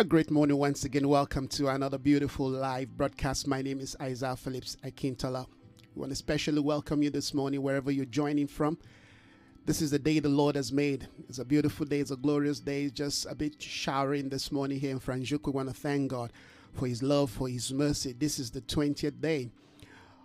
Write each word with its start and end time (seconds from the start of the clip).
A 0.00 0.04
great 0.04 0.30
morning 0.30 0.56
once 0.56 0.84
again. 0.84 1.06
Welcome 1.06 1.46
to 1.48 1.68
another 1.68 1.98
beautiful 1.98 2.48
live 2.48 2.96
broadcast. 2.96 3.46
My 3.46 3.60
name 3.60 3.80
is 3.80 3.94
Isaiah 4.00 4.34
Phillips 4.34 4.78
Akintola. 4.82 5.46
We 5.94 6.00
want 6.00 6.08
to 6.08 6.14
especially 6.14 6.60
welcome 6.60 7.02
you 7.02 7.10
this 7.10 7.34
morning 7.34 7.60
wherever 7.60 7.90
you're 7.90 8.06
joining 8.06 8.46
from. 8.46 8.78
This 9.66 9.82
is 9.82 9.90
the 9.90 9.98
day 9.98 10.18
the 10.18 10.30
Lord 10.30 10.56
has 10.56 10.72
made. 10.72 11.06
It's 11.28 11.38
a 11.38 11.44
beautiful 11.44 11.84
day. 11.84 12.00
It's 12.00 12.12
a 12.12 12.16
glorious 12.16 12.60
day. 12.60 12.84
It's 12.84 12.94
just 12.94 13.26
a 13.26 13.34
bit 13.34 13.60
showering 13.60 14.30
this 14.30 14.50
morning 14.50 14.80
here 14.80 14.92
in 14.92 15.00
Franjuk. 15.00 15.44
We 15.44 15.52
want 15.52 15.68
to 15.68 15.74
thank 15.74 16.12
God 16.12 16.32
for 16.72 16.86
His 16.86 17.02
love, 17.02 17.30
for 17.30 17.50
His 17.50 17.70
mercy. 17.70 18.14
This 18.14 18.38
is 18.38 18.50
the 18.50 18.62
20th 18.62 19.20
day 19.20 19.50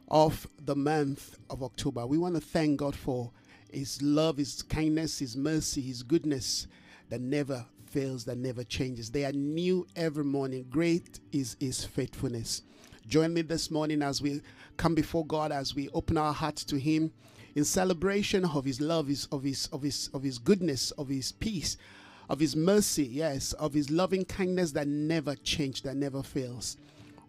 of 0.07 0.48
the 0.63 0.77
month 0.77 1.38
of 1.49 1.62
October. 1.62 2.07
We 2.07 2.18
want 2.18 2.35
to 2.35 2.41
thank 2.41 2.77
God 2.77 2.96
for 2.96 3.30
His 3.73 4.02
love, 4.02 4.38
His 4.38 4.62
kindness, 4.62 5.20
His 5.20 5.35
mercy, 5.35 5.82
His 5.82 6.02
goodness 6.02 6.66
that 7.10 7.20
never 7.20 7.66
fails, 7.95 8.26
that 8.26 8.38
never 8.38 8.62
changes. 8.66 9.09
They 9.09 9.23
are 9.23 9.31
new 9.31 9.88
every 9.95 10.26
morning. 10.26 10.66
Great 10.70 11.22
is 11.31 11.55
His 11.62 11.85
faithfulness. 11.85 12.62
Join 13.08 13.34
me 13.34 13.41
this 13.41 13.71
morning 13.71 14.02
as 14.02 14.21
we 14.21 14.41
come 14.76 14.95
before 14.95 15.26
God, 15.26 15.54
as 15.54 15.73
we 15.73 15.88
open 15.94 16.18
our 16.18 16.34
hearts 16.34 16.66
to 16.66 16.77
Him 16.77 17.13
in 17.55 17.63
celebration 17.63 18.44
of 18.44 18.66
His 18.66 18.81
love, 18.81 19.08
His 19.08 19.27
of 19.31 19.44
His 19.44 19.68
of 19.71 19.81
His 19.81 20.09
of 20.13 20.23
His 20.23 20.40
goodness, 20.40 20.91
of 20.91 21.08
His 21.08 21.31
peace, 21.31 21.77
of 22.30 22.41
His 22.41 22.54
mercy, 22.54 23.05
yes, 23.05 23.54
of 23.54 23.73
His 23.73 23.90
loving 23.90 24.26
kindness 24.26 24.73
that 24.73 24.90
never 24.90 25.34
changes, 25.34 25.84
that 25.84 25.96
never 25.96 26.21
fails. 26.21 26.76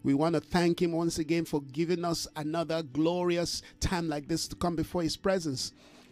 We 0.03 0.15
want 0.15 0.35
to 0.35 0.41
thank 0.41 0.81
Him 0.81 0.91
once 0.91 1.17
again 1.17 1.45
for 1.45 1.61
giving 1.61 2.03
us 2.03 2.27
another 2.35 2.83
glorious 2.83 3.61
time 3.79 4.09
like 4.09 4.27
this 4.27 4.49
to 4.49 4.55
come 4.57 4.75
before 4.75 5.01
His 5.01 5.15
presence, 5.15 5.71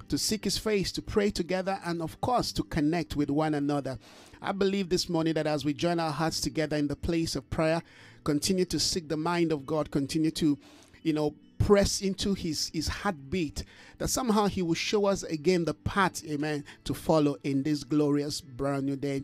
to 0.09 0.17
seek 0.17 0.43
His 0.43 0.57
face, 0.57 0.91
to 0.93 1.01
pray 1.01 1.31
together, 1.31 1.79
and 1.85 2.01
of 2.01 2.19
course, 2.21 2.51
to 2.53 2.63
connect 2.63 3.15
with 3.15 3.29
one 3.29 3.53
another. 3.53 3.97
I 4.41 4.51
believe 4.51 4.89
this 4.89 5.09
morning 5.09 5.33
that 5.35 5.47
as 5.47 5.65
we 5.65 5.73
join 5.73 5.99
our 5.99 6.11
hearts 6.11 6.39
together 6.39 6.77
in 6.77 6.87
the 6.87 6.95
place 6.95 7.35
of 7.35 7.49
prayer, 7.49 7.81
continue 8.23 8.65
to 8.65 8.79
seek 8.79 9.09
the 9.09 9.17
mind 9.17 9.51
of 9.51 9.65
God, 9.65 9.91
continue 9.91 10.31
to, 10.31 10.57
you 11.01 11.13
know, 11.13 11.33
press 11.57 12.01
into 12.01 12.33
his 12.33 12.69
his 12.73 12.87
heartbeat 12.87 13.63
that 13.97 14.09
somehow 14.09 14.45
he 14.45 14.61
will 14.61 14.73
show 14.73 15.05
us 15.05 15.23
again 15.23 15.63
the 15.65 15.73
path 15.73 16.23
amen 16.25 16.63
to 16.83 16.93
follow 16.93 17.37
in 17.43 17.63
this 17.63 17.83
glorious 17.83 18.41
brand 18.41 18.85
new 18.85 18.95
day. 18.95 19.23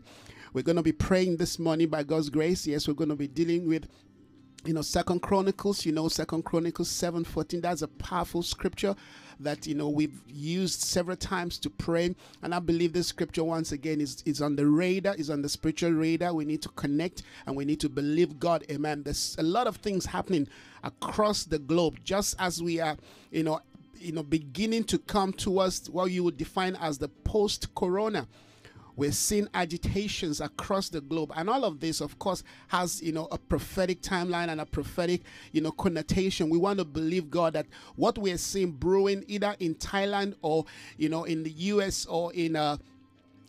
We're 0.52 0.62
going 0.62 0.76
to 0.76 0.82
be 0.82 0.92
praying 0.92 1.36
this 1.36 1.58
morning 1.58 1.88
by 1.88 2.04
god's 2.04 2.30
grace. 2.30 2.66
Yes 2.66 2.88
we're 2.88 2.94
going 2.94 3.10
to 3.10 3.16
be 3.16 3.28
dealing 3.28 3.68
with 3.68 3.86
you 4.64 4.72
know 4.72 4.82
second 4.82 5.20
chronicles 5.20 5.84
you 5.84 5.92
know 5.92 6.08
second 6.08 6.44
chronicles 6.44 6.88
7 6.88 7.24
14 7.24 7.60
that's 7.60 7.82
a 7.82 7.88
powerful 7.88 8.42
scripture 8.42 8.94
that 9.40 9.66
you 9.66 9.74
know 9.74 9.88
we've 9.88 10.20
used 10.28 10.80
several 10.80 11.16
times 11.16 11.58
to 11.58 11.70
pray. 11.70 12.14
And 12.42 12.54
i 12.54 12.58
believe 12.58 12.92
this 12.92 13.08
scripture 13.08 13.44
once 13.44 13.72
again 13.72 14.00
is, 14.00 14.22
is 14.26 14.42
on 14.42 14.56
the 14.56 14.66
radar 14.66 15.14
is 15.14 15.30
on 15.30 15.42
the 15.42 15.48
spiritual 15.48 15.92
radar. 15.92 16.34
We 16.34 16.44
need 16.44 16.62
to 16.62 16.68
connect 16.70 17.22
and 17.46 17.56
we 17.56 17.64
need 17.64 17.80
to 17.80 17.88
believe 17.88 18.38
god. 18.38 18.64
Amen. 18.70 19.02
There's 19.02 19.36
a 19.38 19.42
lot 19.42 19.66
of 19.66 19.76
things 19.76 20.06
happening 20.06 20.48
across 20.82 21.44
the 21.44 21.58
globe. 21.58 21.98
Just 22.04 22.34
as 22.38 22.62
we 22.62 22.80
are 22.80 22.96
you 23.30 23.42
know 23.42 23.60
you 23.98 24.12
know 24.12 24.22
beginning 24.22 24.84
to 24.84 24.98
come 24.98 25.32
towards 25.32 25.88
what 25.90 26.10
you 26.10 26.24
would 26.24 26.36
define 26.36 26.76
as 26.76 26.98
the 26.98 27.08
post 27.08 27.74
corona 27.74 28.26
we're 28.96 29.12
seeing 29.12 29.48
agitations 29.54 30.40
across 30.40 30.88
the 30.88 31.00
globe. 31.00 31.32
And 31.36 31.48
all 31.48 31.64
of 31.64 31.80
this 31.80 32.00
of 32.00 32.18
course 32.18 32.42
has 32.68 33.02
you 33.02 33.12
know 33.12 33.28
a 33.30 33.38
prophetic 33.38 34.02
timeline 34.02 34.48
and 34.48 34.60
a 34.60 34.66
prophetic 34.66 35.22
you 35.52 35.60
know 35.60 35.72
connotation. 35.72 36.50
We 36.50 36.58
want 36.58 36.78
to 36.78 36.84
believe 36.84 37.30
god 37.30 37.54
that 37.54 37.66
what 37.96 38.18
we're 38.18 38.38
seeing 38.38 38.72
brewing 38.72 39.24
either 39.26 39.54
in 39.60 39.74
thailand 39.74 40.34
or 40.42 40.64
you 40.96 41.08
know 41.08 41.24
in 41.24 41.42
the 41.42 41.50
us 41.50 42.06
or 42.06 42.32
in 42.32 42.56
uh 42.56 42.76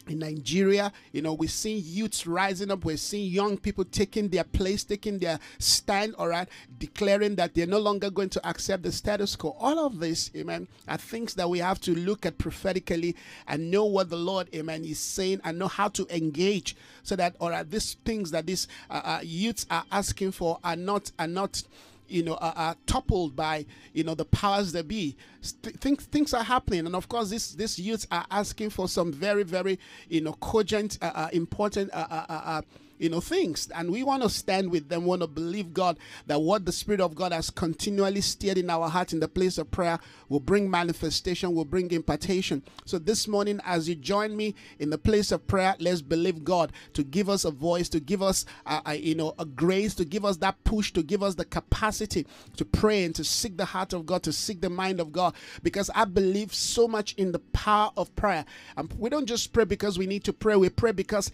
in 0.07 0.19
Nigeria, 0.19 0.91
you 1.11 1.21
know, 1.21 1.33
we're 1.33 1.49
seeing 1.49 1.81
youths 1.85 2.27
rising 2.27 2.71
up. 2.71 2.85
We're 2.85 2.97
seeing 2.97 3.31
young 3.31 3.57
people 3.57 3.85
taking 3.85 4.29
their 4.29 4.43
place, 4.43 4.83
taking 4.83 5.19
their 5.19 5.39
stand, 5.59 6.15
all 6.15 6.27
right, 6.27 6.47
declaring 6.79 7.35
that 7.35 7.53
they're 7.53 7.67
no 7.67 7.79
longer 7.79 8.09
going 8.09 8.29
to 8.29 8.47
accept 8.47 8.83
the 8.83 8.91
status 8.91 9.35
quo. 9.35 9.55
All 9.59 9.79
of 9.79 9.99
this, 9.99 10.31
amen, 10.35 10.67
are 10.87 10.97
things 10.97 11.33
that 11.35 11.49
we 11.49 11.59
have 11.59 11.79
to 11.81 11.95
look 11.95 12.25
at 12.25 12.37
prophetically 12.37 13.15
and 13.47 13.71
know 13.71 13.85
what 13.85 14.09
the 14.09 14.17
Lord, 14.17 14.49
amen, 14.53 14.85
is 14.85 14.99
saying 14.99 15.41
and 15.43 15.59
know 15.59 15.67
how 15.67 15.87
to 15.89 16.07
engage 16.15 16.75
so 17.03 17.15
that, 17.15 17.35
all 17.39 17.49
right, 17.49 17.69
these 17.69 17.95
things 18.05 18.31
that 18.31 18.45
these 18.45 18.67
uh, 18.89 19.01
uh, 19.03 19.19
youths 19.23 19.65
are 19.69 19.85
asking 19.91 20.31
for 20.31 20.59
are 20.63 20.75
not, 20.75 21.11
are 21.19 21.27
not, 21.27 21.63
you 22.07 22.23
know, 22.23 22.35
are, 22.35 22.53
are, 22.55 22.75
toppled 22.85 23.35
by, 23.35 23.65
you 23.93 24.03
know, 24.03 24.15
the 24.15 24.25
powers 24.25 24.71
that 24.73 24.87
be. 24.87 25.15
Th- 25.61 25.75
things 25.75 26.05
things 26.05 26.33
are 26.33 26.43
happening, 26.43 26.85
and 26.85 26.95
of 26.95 27.07
course, 27.09 27.29
this 27.29 27.53
these 27.53 27.79
youths 27.79 28.07
are 28.11 28.25
asking 28.31 28.69
for 28.69 28.87
some 28.87 29.11
very, 29.11 29.43
very, 29.43 29.79
you 30.09 30.21
know, 30.21 30.33
cogent, 30.33 30.97
uh, 31.01 31.11
uh, 31.15 31.29
important. 31.33 31.89
Uh, 31.93 32.61
you 32.97 33.09
know 33.09 33.19
things. 33.19 33.69
And 33.75 33.91
we 33.91 34.03
want 34.03 34.23
to 34.23 34.29
stand 34.29 34.71
with 34.71 34.89
them. 34.89 35.05
Want 35.05 35.21
to 35.21 35.27
believe 35.27 35.73
god 35.73 35.97
that 36.27 36.41
what 36.41 36.65
the 36.65 36.71
spirit 36.71 37.01
of 37.01 37.15
god 37.15 37.31
has 37.31 37.49
continually 37.49 38.21
stirred 38.21 38.57
in 38.57 38.69
our 38.69 38.89
hearts 38.89 39.13
in 39.13 39.19
the 39.19 39.27
place 39.27 39.57
of 39.57 39.71
prayer 39.71 39.99
will 40.29 40.39
bring 40.39 40.69
manifestation 40.69 41.53
will 41.53 41.65
bring 41.65 41.91
impartation. 41.91 42.63
So 42.85 42.99
this 42.99 43.27
morning 43.27 43.59
as 43.65 43.89
you 43.89 43.95
join 43.95 44.35
me 44.35 44.55
in 44.79 44.89
the 44.89 44.97
place 44.97 45.31
of 45.31 45.45
prayer 45.47 45.75
let's 45.79 46.01
believe 46.01 46.43
god 46.43 46.71
to 46.93 47.03
give 47.03 47.29
us 47.29 47.45
a 47.45 47.51
voice 47.51 47.89
to 47.89 47.99
give 47.99 48.21
us 48.21 48.45
a, 48.65 48.81
a, 48.85 48.95
you 48.95 49.15
know 49.15 49.33
a 49.39 49.45
grace 49.45 49.93
to 49.95 50.05
give 50.05 50.25
us 50.25 50.37
that 50.37 50.63
push 50.63 50.91
to 50.93 51.03
give 51.03 51.23
us 51.23 51.35
the 51.35 51.45
capacity 51.45 52.25
to 52.57 52.65
pray 52.65 53.03
and 53.03 53.15
to 53.15 53.23
seek 53.23 53.57
the 53.57 53.65
heart 53.65 53.93
of 53.93 54.05
god 54.05 54.23
to 54.23 54.31
seek 54.33 54.61
the 54.61 54.69
mind 54.69 54.99
of 54.99 55.11
god. 55.11 55.33
Because 55.61 55.89
i 55.95 56.05
believe 56.05 56.53
so 56.53 56.87
much 56.87 57.13
in 57.13 57.31
the 57.31 57.39
power 57.39 57.91
of 57.97 58.15
prayer. 58.15 58.45
And 58.77 58.91
we 58.97 59.09
don't 59.09 59.25
just 59.25 59.53
pray 59.53 59.65
because 59.65 59.97
we 59.97 60.07
need 60.07 60.23
to 60.25 60.33
pray. 60.33 60.55
We 60.55 60.69
pray 60.69 60.91
because 60.91 61.31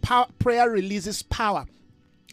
Power, 0.00 0.26
prayer 0.38 0.70
releases 0.70 1.22
power. 1.22 1.66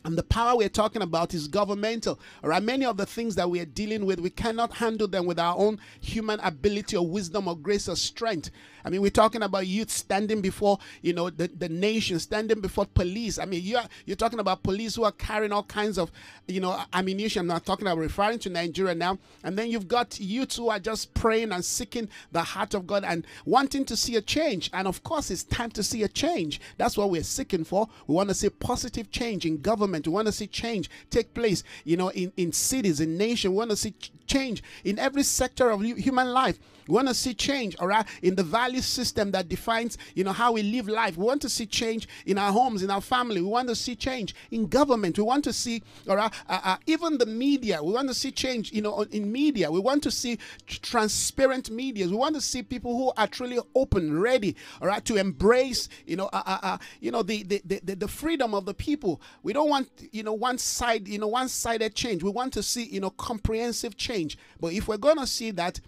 And 0.05 0.17
the 0.17 0.23
power 0.23 0.57
we're 0.57 0.69
talking 0.69 1.01
about 1.01 1.33
is 1.33 1.47
governmental. 1.47 2.19
All 2.43 2.49
right, 2.49 2.61
many 2.61 2.85
of 2.85 2.97
the 2.97 3.05
things 3.05 3.35
that 3.35 3.49
we 3.49 3.59
are 3.61 3.65
dealing 3.65 4.05
with, 4.05 4.19
we 4.19 4.29
cannot 4.29 4.73
handle 4.73 5.07
them 5.07 5.25
with 5.25 5.39
our 5.39 5.57
own 5.57 5.79
human 6.01 6.39
ability 6.41 6.97
or 6.97 7.07
wisdom 7.07 7.47
or 7.47 7.55
grace 7.55 7.87
or 7.87 7.95
strength. 7.95 8.49
I 8.85 8.89
mean, 8.89 9.01
we're 9.01 9.11
talking 9.11 9.43
about 9.43 9.65
youth 9.65 9.89
standing 9.89 10.41
before, 10.41 10.77
you 11.01 11.13
know, 11.13 11.29
the, 11.29 11.47
the 11.47 11.69
nation, 11.69 12.19
standing 12.19 12.59
before 12.59 12.85
police. 12.85 13.39
I 13.39 13.45
mean, 13.45 13.61
you're 13.63 13.83
you're 14.05 14.17
talking 14.17 14.39
about 14.39 14.63
police 14.63 14.95
who 14.95 15.05
are 15.05 15.11
carrying 15.13 15.53
all 15.53 15.63
kinds 15.63 15.97
of, 15.97 16.11
you 16.47 16.59
know, 16.59 16.77
ammunition. 16.91 17.41
I'm 17.41 17.47
not 17.47 17.65
talking 17.65 17.87
about 17.87 17.97
referring 17.97 18.39
to 18.39 18.49
Nigeria 18.49 18.93
now. 18.93 19.19
And 19.43 19.57
then 19.57 19.69
you've 19.69 19.87
got 19.87 20.19
youth 20.19 20.57
who 20.57 20.69
are 20.69 20.79
just 20.79 21.13
praying 21.13 21.53
and 21.53 21.63
seeking 21.63 22.09
the 22.33 22.41
heart 22.43 22.73
of 22.73 22.85
God 22.85 23.05
and 23.05 23.25
wanting 23.45 23.85
to 23.85 23.95
see 23.95 24.17
a 24.17 24.21
change. 24.21 24.69
And 24.73 24.85
of 24.85 25.01
course, 25.03 25.31
it's 25.31 25.43
time 25.43 25.71
to 25.71 25.83
see 25.83 26.03
a 26.03 26.09
change. 26.09 26.59
That's 26.77 26.97
what 26.97 27.09
we're 27.09 27.23
seeking 27.23 27.63
for. 27.63 27.87
We 28.07 28.15
want 28.15 28.29
to 28.29 28.35
see 28.35 28.49
positive 28.49 29.11
change 29.11 29.45
in 29.45 29.61
government. 29.61 29.92
We 29.93 30.13
want 30.13 30.27
to 30.27 30.31
see 30.31 30.47
change 30.47 30.89
take 31.09 31.33
place, 31.33 31.63
you 31.83 31.97
know, 31.97 32.09
in, 32.09 32.31
in 32.37 32.51
cities, 32.51 32.99
in 32.99 33.17
nation. 33.17 33.51
We 33.51 33.57
want 33.57 33.71
to 33.71 33.75
see 33.77 33.93
change 34.25 34.63
in 34.83 34.99
every 34.99 35.23
sector 35.23 35.69
of 35.69 35.81
human 35.81 36.29
life. 36.29 36.59
We 36.87 36.95
want 36.95 37.07
to 37.07 37.13
see 37.13 37.33
change, 37.33 37.75
all 37.79 37.87
right, 37.87 38.05
in 38.21 38.35
the 38.35 38.43
value 38.43 38.81
system 38.81 39.31
that 39.31 39.47
defines, 39.47 39.97
you 40.15 40.23
know, 40.23 40.33
how 40.33 40.51
we 40.51 40.63
live 40.63 40.87
life. 40.87 41.17
We 41.17 41.25
want 41.25 41.41
to 41.43 41.49
see 41.49 41.65
change 41.65 42.07
in 42.25 42.37
our 42.37 42.51
homes, 42.51 42.83
in 42.83 42.89
our 42.89 43.01
family. 43.01 43.41
We 43.41 43.47
want 43.47 43.69
to 43.69 43.75
see 43.75 43.95
change 43.95 44.35
in 44.51 44.67
government. 44.67 45.17
We 45.17 45.23
want 45.23 45.43
to 45.45 45.53
see, 45.53 45.81
all 46.09 46.17
right, 46.17 46.31
uh, 46.49 46.59
uh, 46.63 46.77
even 46.85 47.17
the 47.17 47.25
media. 47.25 47.81
We 47.81 47.93
want 47.93 48.09
to 48.09 48.13
see 48.13 48.31
change, 48.31 48.71
you 48.73 48.81
know, 48.81 49.01
in 49.01 49.31
media. 49.31 49.71
We 49.71 49.79
want 49.79 50.03
to 50.03 50.11
see 50.11 50.39
transparent 50.67 51.71
media. 51.71 52.07
We 52.07 52.15
want 52.15 52.35
to 52.35 52.41
see 52.41 52.63
people 52.63 52.97
who 52.97 53.13
are 53.15 53.27
truly 53.27 53.59
open, 53.75 54.19
ready, 54.19 54.55
all 54.81 54.87
right, 54.87 55.03
to 55.05 55.15
embrace, 55.15 55.87
you 56.05 56.17
know, 56.17 56.29
uh, 56.33 56.43
uh, 56.45 56.59
uh 56.63 56.77
you 56.99 57.11
know, 57.11 57.23
the, 57.23 57.43
the 57.43 57.61
the 57.83 57.95
the 57.95 58.07
freedom 58.07 58.53
of 58.53 58.65
the 58.65 58.73
people. 58.73 59.21
We 59.41 59.53
don't 59.53 59.69
want, 59.69 59.82
you 60.11 60.23
know, 60.23 60.33
one 60.33 60.57
side, 60.57 61.07
you 61.07 61.19
know, 61.19 61.27
one-sided 61.27 61.95
change. 61.95 62.23
We 62.23 62.29
want 62.29 62.53
to 62.53 62.63
see, 62.63 62.83
you 62.83 62.99
know, 62.99 63.09
comprehensive 63.11 63.97
change. 63.97 64.37
But 64.59 64.73
if 64.73 64.87
we're 64.87 64.97
going 64.97 65.17
to 65.17 65.27
see 65.27 65.51
that 65.51 65.79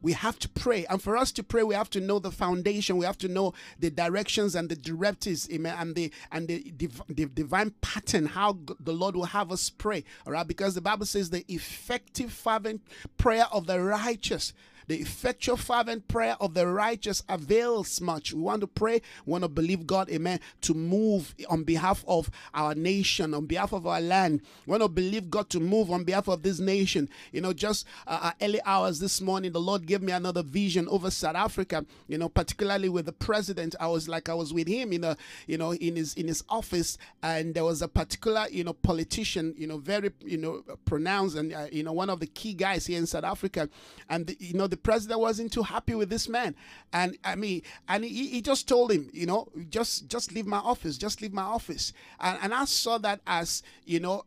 we 0.00 0.12
have 0.12 0.38
to 0.38 0.48
pray 0.48 0.86
and 0.86 1.02
for 1.02 1.16
us 1.16 1.32
to 1.32 1.42
pray 1.42 1.62
we 1.62 1.74
have 1.74 1.90
to 1.90 2.00
know 2.00 2.18
the 2.18 2.30
foundation 2.30 2.96
we 2.96 3.04
have 3.04 3.18
to 3.18 3.28
know 3.28 3.52
the 3.78 3.90
directions 3.90 4.54
and 4.54 4.68
the 4.68 4.76
directives 4.76 5.48
amen 5.50 5.74
and 5.78 5.94
the 5.94 6.12
and 6.30 6.48
the, 6.48 6.70
div- 6.76 7.02
the 7.08 7.26
divine 7.26 7.72
pattern 7.80 8.26
how 8.26 8.56
the 8.80 8.92
lord 8.92 9.16
will 9.16 9.24
have 9.24 9.50
us 9.50 9.70
pray 9.70 10.04
all 10.26 10.32
right 10.32 10.46
because 10.46 10.74
the 10.74 10.80
bible 10.80 11.06
says 11.06 11.30
the 11.30 11.44
effective 11.52 12.32
fervent 12.32 12.80
prayer 13.16 13.46
of 13.50 13.66
the 13.66 13.80
righteous 13.80 14.52
the 14.88 14.96
effectual 14.96 15.56
fervent 15.56 16.08
prayer 16.08 16.36
of 16.40 16.54
the 16.54 16.66
righteous 16.66 17.22
avails 17.28 18.00
much. 18.00 18.32
We 18.32 18.40
want 18.40 18.62
to 18.62 18.66
pray, 18.66 19.02
we 19.24 19.30
want 19.30 19.44
to 19.44 19.48
believe 19.48 19.86
God, 19.86 20.10
amen, 20.10 20.40
to 20.62 20.74
move 20.74 21.34
on 21.48 21.62
behalf 21.62 22.04
of 22.08 22.30
our 22.54 22.74
nation, 22.74 23.34
on 23.34 23.46
behalf 23.46 23.72
of 23.72 23.86
our 23.86 24.00
land. 24.00 24.40
We 24.66 24.72
want 24.72 24.82
to 24.82 24.88
believe 24.88 25.30
God 25.30 25.50
to 25.50 25.60
move 25.60 25.90
on 25.90 26.04
behalf 26.04 26.26
of 26.28 26.42
this 26.42 26.58
nation. 26.58 27.08
You 27.32 27.42
know, 27.42 27.52
just 27.52 27.86
uh, 28.06 28.18
uh, 28.22 28.32
early 28.40 28.60
hours 28.64 28.98
this 28.98 29.20
morning, 29.20 29.52
the 29.52 29.60
Lord 29.60 29.86
gave 29.86 30.02
me 30.02 30.12
another 30.12 30.42
vision 30.42 30.88
over 30.88 31.10
South 31.10 31.36
Africa, 31.36 31.84
you 32.06 32.16
know, 32.16 32.28
particularly 32.30 32.88
with 32.88 33.06
the 33.06 33.12
president. 33.12 33.74
I 33.78 33.88
was 33.88 34.08
like, 34.08 34.28
I 34.28 34.34
was 34.34 34.54
with 34.54 34.68
him 34.68 34.92
in 34.92 35.04
a, 35.04 35.16
you 35.46 35.58
know, 35.58 35.74
in 35.74 35.96
his, 35.96 36.14
in 36.14 36.28
his 36.28 36.42
office, 36.48 36.96
and 37.22 37.54
there 37.54 37.64
was 37.64 37.82
a 37.82 37.88
particular, 37.88 38.46
you 38.50 38.64
know, 38.64 38.72
politician, 38.72 39.54
you 39.58 39.66
know, 39.66 39.76
very, 39.76 40.10
you 40.24 40.38
know, 40.38 40.62
pronounced 40.86 41.36
and, 41.36 41.52
uh, 41.52 41.66
you 41.70 41.82
know, 41.82 41.92
one 41.92 42.08
of 42.08 42.20
the 42.20 42.26
key 42.26 42.54
guys 42.54 42.86
here 42.86 42.98
in 42.98 43.06
South 43.06 43.24
Africa. 43.24 43.68
And, 44.08 44.26
the, 44.26 44.36
you 44.40 44.54
know, 44.54 44.66
the 44.66 44.77
president 44.82 45.20
wasn't 45.20 45.52
too 45.52 45.62
happy 45.62 45.94
with 45.94 46.10
this 46.10 46.28
man, 46.28 46.54
and 46.92 47.16
I 47.24 47.34
mean, 47.34 47.62
and 47.88 48.04
he, 48.04 48.28
he 48.28 48.40
just 48.42 48.68
told 48.68 48.90
him, 48.92 49.10
you 49.12 49.26
know, 49.26 49.48
just 49.70 50.08
just 50.08 50.32
leave 50.32 50.46
my 50.46 50.58
office, 50.58 50.98
just 50.98 51.20
leave 51.22 51.32
my 51.32 51.42
office, 51.42 51.92
and 52.20 52.38
and 52.42 52.54
I 52.54 52.64
saw 52.64 52.98
that 52.98 53.20
as 53.26 53.62
you 53.84 54.00
know 54.00 54.24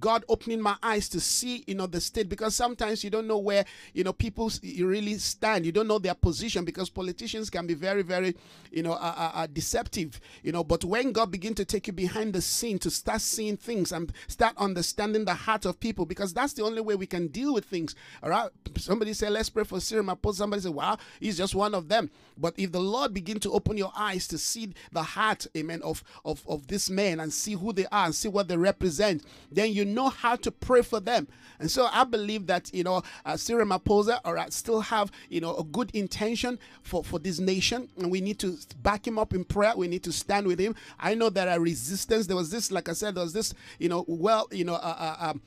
God 0.00 0.24
opening 0.28 0.60
my 0.60 0.76
eyes 0.82 1.08
to 1.10 1.20
see, 1.20 1.64
you 1.66 1.74
know, 1.74 1.86
the 1.86 2.00
state 2.00 2.28
because 2.28 2.54
sometimes 2.54 3.02
you 3.04 3.10
don't 3.10 3.26
know 3.26 3.38
where, 3.38 3.64
you 3.92 4.04
know, 4.04 4.12
people 4.12 4.50
really 4.62 5.14
stand. 5.18 5.64
You 5.64 5.72
don't 5.72 5.88
know 5.88 5.98
their 5.98 6.14
position 6.14 6.64
because 6.64 6.90
politicians 6.90 7.48
can 7.50 7.66
be 7.66 7.74
very, 7.74 8.02
very, 8.02 8.34
you 8.70 8.82
know, 8.82 8.92
uh, 8.92 9.30
uh, 9.34 9.46
deceptive, 9.46 10.20
you 10.42 10.52
know. 10.52 10.64
But 10.64 10.84
when 10.84 11.12
God 11.12 11.30
begin 11.30 11.54
to 11.54 11.64
take 11.64 11.86
you 11.86 11.92
behind 11.92 12.34
the 12.34 12.42
scene 12.42 12.78
to 12.80 12.90
start 12.90 13.20
seeing 13.20 13.56
things 13.56 13.92
and 13.92 14.12
start 14.28 14.54
understanding 14.58 15.24
the 15.24 15.34
heart 15.34 15.64
of 15.64 15.80
people, 15.80 16.06
because 16.06 16.32
that's 16.32 16.52
the 16.52 16.62
only 16.62 16.80
way 16.80 16.94
we 16.94 17.06
can 17.06 17.28
deal 17.28 17.54
with 17.54 17.64
things. 17.64 17.94
All 18.22 18.30
right. 18.30 18.50
Somebody 18.76 19.12
say, 19.12 19.28
let's 19.30 19.50
pray 19.50 19.64
for 19.64 19.80
Cyril 19.80 20.04
Ramaphosa. 20.04 20.34
Somebody 20.36 20.62
say, 20.62 20.70
wow, 20.70 20.98
he's 21.20 21.36
just 21.36 21.54
one 21.54 21.74
of 21.74 21.88
them. 21.88 22.10
But 22.36 22.54
if 22.58 22.72
the 22.72 22.80
Lord 22.80 23.14
begin 23.14 23.40
to 23.40 23.52
open 23.52 23.76
your 23.76 23.92
eyes 23.96 24.26
to 24.28 24.38
see 24.38 24.74
the 24.92 25.02
heart, 25.02 25.46
amen, 25.56 25.82
of 25.82 26.02
of 26.24 26.42
of 26.46 26.66
this 26.66 26.90
man 26.90 27.20
and 27.20 27.32
see 27.32 27.54
who 27.54 27.72
they 27.72 27.86
are 27.86 28.06
and 28.06 28.14
see 28.14 28.28
what 28.28 28.48
they 28.48 28.56
represent 28.56 29.22
then 29.50 29.72
you 29.72 29.84
know 29.84 30.08
how 30.08 30.36
to 30.36 30.50
pray 30.50 30.82
for 30.82 31.00
them. 31.00 31.28
And 31.58 31.70
so 31.70 31.88
I 31.90 32.04
believe 32.04 32.46
that, 32.46 32.72
you 32.74 32.84
know, 32.84 33.02
uh, 33.24 33.36
Cyril 33.36 33.66
Ramaphosa, 33.66 34.20
all 34.24 34.34
right, 34.34 34.52
still 34.52 34.80
have, 34.80 35.10
you 35.28 35.40
know, 35.40 35.56
a 35.56 35.64
good 35.64 35.90
intention 35.92 36.58
for, 36.82 37.02
for 37.02 37.18
this 37.18 37.38
nation. 37.38 37.88
And 37.96 38.10
we 38.10 38.20
need 38.20 38.38
to 38.40 38.58
back 38.82 39.06
him 39.06 39.18
up 39.18 39.32
in 39.34 39.44
prayer. 39.44 39.72
We 39.76 39.88
need 39.88 40.02
to 40.04 40.12
stand 40.12 40.46
with 40.46 40.58
him. 40.58 40.74
I 41.00 41.14
know 41.14 41.30
there 41.30 41.48
are 41.48 41.58
resistance. 41.60 42.26
There 42.26 42.36
was 42.36 42.50
this, 42.50 42.70
like 42.70 42.88
I 42.88 42.92
said, 42.92 43.14
there 43.14 43.24
was 43.24 43.32
this, 43.32 43.54
you 43.78 43.88
know, 43.88 44.04
well, 44.06 44.48
you 44.50 44.64
know, 44.64 44.74
uh, 44.74 44.76
uh, 44.98 45.30
um, 45.30 45.40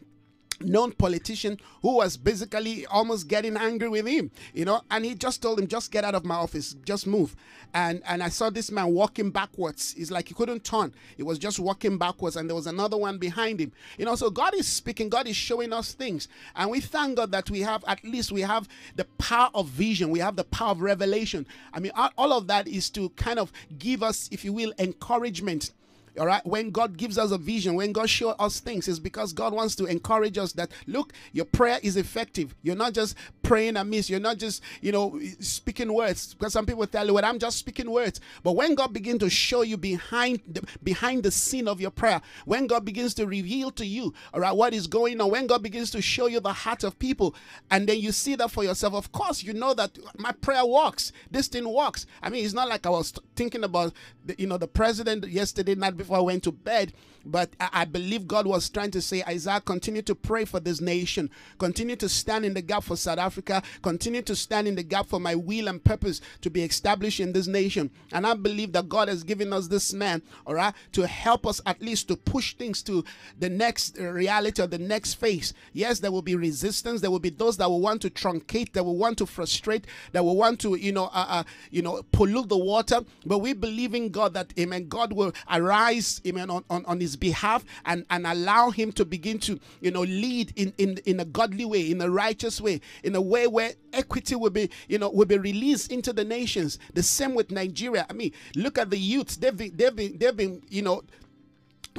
known 0.62 0.92
politician 0.92 1.60
who 1.82 1.96
was 1.96 2.18
basically 2.18 2.86
almost 2.88 3.28
getting 3.28 3.56
angry 3.58 3.90
with 3.90 4.06
him 4.06 4.30
you 4.54 4.66
know 4.66 4.82
and 4.92 5.06
he 5.06 5.16
just 5.16 5.42
told 5.42 5.60
him 5.60 5.68
just 5.68 5.92
get 5.92 6.04
out 6.04 6.16
of 6.16 6.26
my 6.26 6.36
office 6.36 6.76
just 6.86 7.08
move. 7.08 7.36
And 7.74 8.02
and 8.08 8.24
i 8.24 8.30
saw 8.30 8.50
this 8.50 8.72
man 8.72 8.88
walking 8.94 9.30
backwards. 9.30 9.94
It's 9.98 10.12
like 10.12 10.28
he 10.28 10.34
couldn't 10.34 10.64
turn. 10.64 10.94
He 11.18 11.24
was 11.24 11.38
just 11.38 11.60
walking 11.60 11.98
backwards 11.98 12.36
and 12.36 12.50
there 12.50 12.56
was 12.56 12.68
another 12.68 12.98
one 12.98 13.18
behind 13.18 13.60
him. 13.60 13.72
You 13.98 14.06
know 14.06 14.16
so 14.16 14.30
god 14.30 14.56
is 14.56 14.68
speaking 14.68 15.10
god 15.10 15.28
is 15.28 15.36
showing 15.36 15.74
us 15.74 15.94
things. 15.94 16.28
And 16.56 16.72
we 16.72 16.80
thank 16.80 17.18
god 17.18 17.32
that 17.32 17.50
we 17.50 17.62
have 17.62 17.84
at 17.88 18.04
least 18.04 18.32
we 18.32 18.42
have 18.42 18.68
the 18.96 19.06
power 19.18 19.50
of 19.54 19.68
vision. 19.68 20.10
We 20.10 20.20
have 20.20 20.36
the 20.36 20.46
power 20.46 20.72
of 20.72 20.82
revelation. 20.82 21.46
I 21.74 21.80
mean 21.80 21.92
all 21.96 22.34
of 22.34 22.48
that 22.48 22.68
is 22.68 22.90
to 22.92 23.10
kind 23.10 23.40
of 23.40 23.52
give 23.78 24.02
us 24.02 24.30
if 24.32 24.44
you 24.44 24.54
will 24.54 24.74
encouragement 24.80 25.72
all 26.20 26.26
right. 26.26 26.46
When 26.46 26.70
God 26.72 26.98
gives 26.98 27.18
us 27.18 27.32
a 27.32 27.38
vision, 27.38 27.76
when 27.76 27.94
God 27.94 28.10
shows 28.10 28.36
us 28.40 28.60
things, 28.60 28.90
it's 28.90 29.00
because 29.00 29.32
God 29.32 29.54
wants 29.54 29.74
to 29.76 29.86
encourage 29.86 30.38
us 30.38 30.52
that 30.54 30.70
look, 30.86 31.14
your 31.32 31.46
prayer 31.46 31.80
is 31.82 31.96
effective. 31.96 32.54
You're 32.62 32.76
not 32.76 32.94
just 32.94 33.16
praying 33.42 33.78
amiss. 33.78 34.10
You're 34.10 34.20
not 34.20 34.38
just, 34.38 34.62
you 34.82 34.92
know, 34.92 35.18
speaking 35.40 35.94
words. 35.94 36.34
Because 36.34 36.52
some 36.52 36.66
people 36.66 36.86
tell 36.88 37.08
you, 37.08 37.14
well, 37.14 37.24
I'm 37.24 37.40
just 37.40 37.58
speaking 37.58 37.90
words. 37.90 38.20
But 38.44 38.52
when 38.52 38.76
God 38.76 38.92
begins 38.92 39.20
to 39.20 39.30
show 39.30 39.62
you 39.62 39.78
behind 39.78 40.42
the, 40.46 40.62
behind 40.84 41.24
the 41.24 41.32
scene 41.32 41.70
of 41.70 41.80
your 41.80 41.92
prayer, 41.92 42.22
when 42.46 42.68
God 42.68 42.84
begins 42.84 43.14
to 43.14 43.26
reveal 43.26 43.72
to 43.72 43.86
you, 43.86 44.14
all 44.34 44.42
right, 44.42 44.56
what 44.56 44.74
is 44.74 44.88
going 44.88 45.22
on, 45.22 45.32
when 45.32 45.48
God 45.48 45.64
begins 45.64 45.90
to 45.92 46.02
show 46.02 46.28
you 46.28 46.42
the 46.42 46.52
heart 46.52 46.84
of 46.84 47.00
people, 47.00 47.34
and 47.72 47.88
then 47.88 48.00
you 48.00 48.12
see 48.12 48.36
that 48.36 48.52
for 48.52 48.66
yourself, 48.66 48.94
of 48.94 49.12
course, 49.14 49.42
you 49.42 49.54
know 49.54 49.74
that 49.74 49.98
my 50.18 50.34
prayer 50.34 50.66
works. 50.66 51.14
This 51.32 51.48
thing 51.48 51.72
works. 51.72 52.06
I 52.22 52.30
mean, 52.30 52.44
it's 52.44 52.54
not 52.54 52.68
like 52.68 52.86
I 52.86 52.90
was 52.90 53.14
thinking 53.38 53.64
about, 53.64 53.94
the, 54.26 54.36
you 54.38 54.48
know, 54.48 54.58
the 54.58 54.68
president 54.68 55.26
yesterday 55.28 55.76
night 55.76 55.96
before 55.96 56.09
I 56.12 56.20
went 56.20 56.44
to 56.44 56.52
bed 56.52 56.94
but 57.26 57.52
I 57.60 57.86
believe 57.86 58.28
God 58.28 58.48
was 58.48 58.70
trying 58.70 58.92
to 58.92 59.02
say, 59.02 59.24
Isaiah, 59.28 59.62
continue 59.62 60.02
to 60.04 60.16
pray 60.16 60.46
for 60.46 60.60
this 60.60 60.82
nation. 60.82 61.30
Continue 61.58 61.96
to 61.98 62.10
stand 62.10 62.46
in 62.46 62.54
the 62.54 62.62
gap 62.62 62.84
for 62.84 62.96
South 62.96 63.20
Africa. 63.20 63.62
Continue 63.82 64.22
to 64.24 64.36
stand 64.36 64.68
in 64.68 64.76
the 64.76 64.84
gap 64.84 65.08
for 65.08 65.20
my 65.20 65.36
will 65.36 65.68
and 65.68 65.84
purpose 65.84 66.22
to 66.42 66.50
be 66.50 66.64
established 66.64 67.20
in 67.20 67.34
this 67.34 67.48
nation. 67.48 67.92
And 68.12 68.26
I 68.26 68.34
believe 68.34 68.72
that 68.74 68.90
God 68.90 69.10
has 69.10 69.24
given 69.24 69.54
us 69.54 69.68
this 69.68 69.94
man, 69.94 70.22
all 70.46 70.56
right, 70.56 70.74
to 70.94 71.06
help 71.06 71.46
us 71.46 71.62
at 71.66 71.82
least 71.82 72.08
to 72.08 72.16
push 72.16 72.56
things 72.56 72.82
to 72.84 73.04
the 73.38 73.50
next 73.50 73.98
reality 73.98 74.62
or 74.62 74.68
the 74.68 74.78
next 74.78 75.16
phase. 75.16 75.54
Yes, 75.74 76.00
there 76.00 76.12
will 76.12 76.22
be 76.22 76.36
resistance. 76.36 77.02
There 77.02 77.12
will 77.12 77.20
be 77.20 77.30
those 77.30 77.58
that 77.58 77.70
will 77.70 77.82
want 77.82 78.02
to 78.04 78.10
truncate, 78.10 78.74
that 78.74 78.84
will 78.84 78.98
want 78.98 79.18
to 79.20 79.26
frustrate, 79.26 79.86
that 80.14 80.24
will 80.24 80.38
want 80.38 80.60
to, 80.62 80.76
you 80.76 80.92
know, 80.92 81.06
uh, 81.06 81.26
uh, 81.30 81.44
you 81.70 81.82
know, 81.82 82.02
pollute 82.12 82.50
the 82.50 82.58
water. 82.58 83.02
But 83.26 83.40
we 83.40 83.54
believe 83.54 83.94
in 83.94 84.10
God 84.10 84.34
that, 84.34 84.54
amen, 84.58 84.88
God 84.88 85.14
will 85.14 85.34
arise, 85.52 85.89
amen, 86.26 86.50
on, 86.50 86.64
on, 86.70 86.86
on 86.86 87.00
his 87.00 87.16
behalf 87.16 87.64
and, 87.86 88.06
and 88.10 88.26
allow 88.26 88.70
him 88.70 88.92
to 88.94 89.06
begin 89.06 89.40
to, 89.40 89.60
you 89.82 89.92
know, 89.92 90.02
lead 90.02 90.54
in, 90.56 90.74
in, 90.78 90.98
in 91.06 91.20
a 91.20 91.26
godly 91.26 91.66
way, 91.66 91.92
in 91.92 92.02
a 92.02 92.10
righteous 92.10 92.62
way, 92.62 92.82
in 93.04 93.16
a 93.16 93.22
way 93.22 93.48
where 93.48 93.74
equity 93.94 94.36
will 94.36 94.50
be, 94.50 94.70
you 94.88 94.98
know, 94.98 95.10
will 95.10 95.26
be 95.26 95.38
released 95.38 95.92
into 95.92 96.14
the 96.14 96.24
nations. 96.24 96.80
The 96.94 97.04
same 97.04 97.36
with 97.36 97.52
Nigeria. 97.52 98.06
I 98.10 98.14
mean, 98.14 98.32
look 98.56 98.78
at 98.78 98.90
the 98.90 98.98
youths. 98.98 99.38
They've 99.38 99.56
been, 99.56 99.76
they've 99.76 99.96
been, 99.96 100.18
they've 100.18 100.36
been, 100.36 100.62
you 100.70 100.82
know, 100.82 101.04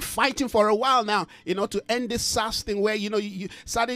fighting 0.00 0.48
for 0.48 0.68
a 0.68 0.74
while 0.74 1.04
now, 1.04 1.26
you 1.44 1.54
know, 1.54 1.66
to 1.66 1.82
end 1.88 2.10
this 2.10 2.22
SARS 2.22 2.62
thing 2.62 2.80
where 2.80 2.94
you 2.94 3.10
know 3.10 3.18
you, 3.18 3.28
you 3.28 3.48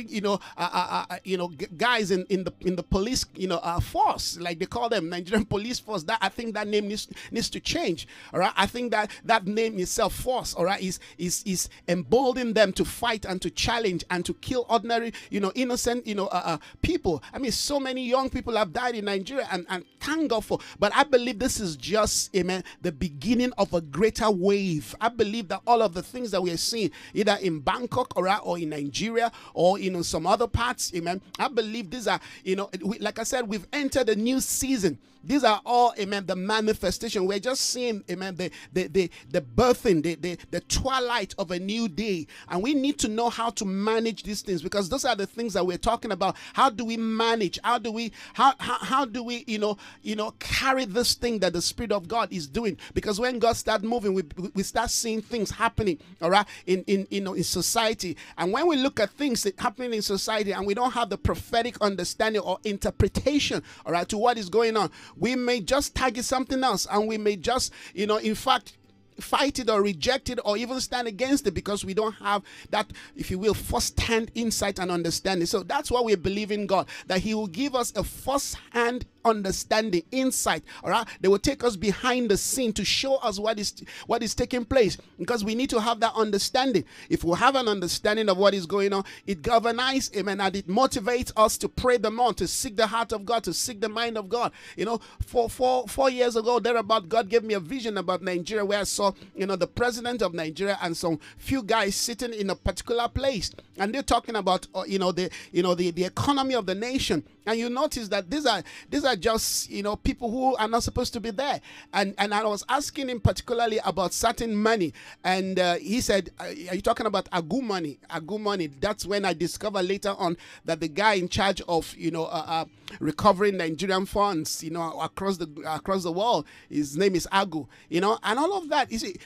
you 0.08 0.20
know, 0.20 0.34
uh, 0.56 0.70
uh, 0.72 1.04
uh, 1.10 1.16
you 1.24 1.36
know, 1.36 1.48
guys 1.76 2.10
in, 2.10 2.24
in 2.28 2.44
the 2.44 2.52
in 2.60 2.76
the 2.76 2.82
police, 2.82 3.24
you 3.34 3.48
know, 3.48 3.58
uh, 3.62 3.80
force 3.80 4.38
like 4.40 4.58
they 4.58 4.66
call 4.66 4.88
them 4.88 5.08
Nigerian 5.08 5.44
police 5.54 5.78
force. 5.78 6.02
That 6.04 6.18
I 6.20 6.28
think 6.28 6.54
that 6.54 6.68
name 6.68 6.88
needs 6.88 7.08
needs 7.30 7.50
to 7.50 7.60
change. 7.60 8.06
All 8.32 8.40
right, 8.40 8.52
I 8.56 8.66
think 8.66 8.90
that 8.92 9.10
that 9.24 9.46
name 9.46 9.78
itself, 9.78 10.14
force, 10.14 10.54
all 10.54 10.64
right, 10.64 10.80
is 10.82 11.00
is 11.18 11.42
is 11.44 11.68
emboldening 11.88 12.52
them 12.54 12.72
to 12.74 12.84
fight 12.84 13.24
and 13.24 13.40
to 13.42 13.50
challenge 13.50 14.04
and 14.10 14.24
to 14.24 14.34
kill 14.34 14.66
ordinary, 14.68 15.12
you 15.30 15.40
know, 15.40 15.52
innocent, 15.54 16.06
you 16.06 16.14
know, 16.14 16.26
uh, 16.28 16.42
uh, 16.44 16.58
people. 16.82 17.22
I 17.32 17.38
mean, 17.38 17.52
so 17.52 17.80
many 17.80 18.04
young 18.06 18.30
people 18.30 18.56
have 18.56 18.72
died 18.72 18.94
in 18.94 19.06
Nigeria, 19.06 19.48
and 19.50 19.66
and 19.68 19.84
thank 20.00 20.30
God 20.30 20.44
for. 20.44 20.58
But 20.78 20.94
I 20.94 21.04
believe 21.04 21.38
this 21.38 21.60
is 21.60 21.76
just, 21.76 22.34
amen, 22.36 22.64
the 22.82 22.92
beginning 22.92 23.52
of 23.58 23.72
a 23.74 23.80
greater 23.80 24.30
wave. 24.30 24.94
I 25.00 25.08
believe 25.08 25.48
that 25.48 25.60
all 25.66 25.82
of 25.82 25.93
the 25.94 26.02
things 26.02 26.30
that 26.32 26.42
we 26.42 26.50
are 26.50 26.56
seeing, 26.56 26.90
either 27.14 27.38
in 27.40 27.60
Bangkok 27.60 28.12
or, 28.16 28.28
or 28.42 28.58
in 28.58 28.70
Nigeria 28.70 29.32
or 29.54 29.78
you 29.78 29.90
know 29.90 30.02
some 30.02 30.26
other 30.26 30.46
parts, 30.46 30.92
amen. 30.94 31.20
I 31.38 31.48
believe 31.48 31.90
these 31.90 32.06
are, 32.06 32.20
you 32.42 32.56
know, 32.56 32.70
like 33.00 33.18
I 33.18 33.24
said, 33.24 33.48
we've 33.48 33.66
entered 33.72 34.08
a 34.08 34.16
new 34.16 34.40
season. 34.40 34.98
These 35.26 35.44
are 35.44 35.60
all, 35.64 35.94
amen, 35.98 36.26
the 36.26 36.36
manifestation. 36.36 37.26
We're 37.26 37.38
just 37.38 37.62
seeing, 37.70 38.04
amen, 38.10 38.36
the 38.36 38.50
the 38.72 38.88
the, 38.88 39.10
the 39.30 39.40
birthing, 39.40 40.02
the, 40.02 40.14
the 40.16 40.38
the 40.50 40.60
twilight 40.60 41.34
of 41.38 41.50
a 41.50 41.58
new 41.58 41.88
day. 41.88 42.26
And 42.48 42.62
we 42.62 42.74
need 42.74 42.98
to 43.00 43.08
know 43.08 43.30
how 43.30 43.50
to 43.50 43.64
manage 43.64 44.22
these 44.22 44.42
things 44.42 44.62
because 44.62 44.88
those 44.88 45.04
are 45.04 45.16
the 45.16 45.26
things 45.26 45.54
that 45.54 45.66
we're 45.66 45.78
talking 45.78 46.12
about. 46.12 46.36
How 46.52 46.70
do 46.70 46.84
we 46.84 46.96
manage? 46.96 47.58
How 47.64 47.78
do 47.78 47.92
we 47.92 48.12
how 48.34 48.54
how, 48.58 48.78
how 48.78 49.04
do 49.04 49.22
we, 49.22 49.44
you 49.46 49.58
know, 49.58 49.76
you 50.02 50.16
know, 50.16 50.32
carry 50.38 50.84
this 50.84 51.14
thing 51.14 51.38
that 51.40 51.52
the 51.52 51.62
Spirit 51.62 51.92
of 51.92 52.08
God 52.08 52.32
is 52.32 52.46
doing? 52.46 52.76
Because 52.94 53.20
when 53.20 53.38
God 53.38 53.56
starts 53.56 53.84
moving, 53.84 54.14
we 54.14 54.22
we 54.54 54.62
start 54.62 54.90
seeing 54.90 55.22
things 55.22 55.50
happening, 55.50 55.98
all 56.20 56.30
right, 56.30 56.46
in 56.66 56.84
in 56.86 57.06
you 57.10 57.20
know 57.20 57.34
in 57.34 57.44
society. 57.44 58.16
And 58.38 58.52
when 58.52 58.66
we 58.66 58.76
look 58.76 59.00
at 59.00 59.10
things 59.10 59.46
happening 59.58 59.94
in 59.94 60.02
society 60.02 60.52
and 60.52 60.66
we 60.66 60.74
don't 60.74 60.92
have 60.92 61.10
the 61.10 61.18
prophetic 61.18 61.76
understanding 61.80 62.42
or 62.42 62.58
interpretation, 62.64 63.62
all 63.86 63.92
right, 63.92 64.08
to 64.08 64.18
what 64.18 64.38
is 64.38 64.48
going 64.48 64.76
on, 64.76 64.90
we 65.16 65.36
may 65.36 65.60
just 65.60 65.94
target 65.94 66.24
something 66.24 66.62
else 66.62 66.86
and 66.90 67.06
we 67.06 67.18
may 67.18 67.36
just, 67.36 67.72
you 67.94 68.06
know, 68.06 68.16
in 68.16 68.34
fact, 68.34 68.76
fight 69.20 69.58
it 69.58 69.70
or 69.70 69.82
reject 69.82 70.28
it 70.30 70.38
or 70.44 70.56
even 70.56 70.80
stand 70.80 71.06
against 71.06 71.46
it 71.46 71.52
because 71.52 71.84
we 71.84 71.94
don't 71.94 72.14
have 72.16 72.42
that, 72.70 72.92
if 73.16 73.30
you 73.30 73.38
will, 73.38 73.54
first 73.54 73.98
hand 74.00 74.30
insight 74.34 74.78
and 74.78 74.90
understanding. 74.90 75.46
So 75.46 75.62
that's 75.62 75.90
why 75.90 76.00
we 76.00 76.14
believe 76.16 76.50
in 76.50 76.66
God, 76.66 76.88
that 77.06 77.20
He 77.20 77.34
will 77.34 77.46
give 77.46 77.74
us 77.74 77.92
a 77.96 78.04
first 78.04 78.56
hand 78.70 79.06
understanding, 79.24 80.02
insight. 80.10 80.62
All 80.82 80.90
right, 80.90 81.06
they 81.20 81.28
will 81.28 81.38
take 81.38 81.64
us 81.64 81.76
behind 81.76 82.30
the 82.30 82.36
scene 82.36 82.72
to 82.74 82.84
show 82.84 83.16
us 83.16 83.38
what 83.38 83.58
is 83.58 83.74
what 84.06 84.22
is 84.22 84.34
taking 84.34 84.64
place 84.64 84.96
because 85.18 85.44
we 85.44 85.54
need 85.54 85.70
to 85.70 85.80
have 85.80 86.00
that 86.00 86.12
understanding. 86.14 86.84
If 87.08 87.24
we 87.24 87.36
have 87.36 87.54
an 87.56 87.68
understanding 87.68 88.28
of 88.28 88.38
what 88.38 88.54
is 88.54 88.66
going 88.66 88.92
on, 88.92 89.04
it 89.26 89.42
governs, 89.42 90.10
amen, 90.16 90.40
and 90.40 90.56
it 90.56 90.68
motivates 90.68 91.32
us 91.36 91.56
to 91.58 91.68
pray 91.68 91.96
the 91.96 92.10
more, 92.10 92.32
to 92.34 92.46
seek 92.46 92.76
the 92.76 92.86
heart 92.86 93.12
of 93.12 93.24
God, 93.24 93.44
to 93.44 93.54
seek 93.54 93.80
the 93.80 93.88
mind 93.88 94.18
of 94.18 94.28
God. 94.28 94.52
You 94.76 94.84
know, 94.84 95.00
for 95.24 95.48
four 95.48 95.86
four 95.88 96.10
years 96.10 96.36
ago, 96.36 96.58
thereabout, 96.60 97.08
God 97.08 97.28
gave 97.28 97.44
me 97.44 97.54
a 97.54 97.60
vision 97.60 97.98
about 97.98 98.22
Nigeria 98.22 98.64
where 98.64 98.80
I 98.80 98.84
saw, 98.84 99.12
you 99.34 99.46
know, 99.46 99.56
the 99.56 99.66
president 99.66 100.22
of 100.22 100.34
Nigeria 100.34 100.78
and 100.82 100.96
some 100.96 101.18
few 101.36 101.62
guys 101.62 101.94
sitting 101.96 102.32
in 102.32 102.50
a 102.50 102.56
particular 102.56 103.08
place, 103.08 103.50
and 103.78 103.94
they're 103.94 104.02
talking 104.02 104.36
about, 104.36 104.66
uh, 104.74 104.84
you 104.86 104.98
know, 104.98 105.12
the 105.12 105.30
you 105.52 105.62
know 105.62 105.74
the 105.74 105.90
the 105.90 106.04
economy 106.04 106.54
of 106.54 106.66
the 106.66 106.74
nation, 106.74 107.24
and 107.46 107.58
you 107.58 107.68
notice 107.68 108.08
that 108.08 108.30
these 108.30 108.46
are 108.46 108.62
these 108.90 109.04
are 109.04 109.13
are 109.14 109.16
just 109.16 109.70
you 109.70 109.82
know 109.82 109.96
people 109.96 110.30
who 110.30 110.56
are 110.56 110.68
not 110.68 110.82
supposed 110.82 111.12
to 111.14 111.20
be 111.20 111.30
there. 111.30 111.60
And 111.92 112.14
and 112.18 112.34
i 112.34 112.44
was 112.44 112.64
asking 112.68 113.08
him 113.08 113.20
particularly 113.20 113.78
about 113.84 114.12
certain 114.12 114.54
money. 114.54 114.92
And 115.24 115.58
uh, 115.58 115.76
he 115.76 116.00
said 116.00 116.30
are 116.38 116.52
you 116.52 116.80
talking 116.82 117.06
about 117.06 117.30
agu 117.30 117.62
money? 117.62 117.98
Agu 118.10 118.38
money. 118.40 118.66
That's 118.66 119.06
when 119.06 119.24
i 119.24 119.32
discovered 119.32 119.82
later 119.84 120.14
on 120.18 120.36
that 120.64 120.80
the 120.80 120.88
guy 120.88 121.14
in 121.14 121.28
charge 121.28 121.60
of 121.62 121.94
you 121.96 122.10
know 122.10 122.24
uh, 122.26 122.44
uh, 122.46 122.64
recovering 123.00 123.56
nigerian 123.56 124.06
funds 124.06 124.62
you 124.62 124.70
know 124.70 125.00
across 125.00 125.36
the 125.38 125.48
across 125.66 126.02
the 126.02 126.12
world 126.12 126.44
his 126.68 126.96
name 126.96 127.14
is 127.14 127.26
agu 127.32 127.66
you 127.88 128.00
know 128.00 128.18
and 128.22 128.38
all 128.38 128.56
of 128.56 128.68
that. 128.68 128.90
You 128.90 128.98
see 128.98 129.16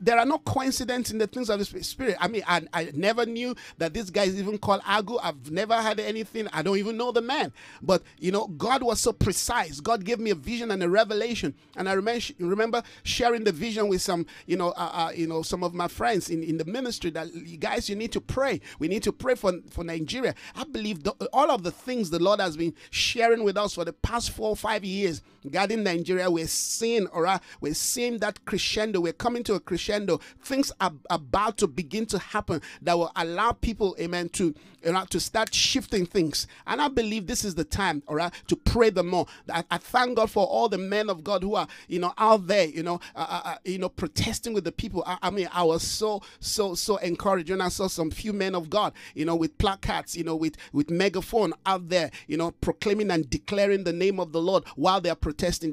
there 0.00 0.18
are 0.18 0.26
no 0.26 0.38
coincidences 0.38 1.12
in 1.12 1.18
the 1.18 1.26
things 1.26 1.50
of 1.50 1.58
the 1.58 1.64
spirit. 1.82 2.16
I 2.20 2.28
mean, 2.28 2.42
I, 2.46 2.62
I 2.72 2.90
never 2.94 3.26
knew 3.26 3.54
that 3.78 3.94
this 3.94 4.10
guy 4.10 4.24
is 4.24 4.38
even 4.38 4.58
called 4.58 4.82
Agu. 4.82 5.18
I've 5.22 5.50
never 5.50 5.74
had 5.74 6.00
anything. 6.00 6.48
I 6.52 6.62
don't 6.62 6.78
even 6.78 6.96
know 6.96 7.12
the 7.12 7.22
man. 7.22 7.52
But, 7.82 8.02
you 8.18 8.32
know, 8.32 8.46
God 8.48 8.82
was 8.82 9.00
so 9.00 9.12
precise. 9.12 9.80
God 9.80 10.04
gave 10.04 10.18
me 10.18 10.30
a 10.30 10.34
vision 10.34 10.70
and 10.70 10.82
a 10.82 10.88
revelation. 10.88 11.54
And 11.76 11.88
I 11.88 11.92
remember, 11.92 12.82
sharing 13.02 13.44
the 13.44 13.52
vision 13.52 13.88
with 13.88 14.02
some, 14.02 14.26
you 14.46 14.56
know, 14.56 14.70
uh, 14.70 14.90
uh, 14.92 15.12
you 15.14 15.26
know, 15.26 15.42
some 15.42 15.64
of 15.64 15.74
my 15.74 15.88
friends 15.88 16.30
in, 16.30 16.42
in 16.42 16.58
the 16.58 16.64
ministry 16.64 17.10
that, 17.10 17.32
you 17.34 17.56
guys, 17.56 17.88
you 17.88 17.96
need 17.96 18.12
to 18.12 18.20
pray. 18.20 18.60
We 18.78 18.88
need 18.88 19.02
to 19.04 19.12
pray 19.12 19.34
for, 19.34 19.52
for 19.70 19.84
Nigeria. 19.84 20.34
I 20.54 20.64
believe 20.64 21.02
the, 21.02 21.12
all 21.32 21.50
of 21.50 21.62
the 21.62 21.70
things 21.70 22.10
the 22.10 22.18
Lord 22.18 22.40
has 22.40 22.56
been 22.56 22.74
sharing 22.90 23.44
with 23.44 23.56
us 23.56 23.74
for 23.74 23.84
the 23.84 23.92
past 23.92 24.30
four 24.30 24.50
or 24.50 24.56
five 24.56 24.84
years 24.84 25.22
regarding 25.44 25.82
Nigeria, 25.82 26.30
we're 26.30 26.46
seeing, 26.46 27.06
all 27.08 27.22
right, 27.22 27.40
we're 27.60 27.74
seeing 27.74 28.18
that 28.18 28.44
crescendo. 28.44 29.00
We're 29.00 29.12
coming 29.12 29.42
to 29.44 29.54
a 29.54 29.60
crescendo. 29.60 30.20
Things 30.42 30.72
are 30.80 30.92
about 31.08 31.58
to 31.58 31.66
begin 31.66 32.06
to 32.06 32.18
happen 32.18 32.60
that 32.82 32.98
will 32.98 33.12
allow 33.16 33.52
people, 33.52 33.96
amen, 33.98 34.30
to 34.30 34.54
you 34.84 34.92
know, 34.92 35.04
to 35.10 35.20
start 35.20 35.54
shifting 35.54 36.06
things. 36.06 36.46
And 36.66 36.80
I 36.80 36.88
believe 36.88 37.26
this 37.26 37.44
is 37.44 37.54
the 37.54 37.64
time, 37.64 38.02
all 38.08 38.16
right, 38.16 38.32
to 38.48 38.56
pray 38.56 38.90
the 38.90 39.02
more. 39.02 39.26
I, 39.52 39.64
I 39.70 39.78
thank 39.78 40.16
God 40.16 40.30
for 40.30 40.46
all 40.46 40.68
the 40.68 40.78
men 40.78 41.10
of 41.10 41.22
God 41.22 41.42
who 41.42 41.54
are, 41.54 41.68
you 41.88 41.98
know, 41.98 42.14
out 42.18 42.46
there, 42.46 42.66
you 42.66 42.82
know, 42.82 43.00
uh, 43.14 43.26
uh, 43.28 43.42
uh 43.44 43.54
you 43.64 43.78
know, 43.78 43.88
protesting 43.88 44.52
with 44.52 44.64
the 44.64 44.72
people. 44.72 45.04
I, 45.06 45.18
I, 45.22 45.30
mean, 45.30 45.48
I 45.52 45.62
was 45.62 45.82
so, 45.82 46.22
so, 46.40 46.74
so 46.74 46.96
encouraged 46.98 47.50
when 47.50 47.60
I 47.60 47.68
saw 47.68 47.88
some 47.88 48.10
few 48.10 48.32
men 48.32 48.54
of 48.54 48.70
God, 48.70 48.92
you 49.14 49.24
know, 49.24 49.36
with 49.36 49.56
placards, 49.58 50.16
you 50.16 50.24
know, 50.24 50.36
with 50.36 50.56
with 50.72 50.90
megaphone 50.90 51.52
out 51.66 51.88
there, 51.88 52.10
you 52.26 52.36
know, 52.36 52.50
proclaiming 52.50 53.10
and 53.10 53.28
declaring 53.28 53.84
the 53.84 53.92
name 53.92 54.18
of 54.18 54.32
the 54.32 54.40
Lord 54.40 54.64
while 54.76 55.00
they 55.00 55.10
are. 55.10 55.16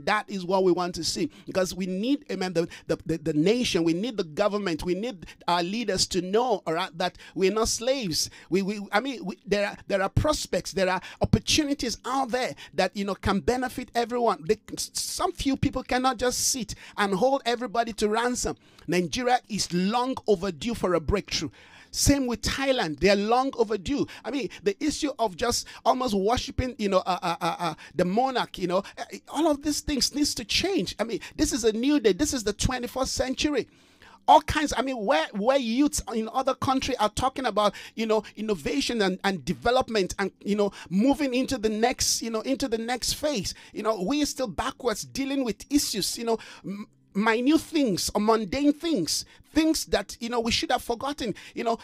That 0.05 0.29
is 0.29 0.45
what 0.45 0.63
we 0.63 0.71
want 0.71 0.95
to 0.95 1.03
see 1.03 1.29
because 1.45 1.73
we 1.73 1.85
need, 1.85 2.25
amen, 2.31 2.53
the, 2.53 2.67
the, 2.87 2.97
the, 3.05 3.17
the 3.17 3.33
nation, 3.33 3.83
we 3.83 3.93
need 3.93 4.17
the 4.17 4.23
government, 4.23 4.83
we 4.83 4.95
need 4.95 5.25
our 5.47 5.63
leaders 5.63 6.05
to 6.07 6.21
know, 6.21 6.61
all 6.65 6.73
right, 6.73 6.95
that 6.97 7.17
we're 7.35 7.51
not 7.51 7.67
slaves. 7.67 8.29
We, 8.49 8.61
we 8.61 8.87
I 8.91 8.99
mean, 8.99 9.25
we, 9.25 9.37
there 9.45 9.67
are 9.67 9.77
there 9.87 10.01
are 10.01 10.09
prospects, 10.09 10.71
there 10.71 10.89
are 10.89 11.01
opportunities 11.21 11.97
out 12.05 12.29
there 12.29 12.55
that 12.73 12.95
you 12.95 13.05
know 13.05 13.15
can 13.15 13.39
benefit 13.39 13.89
everyone. 13.95 14.43
They, 14.47 14.57
some 14.77 15.31
few 15.31 15.57
people 15.57 15.83
cannot 15.83 16.17
just 16.17 16.49
sit 16.49 16.75
and 16.97 17.13
hold 17.13 17.41
everybody 17.45 17.93
to 17.93 18.09
ransom. 18.09 18.55
Nigeria 18.87 19.39
is 19.49 19.71
long 19.73 20.15
overdue 20.27 20.73
for 20.73 20.93
a 20.93 20.99
breakthrough. 20.99 21.49
Same 21.97 22.27
with 22.27 22.41
Thailand; 22.43 22.99
they 22.99 23.09
are 23.09 23.15
long 23.15 23.51
overdue. 23.57 24.05
I 24.23 24.29
mean, 24.29 24.49
the 24.61 24.81
issue 24.83 25.11
of 25.17 25.35
just 25.35 25.65
almost 25.83 26.13
worshiping, 26.13 26.75
you 26.77 26.89
know, 26.89 26.99
uh, 26.99 27.17
uh, 27.23 27.35
uh, 27.41 27.55
uh 27.59 27.73
the 27.95 28.05
monarch, 28.05 28.59
you 28.59 28.67
know, 28.67 28.83
all 29.29 29.49
of 29.49 29.63
these 29.63 29.81
things 29.81 30.13
needs 30.13 30.35
to 30.35 30.45
change. 30.45 30.95
I 30.99 31.03
mean, 31.03 31.21
this 31.35 31.51
is 31.51 31.63
a 31.63 31.73
new 31.73 31.99
day. 31.99 32.13
This 32.13 32.33
is 32.33 32.43
the 32.43 32.53
21st 32.53 33.07
century 33.07 33.67
all 34.27 34.41
kinds 34.41 34.73
i 34.75 34.81
mean 34.81 35.05
where 35.05 35.25
where 35.33 35.57
youths 35.57 36.01
in 36.13 36.29
other 36.33 36.53
country 36.55 36.97
are 36.97 37.09
talking 37.09 37.45
about 37.45 37.73
you 37.95 38.05
know 38.05 38.23
innovation 38.35 39.01
and, 39.01 39.17
and 39.23 39.45
development 39.45 40.13
and 40.19 40.31
you 40.41 40.55
know 40.55 40.69
moving 40.89 41.33
into 41.33 41.57
the 41.57 41.69
next 41.69 42.21
you 42.21 42.29
know 42.29 42.41
into 42.41 42.67
the 42.67 42.77
next 42.77 43.13
phase 43.13 43.53
you 43.71 43.81
know 43.81 44.01
we're 44.01 44.25
still 44.25 44.47
backwards 44.47 45.03
dealing 45.03 45.45
with 45.45 45.63
issues 45.69 46.17
you 46.17 46.25
know 46.25 46.37
minute 47.17 47.59
things 47.59 48.11
or 48.13 48.21
mundane 48.21 48.73
things 48.73 49.25
things 49.53 49.85
that 49.85 50.15
you 50.19 50.29
know 50.29 50.39
we 50.39 50.51
should 50.51 50.71
have 50.71 50.83
forgotten. 50.83 51.33
You 51.55 51.63
know 51.63 51.79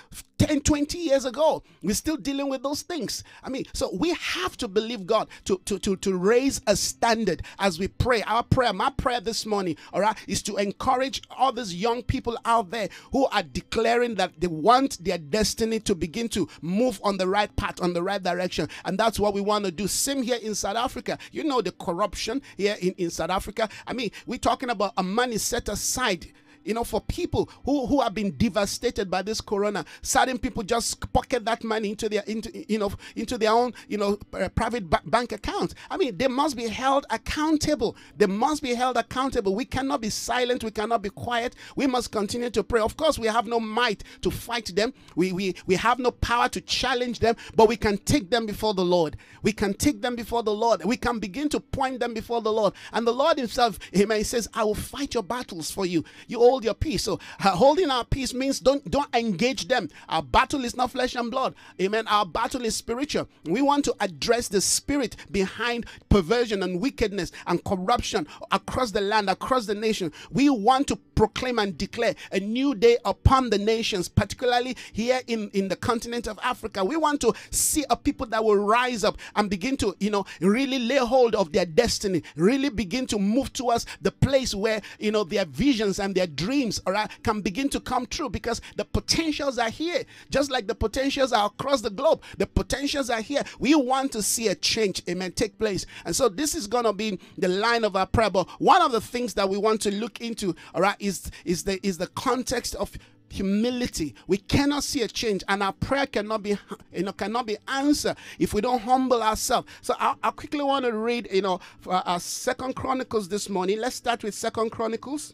10 0.48 0.60
20 0.60 0.98
years 0.98 1.24
ago 1.24 1.64
we're 1.82 1.94
still 1.96 2.18
dealing 2.18 2.50
with 2.50 2.62
those 2.64 2.82
things. 2.82 3.24
I 3.44 3.50
mean 3.50 3.64
so 3.74 3.90
we 3.94 4.14
have 4.14 4.58
to 4.58 4.68
believe 4.68 5.06
god 5.06 5.30
to 5.46 5.62
to 5.66 5.80
to, 5.80 5.96
to 5.98 6.18
raise 6.18 6.60
a 6.68 6.76
standard 6.76 7.44
as 7.60 7.80
we 7.80 7.88
pray. 7.88 8.24
Our 8.24 8.44
prayer 8.44 8.74
my 8.74 8.90
prayer 8.90 9.22
this 9.22 9.46
morning 9.46 9.78
all 9.94 10.02
right 10.02 10.18
is 10.28 10.44
to 10.44 10.58
encourage 10.58 11.22
all 11.30 11.54
these 11.54 11.74
young 11.74 12.04
people 12.04 12.38
out 12.44 12.72
there 12.72 12.90
who 13.14 13.26
are 13.28 13.44
declaring 13.44 14.16
that 14.16 14.34
they 14.40 14.48
want 14.48 15.02
their 15.04 15.18
destiny 15.18 15.80
to 15.82 15.96
begin 15.96 16.28
to 16.30 16.50
move 16.62 17.00
on 17.04 17.16
the 17.16 17.28
right 17.28 17.54
path 17.56 17.82
on 17.82 17.94
the 17.94 18.04
right 18.04 18.22
direction. 18.22 18.68
And 18.84 18.98
that's 18.98 19.20
what 19.20 19.34
we 19.34 19.40
want 19.40 19.64
to 19.66 19.72
do. 19.72 19.88
Same 19.88 20.22
here 20.24 20.40
in 20.42 20.56
south 20.56 20.76
africa. 20.76 21.18
You 21.32 21.46
know 21.46 21.62
the 21.62 21.72
corruption 21.72 22.42
here 22.58 22.76
in, 22.82 22.94
in 22.98 23.10
south 23.12 23.30
africa. 23.30 23.70
I 23.88 23.94
mean 23.94 24.12
we're 24.26 24.40
talking 24.40 24.70
about 24.70 24.92
a 24.98 25.04
money 25.04 25.38
set 25.38 25.70
aside 25.70 26.28
you 26.66 26.74
know, 26.74 26.84
for 26.84 27.02
people 27.02 27.50
who, 27.66 27.86
who 27.88 28.02
have 28.02 28.14
been 28.14 28.32
devastated 28.32 29.10
by 29.10 29.22
this 29.22 29.42
corona. 29.42 29.86
Certain 30.02 30.38
people 30.38 30.64
just 30.64 31.12
pocket 31.14 31.46
that 31.46 31.64
money 31.64 31.90
into 31.90 32.10
their 32.10 32.24
into 32.24 32.52
you 32.72 32.80
know 32.80 32.92
into 33.16 33.38
their 33.38 33.52
own 33.52 33.74
you 33.88 33.98
know 33.98 34.18
uh, 34.34 34.50
private 34.50 34.90
ba- 34.90 35.02
bank 35.06 35.32
account. 35.32 35.74
I 35.90 35.98
mean, 35.98 36.18
they 36.18 36.28
must 36.28 36.56
be 36.56 36.68
held 36.68 37.06
accountable. 37.10 37.96
They 38.18 38.26
must 38.28 38.62
be 38.62 38.74
held 38.74 38.98
accountable. 38.98 39.56
We 39.56 39.66
cannot 39.66 40.02
be 40.02 40.10
silent. 40.10 40.64
We 40.64 40.72
cannot 40.72 41.02
be 41.02 41.10
quiet. 41.10 41.56
We 41.76 41.88
must 41.88 42.12
continue 42.12 42.50
to 42.52 42.64
pray. 42.64 42.82
Of 42.82 42.98
course, 42.98 43.20
we 43.20 43.28
have 43.28 43.48
no 43.48 43.60
might 43.60 44.04
to 44.22 44.32
fight 44.32 44.76
them. 44.76 44.94
We 45.16 45.32
we 45.32 45.56
we 45.66 45.76
have 45.76 46.00
no 46.00 46.12
power 46.12 46.50
to 46.50 46.62
challenge 46.62 47.20
them, 47.20 47.36
but 47.56 47.68
we 47.68 47.78
can 47.78 47.98
take 48.00 48.30
them 48.30 48.46
before 48.46 48.74
the 48.74 48.86
Lord. 48.86 49.18
We 49.42 49.52
can 49.52 49.74
take 49.74 50.02
them 50.02 50.16
before 50.16 50.44
the 50.44 50.54
Lord. 50.54 50.84
We 50.86 50.98
can 50.98 51.20
begin 51.20 51.50
to 51.50 51.60
point 51.60 52.00
them 52.00 52.14
before 52.14 52.42
the 52.42 52.52
Lord. 52.52 52.74
And 52.92 53.06
the 53.06 53.14
Lord 53.14 53.38
Himself, 53.38 53.80
He 53.92 54.06
says, 54.24 54.48
"I 54.54 54.64
will 54.64 54.76
fight 54.76 55.14
your 55.14 55.24
battles 55.24 55.72
for 55.72 55.86
you." 55.86 56.04
You 56.28 56.40
hold 56.54 56.64
your 56.64 56.76
peace. 56.76 57.04
So 57.04 57.20
uh, 57.40 57.50
holding 57.50 57.90
our 57.90 58.06
peace 58.06 58.32
means 58.32 58.60
don't 58.60 58.90
don't 58.92 59.14
engage 59.16 59.68
them. 59.68 59.90
Our 60.08 60.22
battle 60.22 60.64
is 60.64 60.76
not 60.76 60.92
flesh 60.92 61.16
and 61.16 61.32
blood. 61.32 61.56
Amen. 61.82 62.08
Our 62.08 62.28
battle 62.28 62.64
is 62.64 62.76
spiritual. 62.76 63.28
We 63.46 63.64
want 63.64 63.86
to 63.86 63.96
address 64.00 64.50
the 64.50 64.62
spirit 64.62 65.16
behind 65.32 65.88
perversion 66.10 66.62
and 66.62 66.80
wickedness 66.80 67.32
and 67.48 67.64
corruption 67.64 68.28
across 68.52 68.92
the 68.92 69.02
land, 69.02 69.32
across 69.32 69.66
the 69.66 69.74
nation. 69.74 70.12
We 70.30 70.52
want 70.52 70.86
to 70.90 70.96
proclaim 71.16 71.60
and 71.60 71.78
declare 71.78 72.16
a 72.32 72.40
new 72.40 72.76
day 72.76 72.98
upon 73.06 73.50
the 73.50 73.58
nations, 73.58 74.08
particularly 74.08 74.76
here 74.92 75.22
in, 75.28 75.50
in 75.54 75.68
the 75.68 75.76
continent 75.76 76.28
of 76.28 76.40
Africa. 76.44 76.84
We 76.84 76.98
want 76.98 77.22
to 77.22 77.34
see 77.52 77.86
a 77.90 77.96
people 77.96 78.26
that 78.28 78.44
will 78.44 78.58
rise 78.58 79.04
up 79.04 79.18
and 79.36 79.50
begin 79.50 79.78
to, 79.78 79.96
you 80.00 80.10
know, 80.10 80.26
really 80.42 80.80
lay 80.80 80.98
hold 80.98 81.36
of 81.36 81.52
their 81.52 81.66
destiny, 81.66 82.24
really 82.36 82.70
begin 82.70 83.06
to 83.08 83.20
move 83.20 83.54
towards 83.54 83.86
the 84.02 84.12
place 84.12 84.54
where, 84.54 84.82
you 85.00 85.12
know, 85.12 85.24
their 85.24 85.46
visions 85.46 86.00
and 86.00 86.16
their 86.16 86.28
dreams, 86.28 86.82
all 86.86 86.94
right, 86.94 87.10
can 87.24 87.42
begin 87.42 87.70
to 87.70 87.80
come 87.80 88.06
true 88.06 88.30
because 88.30 88.62
the 88.76 88.86
potentials 88.86 89.58
are 89.58 89.70
here, 89.70 90.04
just 90.30 90.52
like 90.52 90.68
the 90.68 90.76
potentials 90.76 91.34
are 91.34 91.48
across 91.48 91.82
the 91.82 91.90
globe. 91.90 92.22
The 92.38 92.48
potentials 92.48 93.10
are 93.10 93.22
here. 93.22 93.44
We 93.60 93.76
want 93.76 94.12
to 94.14 94.22
see 94.22 94.48
a 94.48 94.56
change, 94.56 95.02
amen, 95.10 95.34
take 95.34 95.58
place. 95.60 95.86
And 96.06 96.16
so 96.16 96.30
this 96.30 96.56
is 96.56 96.68
going 96.68 96.86
to 96.86 96.94
be 96.94 97.20
the 97.38 97.48
line 97.48 97.84
of 97.84 97.96
our 97.96 98.08
prayer. 98.08 98.30
But 98.30 98.50
one 98.60 98.82
of 98.82 98.92
the 98.92 99.02
things 99.02 99.34
that 99.36 99.50
we 99.50 99.58
want 99.58 99.82
to 99.82 99.94
look 99.94 100.22
into, 100.22 100.56
all 100.74 100.82
right, 100.82 100.96
is, 101.04 101.30
is, 101.46 101.64
the, 101.64 101.86
is 101.86 101.98
the 101.98 102.08
context 102.08 102.76
of 102.76 102.92
humility. 103.30 104.14
We 104.28 104.38
cannot 104.38 104.84
see 104.84 105.02
a 105.02 105.08
change, 105.08 105.44
and 105.48 105.64
our 105.64 105.74
prayer 105.74 106.06
cannot 106.06 106.44
be, 106.44 106.58
you 106.94 107.04
know, 107.04 107.12
cannot 107.12 107.48
be 107.48 107.58
answered 107.68 108.16
if 108.38 108.54
we 108.54 108.62
don't 108.62 108.82
humble 108.82 109.24
ourselves. 109.24 109.68
So 109.82 109.96
I, 110.00 110.16
I 110.24 110.32
quickly 110.32 110.64
want 110.64 110.86
to 110.86 110.94
read, 110.94 111.28
you 111.32 111.42
know, 111.42 111.60
our 111.88 112.20
Second 112.20 112.76
Chronicles 112.76 113.28
this 113.28 113.50
morning. 113.50 113.80
Let's 113.80 113.96
start 113.96 114.24
with 114.24 114.36
Second 114.36 114.70
Chronicles. 114.70 115.34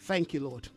Thank 0.00 0.34
you, 0.34 0.40
Lord. 0.40 0.68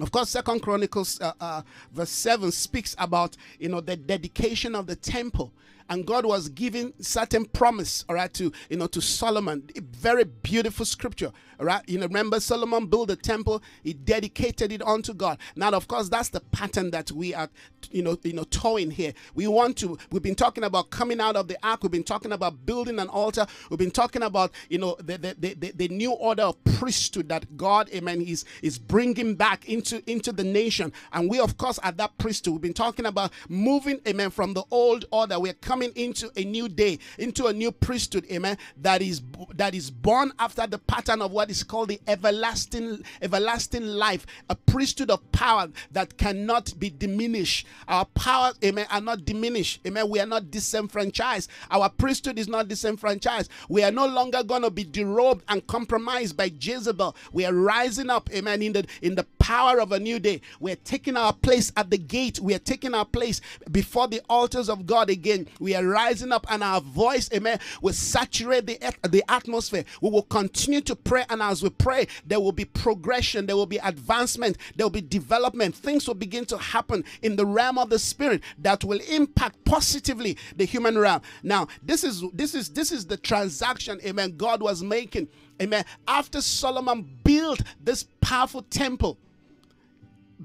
Of 0.00 0.10
course, 0.10 0.28
Second 0.30 0.60
Chronicles 0.60 1.20
uh, 1.20 1.32
uh, 1.40 1.62
verse 1.92 2.10
seven 2.10 2.50
speaks 2.50 2.96
about 2.98 3.36
you 3.60 3.68
know 3.68 3.80
the 3.80 3.96
dedication 3.96 4.74
of 4.74 4.86
the 4.86 4.96
temple 4.96 5.52
and 5.88 6.06
God 6.06 6.24
was 6.26 6.48
giving 6.48 6.92
certain 7.00 7.44
promise, 7.44 8.04
all 8.08 8.14
right, 8.16 8.32
to 8.34 8.52
you 8.70 8.76
know 8.76 8.86
to 8.88 9.00
Solomon. 9.00 9.68
A 9.76 9.80
very 9.80 10.24
beautiful 10.24 10.84
scripture, 10.86 11.32
all 11.60 11.66
right. 11.66 11.82
You 11.88 11.98
know, 11.98 12.06
remember 12.06 12.40
Solomon 12.40 12.86
built 12.86 13.10
a 13.10 13.16
temple, 13.16 13.62
he 13.82 13.92
dedicated 13.92 14.72
it 14.72 14.82
unto 14.82 15.14
God. 15.14 15.38
Now, 15.56 15.70
of 15.70 15.88
course, 15.88 16.08
that's 16.08 16.28
the 16.28 16.40
pattern 16.40 16.90
that 16.92 17.10
we 17.12 17.34
are, 17.34 17.48
you 17.90 18.02
know, 18.02 18.18
you 18.22 18.32
know, 18.32 18.44
toeing 18.44 18.90
here. 18.90 19.12
We 19.34 19.46
want 19.46 19.76
to. 19.78 19.98
We've 20.10 20.22
been 20.22 20.34
talking 20.34 20.64
about 20.64 20.90
coming 20.90 21.20
out 21.20 21.36
of 21.36 21.48
the 21.48 21.56
ark. 21.62 21.82
We've 21.82 21.92
been 21.92 22.02
talking 22.04 22.32
about 22.32 22.64
building 22.66 22.98
an 22.98 23.08
altar. 23.08 23.46
We've 23.70 23.78
been 23.78 23.90
talking 23.90 24.22
about 24.22 24.52
you 24.68 24.78
know 24.78 24.96
the 24.98 25.18
the, 25.18 25.54
the, 25.54 25.72
the 25.74 25.88
new 25.88 26.12
order 26.12 26.42
of 26.44 26.62
priesthood 26.64 27.28
that 27.28 27.56
God, 27.56 27.88
Amen, 27.94 28.20
is 28.20 28.44
is 28.62 28.78
bringing 28.78 29.34
back 29.34 29.68
into 29.68 30.02
into 30.10 30.32
the 30.32 30.44
nation. 30.44 30.92
And 31.12 31.30
we, 31.30 31.38
of 31.40 31.56
course, 31.58 31.78
at 31.82 31.96
that 31.98 32.16
priesthood, 32.18 32.54
we've 32.54 32.62
been 32.62 32.74
talking 32.74 33.06
about 33.06 33.32
moving, 33.48 34.00
Amen, 34.06 34.30
from 34.30 34.54
the 34.54 34.64
old 34.70 35.04
order. 35.10 35.38
We're 35.38 35.52
coming 35.54 35.73
coming 35.74 35.90
into 35.96 36.30
a 36.36 36.44
new 36.44 36.68
day, 36.68 36.96
into 37.18 37.46
a 37.46 37.52
new 37.52 37.72
priesthood, 37.72 38.24
amen, 38.30 38.56
that 38.80 39.02
is 39.02 39.20
that 39.56 39.74
is 39.74 39.90
born 39.90 40.30
after 40.38 40.68
the 40.68 40.78
pattern 40.78 41.20
of 41.20 41.32
what 41.32 41.50
is 41.50 41.64
called 41.64 41.88
the 41.88 42.00
everlasting 42.06 43.02
everlasting 43.20 43.84
life, 43.84 44.24
a 44.48 44.54
priesthood 44.54 45.10
of 45.10 45.32
power 45.32 45.66
that 45.90 46.16
cannot 46.16 46.72
be 46.78 46.90
diminished. 46.90 47.66
Our 47.88 48.04
power, 48.04 48.52
amen, 48.64 48.86
are 48.88 49.00
not 49.00 49.24
diminished. 49.24 49.80
Amen. 49.84 50.08
We 50.08 50.20
are 50.20 50.26
not 50.26 50.52
disenfranchised. 50.52 51.50
Our 51.72 51.88
priesthood 51.88 52.38
is 52.38 52.46
not 52.46 52.68
disenfranchised. 52.68 53.50
We 53.68 53.82
are 53.82 53.90
no 53.90 54.06
longer 54.06 54.44
going 54.44 54.62
to 54.62 54.70
be 54.70 54.84
derobed 54.84 55.40
and 55.48 55.66
compromised 55.66 56.36
by 56.36 56.52
Jezebel. 56.56 57.16
We 57.32 57.44
are 57.46 57.52
rising 57.52 58.10
up, 58.10 58.30
amen, 58.32 58.62
in 58.62 58.74
the 58.74 58.86
in 59.02 59.16
the 59.16 59.26
power 59.40 59.80
of 59.80 59.90
a 59.90 59.98
new 59.98 60.20
day. 60.20 60.40
We're 60.60 60.76
taking 60.76 61.16
our 61.16 61.32
place 61.32 61.72
at 61.76 61.90
the 61.90 61.98
gate. 61.98 62.38
We 62.38 62.54
are 62.54 62.60
taking 62.60 62.94
our 62.94 63.04
place 63.04 63.40
before 63.72 64.06
the 64.06 64.22
altars 64.30 64.68
of 64.68 64.86
God 64.86 65.10
again 65.10 65.48
We 65.64 65.74
are 65.74 65.82
rising 65.82 66.30
up, 66.30 66.44
and 66.50 66.62
our 66.62 66.82
voice, 66.82 67.30
amen, 67.32 67.58
will 67.80 67.94
saturate 67.94 68.66
the, 68.66 68.78
the 69.08 69.24
atmosphere. 69.30 69.86
We 70.02 70.10
will 70.10 70.24
continue 70.24 70.82
to 70.82 70.94
pray, 70.94 71.24
and 71.30 71.40
as 71.40 71.62
we 71.62 71.70
pray, 71.70 72.06
there 72.26 72.38
will 72.38 72.52
be 72.52 72.66
progression, 72.66 73.46
there 73.46 73.56
will 73.56 73.64
be 73.64 73.78
advancement, 73.78 74.58
there 74.76 74.84
will 74.84 74.90
be 74.90 75.00
development. 75.00 75.74
Things 75.74 76.06
will 76.06 76.16
begin 76.16 76.44
to 76.46 76.58
happen 76.58 77.02
in 77.22 77.36
the 77.36 77.46
realm 77.46 77.78
of 77.78 77.88
the 77.88 77.98
spirit 77.98 78.42
that 78.58 78.84
will 78.84 79.00
impact 79.08 79.64
positively 79.64 80.36
the 80.54 80.66
human 80.66 80.98
realm. 80.98 81.22
Now, 81.42 81.68
this 81.82 82.04
is 82.04 82.22
this 82.34 82.54
is 82.54 82.68
this 82.68 82.92
is 82.92 83.06
the 83.06 83.16
transaction, 83.16 83.98
amen, 84.04 84.36
God 84.36 84.60
was 84.60 84.82
making. 84.82 85.28
Amen. 85.62 85.86
After 86.06 86.42
Solomon 86.42 87.08
built 87.24 87.62
this 87.82 88.04
powerful 88.20 88.60
temple, 88.60 89.16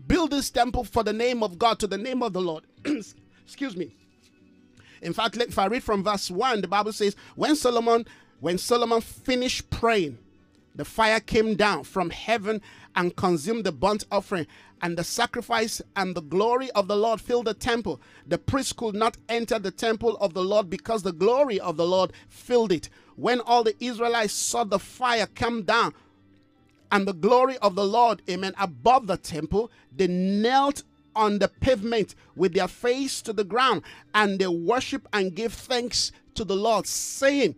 build 0.07 0.31
this 0.31 0.49
temple 0.49 0.85
for 0.85 1.03
the 1.03 1.11
name 1.11 1.43
of 1.43 1.59
God, 1.59 1.77
to 1.79 1.87
the 1.87 1.97
name 1.97 2.23
of 2.23 2.31
the 2.31 2.39
Lord. 2.39 2.63
Excuse 3.43 3.75
me. 3.75 3.91
In 5.01 5.13
fact, 5.13 5.37
if 5.37 5.57
I 5.57 5.67
read 5.67 5.83
from 5.83 6.03
verse 6.03 6.29
1, 6.29 6.61
the 6.61 6.67
Bible 6.67 6.93
says, 6.93 7.15
When 7.35 7.55
Solomon, 7.55 8.05
when 8.39 8.57
Solomon 8.57 9.01
finished 9.01 9.69
praying, 9.69 10.17
the 10.75 10.85
fire 10.85 11.19
came 11.19 11.55
down 11.55 11.83
from 11.83 12.09
heaven 12.09 12.61
and 12.95 13.15
consumed 13.15 13.65
the 13.65 13.71
burnt 13.71 14.05
offering, 14.11 14.47
and 14.81 14.97
the 14.97 15.03
sacrifice 15.03 15.81
and 15.95 16.15
the 16.15 16.21
glory 16.21 16.71
of 16.71 16.87
the 16.87 16.95
Lord 16.95 17.19
filled 17.19 17.47
the 17.47 17.53
temple. 17.53 17.99
The 18.25 18.37
priest 18.37 18.77
could 18.77 18.95
not 18.95 19.17
enter 19.27 19.59
the 19.59 19.71
temple 19.71 20.15
of 20.17 20.33
the 20.33 20.43
Lord 20.43 20.69
because 20.69 21.03
the 21.03 21.11
glory 21.11 21.59
of 21.59 21.75
the 21.75 21.85
Lord 21.85 22.13
filled 22.29 22.71
it. 22.71 22.89
When 23.15 23.41
all 23.41 23.63
the 23.63 23.75
Israelites 23.83 24.33
saw 24.33 24.63
the 24.63 24.79
fire 24.79 25.27
come 25.35 25.63
down 25.63 25.93
and 26.91 27.07
the 27.07 27.13
glory 27.13 27.57
of 27.57 27.75
the 27.75 27.85
Lord, 27.85 28.21
amen, 28.29 28.53
above 28.57 29.07
the 29.07 29.17
temple, 29.17 29.71
they 29.95 30.07
knelt 30.07 30.83
on 31.15 31.39
the 31.39 31.47
pavement 31.47 32.15
with 32.35 32.53
their 32.53 32.67
face 32.67 33.21
to 33.23 33.33
the 33.33 33.43
ground 33.43 33.81
and 34.13 34.39
they 34.39 34.47
worship 34.47 35.07
and 35.13 35.35
give 35.35 35.53
thanks 35.53 36.11
to 36.35 36.43
the 36.43 36.55
Lord, 36.55 36.87
saying, 36.87 37.55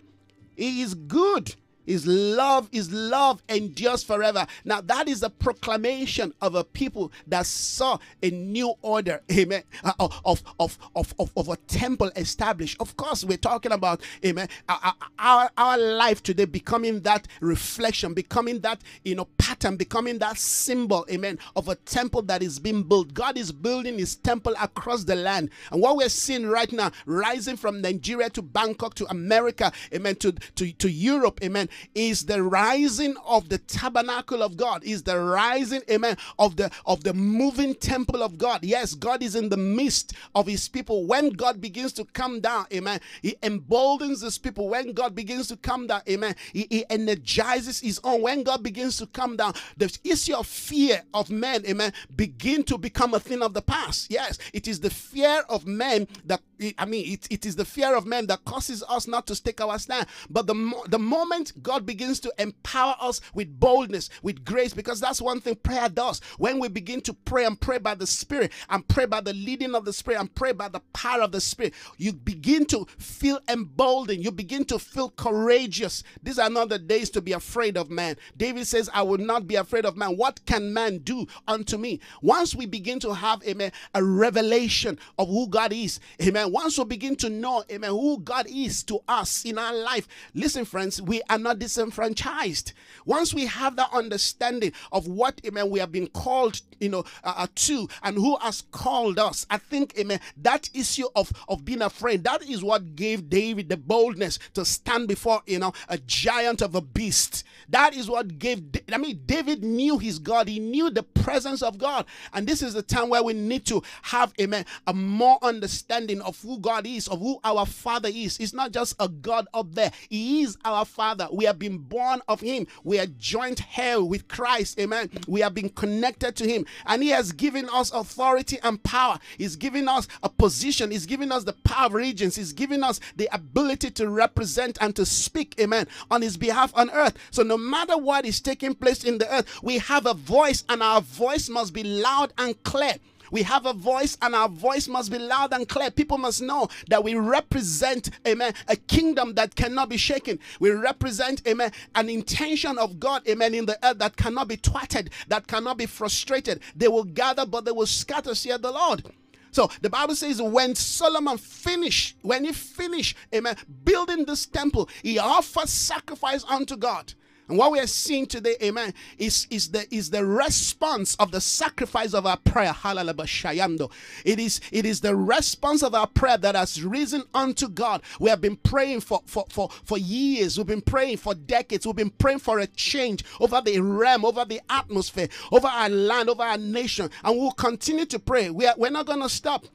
He 0.56 0.82
is 0.82 0.94
good 0.94 1.56
his 1.92 2.08
love, 2.08 2.70
his 2.72 2.90
love 2.92 3.44
endures 3.50 4.02
forever. 4.02 4.48
Now, 4.64 4.80
that 4.82 5.10
is 5.10 5.24
a 5.24 5.30
proclamation 5.30 6.34
of 6.42 6.56
a 6.56 6.64
people 6.64 7.12
that 7.28 7.46
saw 7.46 7.98
a 8.24 8.30
new 8.30 8.74
order, 8.82 9.22
amen, 9.32 9.64
uh, 9.84 9.92
of, 10.00 10.42
of, 10.58 10.78
of, 10.96 11.14
of, 11.20 11.32
of 11.36 11.50
a 11.50 11.58
temple 11.68 12.10
established. 12.16 12.78
Of 12.80 12.96
course, 12.96 13.26
we're 13.26 13.38
talking 13.38 13.74
about, 13.74 14.02
amen, 14.26 14.48
our, 14.70 14.94
our, 15.20 15.52
our 15.58 15.78
life 15.78 16.24
today 16.24 16.46
becoming 16.46 17.02
that 17.02 17.28
reflection, 17.42 18.14
becoming 18.14 18.62
that, 18.62 18.82
you 19.04 19.16
know, 19.16 19.26
pattern, 19.38 19.76
becoming 19.76 20.18
that 20.20 20.38
symbol, 20.38 21.06
amen, 21.12 21.40
of 21.58 21.68
a 21.68 21.76
temple 21.76 22.22
that 22.24 22.42
is 22.42 22.58
being 22.58 22.84
built. 22.84 23.14
God 23.14 23.38
is 23.38 23.52
building 23.52 24.00
his 24.00 24.16
temple 24.16 24.54
across 24.62 25.04
the 25.04 25.16
land. 25.16 25.50
And 25.72 25.82
what 25.82 25.98
we're 25.98 26.08
seeing 26.08 26.48
right 26.48 26.72
now, 26.72 26.92
rising 27.06 27.58
from 27.58 27.82
Nigeria 27.82 28.30
to 28.30 28.42
Bangkok 28.42 28.94
to 28.96 29.10
America, 29.10 29.74
amen, 29.94 30.16
to, 30.16 30.32
to, 30.56 30.72
to 30.72 30.90
Europe, 30.90 31.40
amen, 31.44 31.68
is 31.96 32.26
the 32.26 32.42
rising 32.44 33.16
of 33.26 33.50
the 33.50 33.58
tabernacle 33.58 34.42
of 34.44 34.58
God, 34.58 34.84
is 34.84 35.04
the 35.04 35.20
rising, 35.20 35.82
amen, 35.90 36.18
of 36.40 36.56
the 36.56 36.72
of 36.86 37.04
the 37.04 37.14
moving 37.14 37.76
temple 37.76 38.24
of 38.24 38.38
God. 38.38 38.64
Yes, 38.64 38.94
God 38.94 39.24
is 39.24 39.36
in 39.36 39.50
the 39.50 39.58
midst 39.58 40.14
of 40.36 40.48
his 40.48 40.68
people. 40.68 41.06
When 41.06 41.30
God 41.30 41.62
begins 41.62 41.94
to 41.94 42.06
come 42.06 42.40
down, 42.40 42.66
amen, 42.74 43.00
he 43.22 43.36
emboldens 43.44 44.22
his 44.22 44.38
people. 44.38 44.70
When 44.70 44.94
God 44.94 45.16
begins 45.16 45.48
to 45.50 45.58
come 45.58 45.88
down, 45.88 46.02
amen, 46.10 46.36
he, 46.54 46.68
he 46.70 46.86
energizes 46.90 47.80
his 47.80 48.00
own. 48.04 48.22
When 48.22 48.44
God 48.44 48.64
begins 48.64 48.98
to 48.98 49.08
come 49.08 49.38
down, 49.38 49.54
the 49.78 49.96
issue 50.04 50.36
of 50.36 50.48
fear 50.48 51.02
of 51.14 51.30
men, 51.30 51.66
amen, 51.66 51.94
begin 52.16 52.64
to 52.64 52.78
become 52.78 53.14
a 53.14 53.20
thing 53.20 53.42
of 53.42 53.54
the 53.54 53.62
past. 53.62 54.12
Yes, 54.12 54.38
it 54.54 54.68
is 54.68 54.80
the 54.80 54.90
fear 54.90 55.44
of 55.50 55.66
men 55.66 56.08
that 56.26 56.42
I 56.78 56.86
mean, 56.86 57.14
it, 57.14 57.28
it 57.30 57.46
is 57.46 57.56
the 57.56 57.66
fear 57.66 57.96
of 57.96 58.06
men 58.06 58.28
that 58.28 58.46
causes 58.46 58.84
us 58.88 59.08
not 59.08 59.28
to 59.28 59.42
take 59.42 59.62
our 59.62 59.80
stand. 59.80 60.08
But 60.30 60.48
the, 60.48 60.54
mo- 60.54 60.84
the 60.88 61.00
moment 61.00 61.62
God 61.64 61.86
begins 61.86 62.20
to 62.22 62.34
empower 62.38 62.96
us 63.00 63.22
with 63.34 63.60
boldness, 63.60 64.10
with 64.22 64.46
grace, 64.46 64.74
because 64.74 65.00
that's 65.00 65.22
one 65.22 65.42
thing 65.42 65.56
prayer 65.56 65.90
does. 65.90 66.22
When 66.38 66.60
we 66.60 66.68
begin 66.68 67.02
to 67.02 67.14
pray 67.14 67.46
and 67.46 67.60
pray 67.60 67.80
by 67.80 67.96
the 67.96 68.08
Spirit 68.08 68.52
and 68.70 68.88
pray 68.88 69.06
by 69.06 69.22
the 69.22 69.34
leading 69.34 69.76
of 69.76 69.86
the 69.86 69.94
Spirit 69.94 70.20
and 70.20 70.34
pray 70.34 70.52
by 70.52 70.70
the 70.70 70.82
power 70.94 71.22
of 71.22 71.32
the 71.32 71.42
Spirit, 71.42 71.74
you 71.98 72.14
begin 72.14 72.66
to 72.68 72.86
feel 72.98 73.40
emboldened. 73.50 74.24
You 74.24 74.32
begin 74.32 74.66
to 74.66 74.80
feel 74.80 75.10
courageous. 75.10 76.04
These 76.22 76.40
are 76.40 76.50
not 76.50 76.70
the 76.70 76.80
days 76.80 77.10
to 77.12 77.22
be 77.22 77.34
afraid 77.34 77.78
of 77.78 77.90
man. 77.90 78.18
David 78.38 78.68
says, 78.68 78.90
I 78.94 79.02
will 79.02 79.18
not 79.18 79.48
be 79.48 79.56
afraid 79.56 79.86
of 79.86 79.98
man. 79.98 80.18
What 80.18 80.46
can 80.46 80.74
man 80.74 81.00
do 81.00 81.26
unto 81.48 81.78
me? 81.78 82.00
Once 82.22 82.56
we 82.56 82.66
begin 82.66 83.00
to 83.00 83.14
have, 83.14 83.44
amen, 83.48 83.72
a 83.96 84.04
revelation 84.04 85.00
of 85.18 85.28
who 85.28 85.48
God 85.48 85.74
is, 85.74 86.00
amen 86.22 86.51
once 86.52 86.78
we 86.78 86.86
begin 86.86 87.16
to 87.16 87.30
know, 87.30 87.64
amen, 87.72 87.90
who 87.90 88.20
God 88.20 88.46
is 88.50 88.84
to 88.84 89.00
us 89.08 89.46
in 89.46 89.58
our 89.58 89.74
life, 89.74 90.08
listen, 90.34 90.66
friends, 90.66 91.02
we 91.02 91.22
are 91.30 91.38
not 91.38 91.60
disenfranchised. 91.60 92.74
Once 93.06 93.34
we 93.34 93.46
have 93.46 93.76
that 93.78 93.90
understanding 93.94 94.74
of 94.92 95.08
what, 95.08 95.40
amen, 95.46 95.70
we 95.70 95.80
have 95.80 95.92
been 95.92 96.08
called, 96.08 96.62
you 96.80 96.90
know, 96.90 97.06
uh, 97.24 97.34
uh, 97.38 97.48
to 97.56 97.88
and 98.04 98.16
who 98.18 98.36
has 98.38 98.64
called 98.72 99.18
us, 99.18 99.46
I 99.50 99.58
think, 99.58 99.98
amen, 99.98 100.20
that 100.38 100.70
issue 100.74 101.08
of, 101.16 101.32
of 101.48 101.64
being 101.64 101.82
afraid, 101.82 102.24
that 102.26 102.44
is 102.44 102.64
what 102.64 102.96
gave 102.96 103.30
David 103.30 103.70
the 103.70 103.78
boldness 103.78 104.38
to 104.54 104.66
stand 104.66 105.08
before, 105.08 105.42
you 105.46 105.60
know, 105.60 105.72
a 105.88 105.98
giant 106.00 106.62
of 106.62 106.76
a 106.76 106.82
beast. 106.82 107.46
That 107.70 107.96
is 107.96 108.10
what 108.10 108.38
gave, 108.38 108.64
I 108.92 108.98
mean, 108.98 109.22
David 109.26 109.64
knew 109.64 109.98
his 109.98 110.20
God. 110.20 110.50
He 110.50 110.60
knew 110.60 110.90
the 110.90 111.04
presence 111.04 111.62
of 111.62 111.78
God. 111.78 112.06
And 112.34 112.46
this 112.46 112.62
is 112.62 112.74
the 112.74 112.82
time 112.82 113.08
where 113.10 113.24
we 113.24 113.34
need 113.34 113.66
to 113.68 113.82
have, 114.02 114.34
amen, 114.40 114.66
a 114.88 114.94
more 114.94 115.40
understanding 115.42 116.22
of 116.22 116.41
who 116.44 116.60
God 116.60 116.86
is, 116.88 117.08
of 117.08 117.20
who 117.20 117.40
our 117.44 117.66
Father 117.66 118.10
is. 118.12 118.38
It's 118.40 118.54
not 118.54 118.72
just 118.72 118.96
a 119.00 119.08
God 119.08 119.48
up 119.54 119.74
there, 119.74 119.92
He 120.10 120.42
is 120.42 120.58
our 120.66 120.86
Father. 120.86 121.28
We 121.32 121.46
have 121.46 121.60
been 121.60 121.78
born 121.78 122.22
of 122.28 122.42
Him, 122.42 122.68
we 122.84 123.00
are 123.00 123.06
joint 123.18 123.62
heir 123.78 124.04
with 124.04 124.28
Christ. 124.28 124.80
Amen. 124.80 125.10
We 125.28 125.42
have 125.42 125.54
been 125.54 125.70
connected 125.70 126.36
to 126.38 126.48
Him, 126.48 126.66
and 126.86 127.04
He 127.04 127.10
has 127.10 127.32
given 127.32 127.70
us 127.72 127.92
authority 127.92 128.60
and 128.64 128.82
power. 128.84 129.20
He's 129.38 129.56
given 129.56 129.88
us 129.88 130.08
a 130.24 130.30
position, 130.30 130.92
He's 130.92 131.06
given 131.06 131.32
us 131.32 131.44
the 131.44 131.54
power 131.54 131.88
of 131.88 131.94
regents, 131.94 132.36
He's 132.36 132.54
given 132.54 132.84
us 132.84 133.00
the 133.16 133.30
ability 133.34 133.92
to 133.92 134.10
represent 134.10 134.78
and 134.82 134.96
to 134.96 135.06
speak, 135.06 135.56
amen, 135.60 135.88
on 136.10 136.22
His 136.22 136.38
behalf 136.38 136.72
on 136.76 136.90
earth. 136.92 137.18
So, 137.32 137.44
no 137.44 137.58
matter 137.58 137.98
what 137.98 138.26
is 138.26 138.42
taking 138.42 138.76
place 138.76 139.04
in 139.04 139.18
the 139.18 139.34
earth, 139.34 139.62
we 139.64 139.78
have 139.80 140.06
a 140.06 140.14
voice, 140.14 140.64
and 140.70 140.82
our 140.82 141.02
voice 141.02 141.50
must 141.50 141.74
be 141.74 141.84
loud 141.84 142.34
and 142.38 142.62
clear. 142.64 142.96
We 143.32 143.44
have 143.44 143.66
a 143.66 143.74
voice, 143.74 144.18
and 144.22 144.36
our 144.36 144.50
voice 144.50 144.88
must 144.88 145.12
be 145.12 145.18
loud 145.18 145.54
and 145.54 145.68
clear. 145.68 145.90
People 145.90 146.18
must 146.18 146.42
know 146.42 146.68
that 146.90 147.04
we 147.04 147.16
represent, 147.16 148.10
amen, 148.28 148.54
a 148.68 148.76
kingdom 148.76 149.34
that 149.36 149.56
cannot 149.56 149.90
be 149.90 149.98
shaken. 149.98 150.38
We 150.60 150.72
represent, 150.72 151.42
amen, 151.48 151.72
an 151.96 152.10
intention 152.10 152.78
of 152.78 153.00
God, 153.00 153.28
amen, 153.28 153.54
in 153.54 153.66
the 153.66 153.80
earth 153.84 154.00
that 154.00 154.18
cannot 154.18 154.48
be 154.50 154.58
thwarted, 154.58 155.12
that 155.30 155.48
cannot 155.48 155.78
be 155.78 155.86
frustrated. 155.86 156.62
They 156.76 156.88
will 156.88 157.06
gather, 157.06 157.46
but 157.46 157.66
they 157.66 157.72
will 157.72 157.88
scatter, 157.88 158.36
said 158.36 158.62
the 158.62 158.72
Lord. 158.72 159.04
So 159.52 159.70
the 159.82 159.90
Bible 159.90 160.16
says 160.16 160.42
when 160.42 160.76
Solomon 160.76 161.38
finished, 161.38 162.16
when 162.22 162.46
he 162.46 162.54
finished, 162.54 163.18
amen, 163.36 163.58
building 163.84 164.26
this 164.26 164.46
temple, 164.46 164.90
he 165.04 165.20
offered 165.20 165.68
sacrifice 165.68 166.46
unto 166.46 166.78
God. 166.78 167.14
And 167.52 167.58
what 167.58 167.74
we 167.74 167.80
are 167.82 167.88
seeing 167.88 168.28
today, 168.28 168.56
amen, 168.64 168.94
is, 169.18 169.46
is, 169.50 169.68
the, 169.72 169.86
is 169.94 170.10
the 170.10 170.26
response 170.26 171.16
of 171.16 171.32
the 171.32 171.42
sacrifice 171.42 172.14
of 172.14 172.26
our 172.26 172.38
prayer. 172.38 172.74
It 172.82 174.40
is, 174.40 174.62
it 174.72 174.86
is 174.86 175.02
the 175.02 175.14
response 175.14 175.84
of 175.84 175.94
our 175.94 176.08
prayer 176.08 176.38
that 176.38 176.56
has 176.56 176.82
risen 176.82 177.24
unto 177.34 177.68
God. 177.68 178.04
We 178.22 178.30
have 178.30 178.40
been 178.40 178.56
praying 178.56 179.02
for, 179.02 179.22
for, 179.26 179.48
for, 179.50 179.68
for 179.84 179.98
years. 179.98 180.58
We've 180.58 180.66
been 180.66 180.80
praying 180.80 181.18
for 181.18 181.36
decades. 181.36 181.86
We've 181.86 181.94
been 181.94 182.12
praying 182.12 182.40
for 182.40 182.60
a 182.60 182.68
change 182.68 183.26
over 183.42 183.60
the 183.60 183.82
realm, 183.82 184.24
over 184.24 184.46
the 184.46 184.62
atmosphere, 184.70 185.28
over 185.52 185.68
our 185.68 185.90
land, 185.90 186.30
over 186.30 186.44
our 186.44 186.58
nation. 186.58 187.10
And 187.22 187.38
we'll 187.38 187.52
continue 187.52 188.06
to 188.06 188.20
pray. 188.20 188.50
We 188.50 188.66
are, 188.66 188.76
we're 188.78 188.92
not 188.92 189.08
going 189.08 189.24
to 189.24 189.30
stop. 189.30 189.66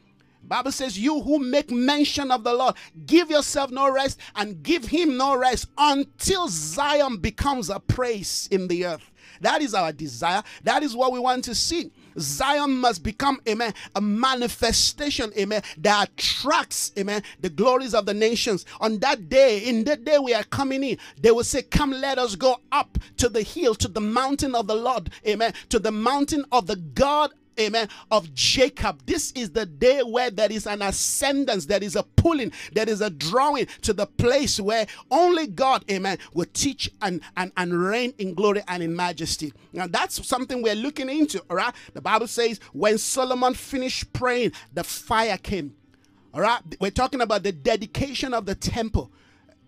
Bible 0.49 0.73
says, 0.73 0.99
You 0.99 1.21
who 1.21 1.39
make 1.39 1.71
mention 1.71 2.31
of 2.31 2.45
the 2.45 2.55
Lord, 2.55 2.77
give 3.07 3.31
yourself 3.31 3.71
no 3.71 3.91
rest 3.91 4.19
and 4.35 4.63
give 4.63 4.87
him 4.87 5.17
no 5.17 5.37
rest 5.37 5.69
until 5.77 6.49
Zion 6.49 7.19
becomes 7.19 7.71
a 7.71 7.81
praise 7.81 8.49
in 8.51 8.69
the 8.69 8.87
earth. 8.87 9.11
That 9.41 9.61
is 9.61 9.75
our 9.75 9.93
desire. 9.93 10.43
That 10.63 10.83
is 10.83 10.97
what 10.97 11.13
we 11.13 11.19
want 11.19 11.45
to 11.45 11.55
see. 11.55 11.91
Zion 12.19 12.79
must 12.79 13.03
become, 13.03 13.41
amen, 13.49 13.75
a 13.95 14.01
manifestation, 14.01 15.33
amen, 15.37 15.63
that 15.79 16.09
attracts, 16.09 16.93
amen, 16.99 17.23
the 17.41 17.51
glories 17.51 17.95
of 17.95 18.07
the 18.07 18.15
nations. 18.15 18.65
On 18.81 18.99
that 19.01 19.29
day, 19.29 19.59
in 19.59 19.85
that 19.85 20.05
day 20.05 20.19
we 20.19 20.33
are 20.33 20.45
coming 20.45 20.83
in, 20.83 20.99
they 21.21 21.31
will 21.31 21.45
say, 21.45 21.63
Come, 21.63 21.91
let 21.91 22.19
us 22.19 22.35
go 22.35 22.57
up 22.73 22.99
to 23.19 23.29
the 23.29 23.43
hill, 23.43 23.75
to 23.75 23.89
the 23.89 24.01
mountain 24.01 24.55
of 24.55 24.67
the 24.67 24.75
Lord, 24.75 25.11
amen, 25.27 25.53
to 25.69 25.79
the 25.79 25.93
mountain 25.93 26.45
of 26.53 26.67
the 26.67 26.77
God 26.77 27.33
amen, 27.59 27.89
of 28.11 28.33
Jacob. 28.35 29.05
This 29.07 29.33
is 29.33 29.51
the 29.51 29.67
day 29.67 30.03
where 30.03 30.31
there 30.31 30.51
is 30.51 30.67
an 30.67 30.83
ascendance, 30.83 31.67
there 31.67 31.83
is 31.83 31.97
a 31.97 32.03
pulling, 32.03 32.53
there 32.73 32.89
is 32.89 33.01
a 33.01 33.11
drawing 33.11 33.67
to 33.83 33.93
the 33.93 34.07
place 34.07 34.61
where 34.61 34.87
only 35.11 35.47
God, 35.47 35.85
amen, 35.91 36.19
will 36.35 36.47
teach 36.53 36.91
and, 37.03 37.21
and, 37.37 37.53
and 37.57 37.73
reign 37.73 38.15
in 38.19 38.35
glory 38.35 38.63
and 38.69 38.83
in 38.83 38.95
majesty. 38.95 39.53
Now, 39.73 39.87
that's 39.87 40.27
something 40.27 40.63
we're 40.63 40.75
looking 40.75 41.09
into, 41.09 41.43
all 41.51 41.57
right? 41.57 41.75
The 41.95 42.01
Bible 42.01 42.27
says, 42.27 42.61
when 42.73 42.99
Solomon 42.99 43.55
finished 43.55 44.13
praying, 44.13 44.53
the 44.73 44.85
fire 44.85 45.37
came. 45.37 45.75
All 46.35 46.43
right, 46.43 46.61
we're 46.81 46.91
talking 46.91 47.23
about 47.23 47.45
the 47.45 47.53
dedication 47.53 48.35
of 48.35 48.45
the 48.45 48.55
temple. 48.55 49.11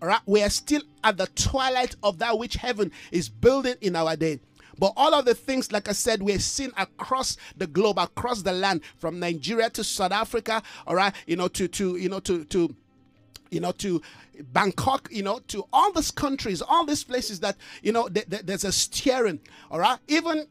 All 0.01 0.07
right, 0.07 0.21
we 0.25 0.43
are 0.43 0.49
still 0.49 0.81
at 1.03 1.17
the 1.17 1.27
twilight 1.35 1.95
of 2.03 2.19
that 2.19 2.37
which 2.37 2.53
heaven 2.53 2.91
is 3.11 3.27
building 3.27 3.75
in 3.81 3.95
our 3.95 4.15
day. 4.15 4.39
But 4.79 4.93
all 4.97 5.13
of 5.13 5.25
the 5.25 5.35
things, 5.35 5.71
like 5.71 5.89
I 5.89 5.91
said, 5.91 6.23
we're 6.23 6.39
seeing 6.39 6.71
across 6.77 7.37
the 7.57 7.67
globe, 7.67 7.99
across 7.99 8.41
the 8.41 8.53
land, 8.53 8.81
from 8.97 9.19
Nigeria 9.19 9.69
to 9.71 9.83
South 9.83 10.11
Africa, 10.13 10.63
all 10.87 10.95
right, 10.95 11.13
you 11.27 11.35
know, 11.35 11.49
to 11.49 11.67
to 11.67 11.97
you 11.97 12.09
know 12.09 12.19
to 12.21 12.45
to 12.45 12.73
you 13.51 13.59
know 13.59 13.71
to 13.73 14.01
Bangkok, 14.53 15.09
you 15.11 15.23
know, 15.23 15.39
to 15.49 15.65
all 15.73 15.91
these 15.91 16.11
countries, 16.11 16.61
all 16.61 16.85
these 16.85 17.03
places 17.03 17.41
that 17.41 17.57
you 17.83 17.91
know 17.91 18.07
th- 18.07 18.29
th- 18.29 18.43
there's 18.43 18.63
a 18.63 18.71
steering, 18.71 19.39
all 19.69 19.79
right, 19.79 19.99
even 20.07 20.47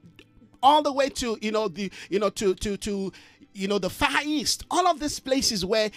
all 0.63 0.83
the 0.83 0.93
way 0.93 1.09
to 1.09 1.39
you 1.41 1.53
know 1.53 1.69
the 1.69 1.91
you 2.11 2.19
know 2.19 2.31
to 2.31 2.55
to 2.57 2.77
to 2.77 3.13
you 3.59 3.67
know, 3.67 3.79
the 3.79 3.91
Far 3.91 4.23
East, 4.25 4.65
all 4.71 4.87
of 4.87 5.01
these 5.01 5.19
places 5.19 5.65
where 5.65 5.91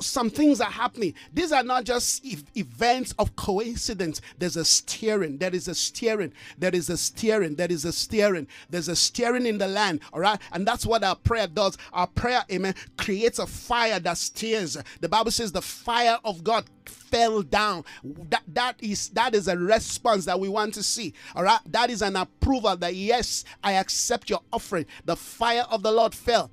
some 0.00 0.28
things 0.28 0.60
are 0.60 0.70
happening. 0.70 1.14
These 1.32 1.50
are 1.50 1.62
not 1.62 1.84
just 1.84 2.24
e- 2.24 2.38
events 2.54 3.14
of 3.18 3.34
coincidence. 3.36 4.20
There's 4.38 4.56
a 4.56 4.64
steering. 4.64 5.38
There 5.38 5.54
is 5.54 5.66
a 5.66 5.74
steering. 5.74 6.32
There 6.58 6.74
is 6.74 6.90
a 6.90 6.96
steering. 6.96 7.54
There 7.54 7.70
is 7.72 7.84
a 7.86 7.92
steering. 7.92 8.46
There's 8.68 8.88
a 8.88 8.96
steering 8.96 9.46
in 9.46 9.56
the 9.58 9.66
land. 9.66 10.00
All 10.12 10.20
right. 10.20 10.38
And 10.52 10.66
that's 10.66 10.84
what 10.84 11.02
our 11.02 11.16
prayer 11.16 11.46
does. 11.46 11.78
Our 11.92 12.06
prayer, 12.06 12.44
amen, 12.52 12.74
creates 12.98 13.38
a 13.38 13.46
fire 13.46 13.98
that 14.00 14.18
steers. 14.18 14.76
The 15.00 15.08
Bible 15.08 15.30
says 15.30 15.52
the 15.52 15.62
fire 15.62 16.18
of 16.24 16.44
God 16.44 16.66
fell 16.84 17.42
down 17.42 17.84
that 18.30 18.42
that 18.48 18.76
is 18.80 19.08
that 19.10 19.34
is 19.34 19.48
a 19.48 19.56
response 19.56 20.24
that 20.24 20.38
we 20.38 20.48
want 20.48 20.74
to 20.74 20.82
see 20.82 21.12
all 21.34 21.42
right 21.42 21.60
that 21.66 21.90
is 21.90 22.02
an 22.02 22.16
approval 22.16 22.76
that 22.76 22.94
yes 22.94 23.44
i 23.62 23.72
accept 23.72 24.30
your 24.30 24.40
offering 24.52 24.86
the 25.04 25.16
fire 25.16 25.64
of 25.70 25.82
the 25.82 25.90
lord 25.90 26.14
fell 26.14 26.50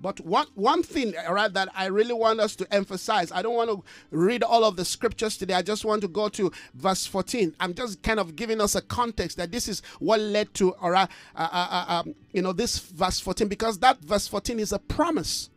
but 0.00 0.20
one 0.20 0.46
one 0.54 0.82
thing, 0.82 1.14
right, 1.28 1.52
that 1.52 1.68
I 1.74 1.86
really 1.86 2.12
want 2.12 2.40
us 2.40 2.54
to 2.56 2.74
emphasize. 2.74 3.32
I 3.32 3.42
don't 3.42 3.54
want 3.54 3.70
to 3.70 3.82
read 4.10 4.42
all 4.42 4.64
of 4.64 4.76
the 4.76 4.84
scriptures 4.84 5.36
today. 5.36 5.54
I 5.54 5.62
just 5.62 5.84
want 5.84 6.02
to 6.02 6.08
go 6.08 6.28
to 6.30 6.52
verse 6.74 7.06
14. 7.06 7.54
I'm 7.60 7.74
just 7.74 8.02
kind 8.02 8.20
of 8.20 8.36
giving 8.36 8.60
us 8.60 8.74
a 8.74 8.82
context 8.82 9.36
that 9.38 9.52
this 9.52 9.68
is 9.68 9.82
what 9.98 10.20
led 10.20 10.52
to, 10.54 10.74
all 10.76 10.90
right, 10.90 11.08
uh, 11.34 11.48
uh, 11.50 11.68
uh, 11.70 11.84
um, 11.88 12.14
you 12.32 12.42
know, 12.42 12.52
this 12.52 12.78
verse 12.78 13.20
14 13.20 13.48
because 13.48 13.78
that 13.78 13.98
verse 14.00 14.28
14 14.28 14.60
is 14.60 14.72
a 14.72 14.78
promise. 14.78 15.50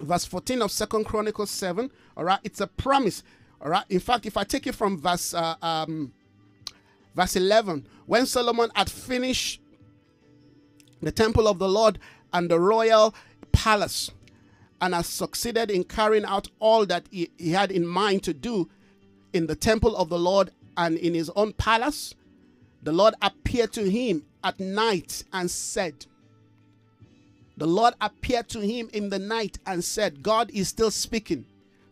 Verse 0.00 0.26
14 0.26 0.60
of 0.60 0.70
Second 0.70 1.04
Chronicles 1.04 1.50
7, 1.50 1.90
all 2.18 2.24
right, 2.24 2.40
it's 2.44 2.60
a 2.60 2.66
promise. 2.66 3.22
All 3.60 3.70
right. 3.70 3.84
In 3.88 4.00
fact, 4.00 4.26
if 4.26 4.36
I 4.36 4.44
take 4.44 4.66
it 4.66 4.74
from 4.74 4.98
verse 4.98 5.32
uh, 5.34 5.54
um, 5.62 6.12
verse 7.14 7.36
11, 7.36 7.86
when 8.06 8.26
Solomon 8.26 8.70
had 8.74 8.90
finished 8.90 9.60
the 11.02 11.12
temple 11.12 11.48
of 11.48 11.58
the 11.58 11.68
Lord 11.68 11.98
and 12.36 12.50
the 12.50 12.60
royal 12.60 13.14
palace 13.50 14.10
and 14.82 14.92
has 14.94 15.06
succeeded 15.06 15.70
in 15.70 15.82
carrying 15.82 16.26
out 16.26 16.48
all 16.58 16.84
that 16.84 17.06
he, 17.10 17.30
he 17.38 17.52
had 17.52 17.72
in 17.72 17.86
mind 17.86 18.22
to 18.22 18.34
do 18.34 18.68
in 19.32 19.46
the 19.46 19.56
temple 19.56 19.96
of 19.96 20.10
the 20.10 20.18
Lord 20.18 20.50
and 20.76 20.98
in 20.98 21.14
his 21.14 21.30
own 21.30 21.54
palace, 21.54 22.14
the 22.82 22.92
Lord 22.92 23.14
appeared 23.22 23.72
to 23.72 23.88
him 23.90 24.22
at 24.44 24.60
night 24.60 25.24
and 25.32 25.50
said, 25.50 26.04
The 27.56 27.66
Lord 27.66 27.94
appeared 28.02 28.50
to 28.50 28.60
him 28.60 28.90
in 28.92 29.08
the 29.08 29.18
night 29.18 29.58
and 29.66 29.82
said, 29.82 30.22
God 30.22 30.50
is 30.50 30.68
still 30.68 30.90
speaking. 30.90 31.46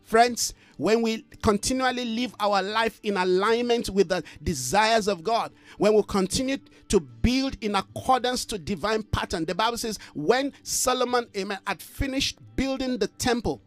Friends, 0.05 0.55
when 0.77 1.03
we 1.03 1.25
continually 1.43 2.05
live 2.05 2.35
our 2.38 2.62
life 2.62 3.01
in 3.03 3.17
alignment 3.17 3.88
with 3.88 4.09
the 4.09 4.23
desires 4.43 5.09
of 5.09 5.25
God, 5.25 5.51
when 5.79 5.95
we 5.95 6.03
continue 6.03 6.59
to 6.88 7.01
build 7.01 7.57
in 7.62 7.75
accordance 7.75 8.45
to 8.47 8.59
divine 8.59 9.03
pattern, 9.03 9.45
the 9.45 9.55
Bible 9.55 9.79
says, 9.79 9.99
when 10.14 10.53
Solomon, 10.62 11.27
amen, 11.37 11.59
had 11.67 11.81
finished 11.81 12.38
building 12.55 12.99
the 12.99 13.07
temple, 13.07 13.61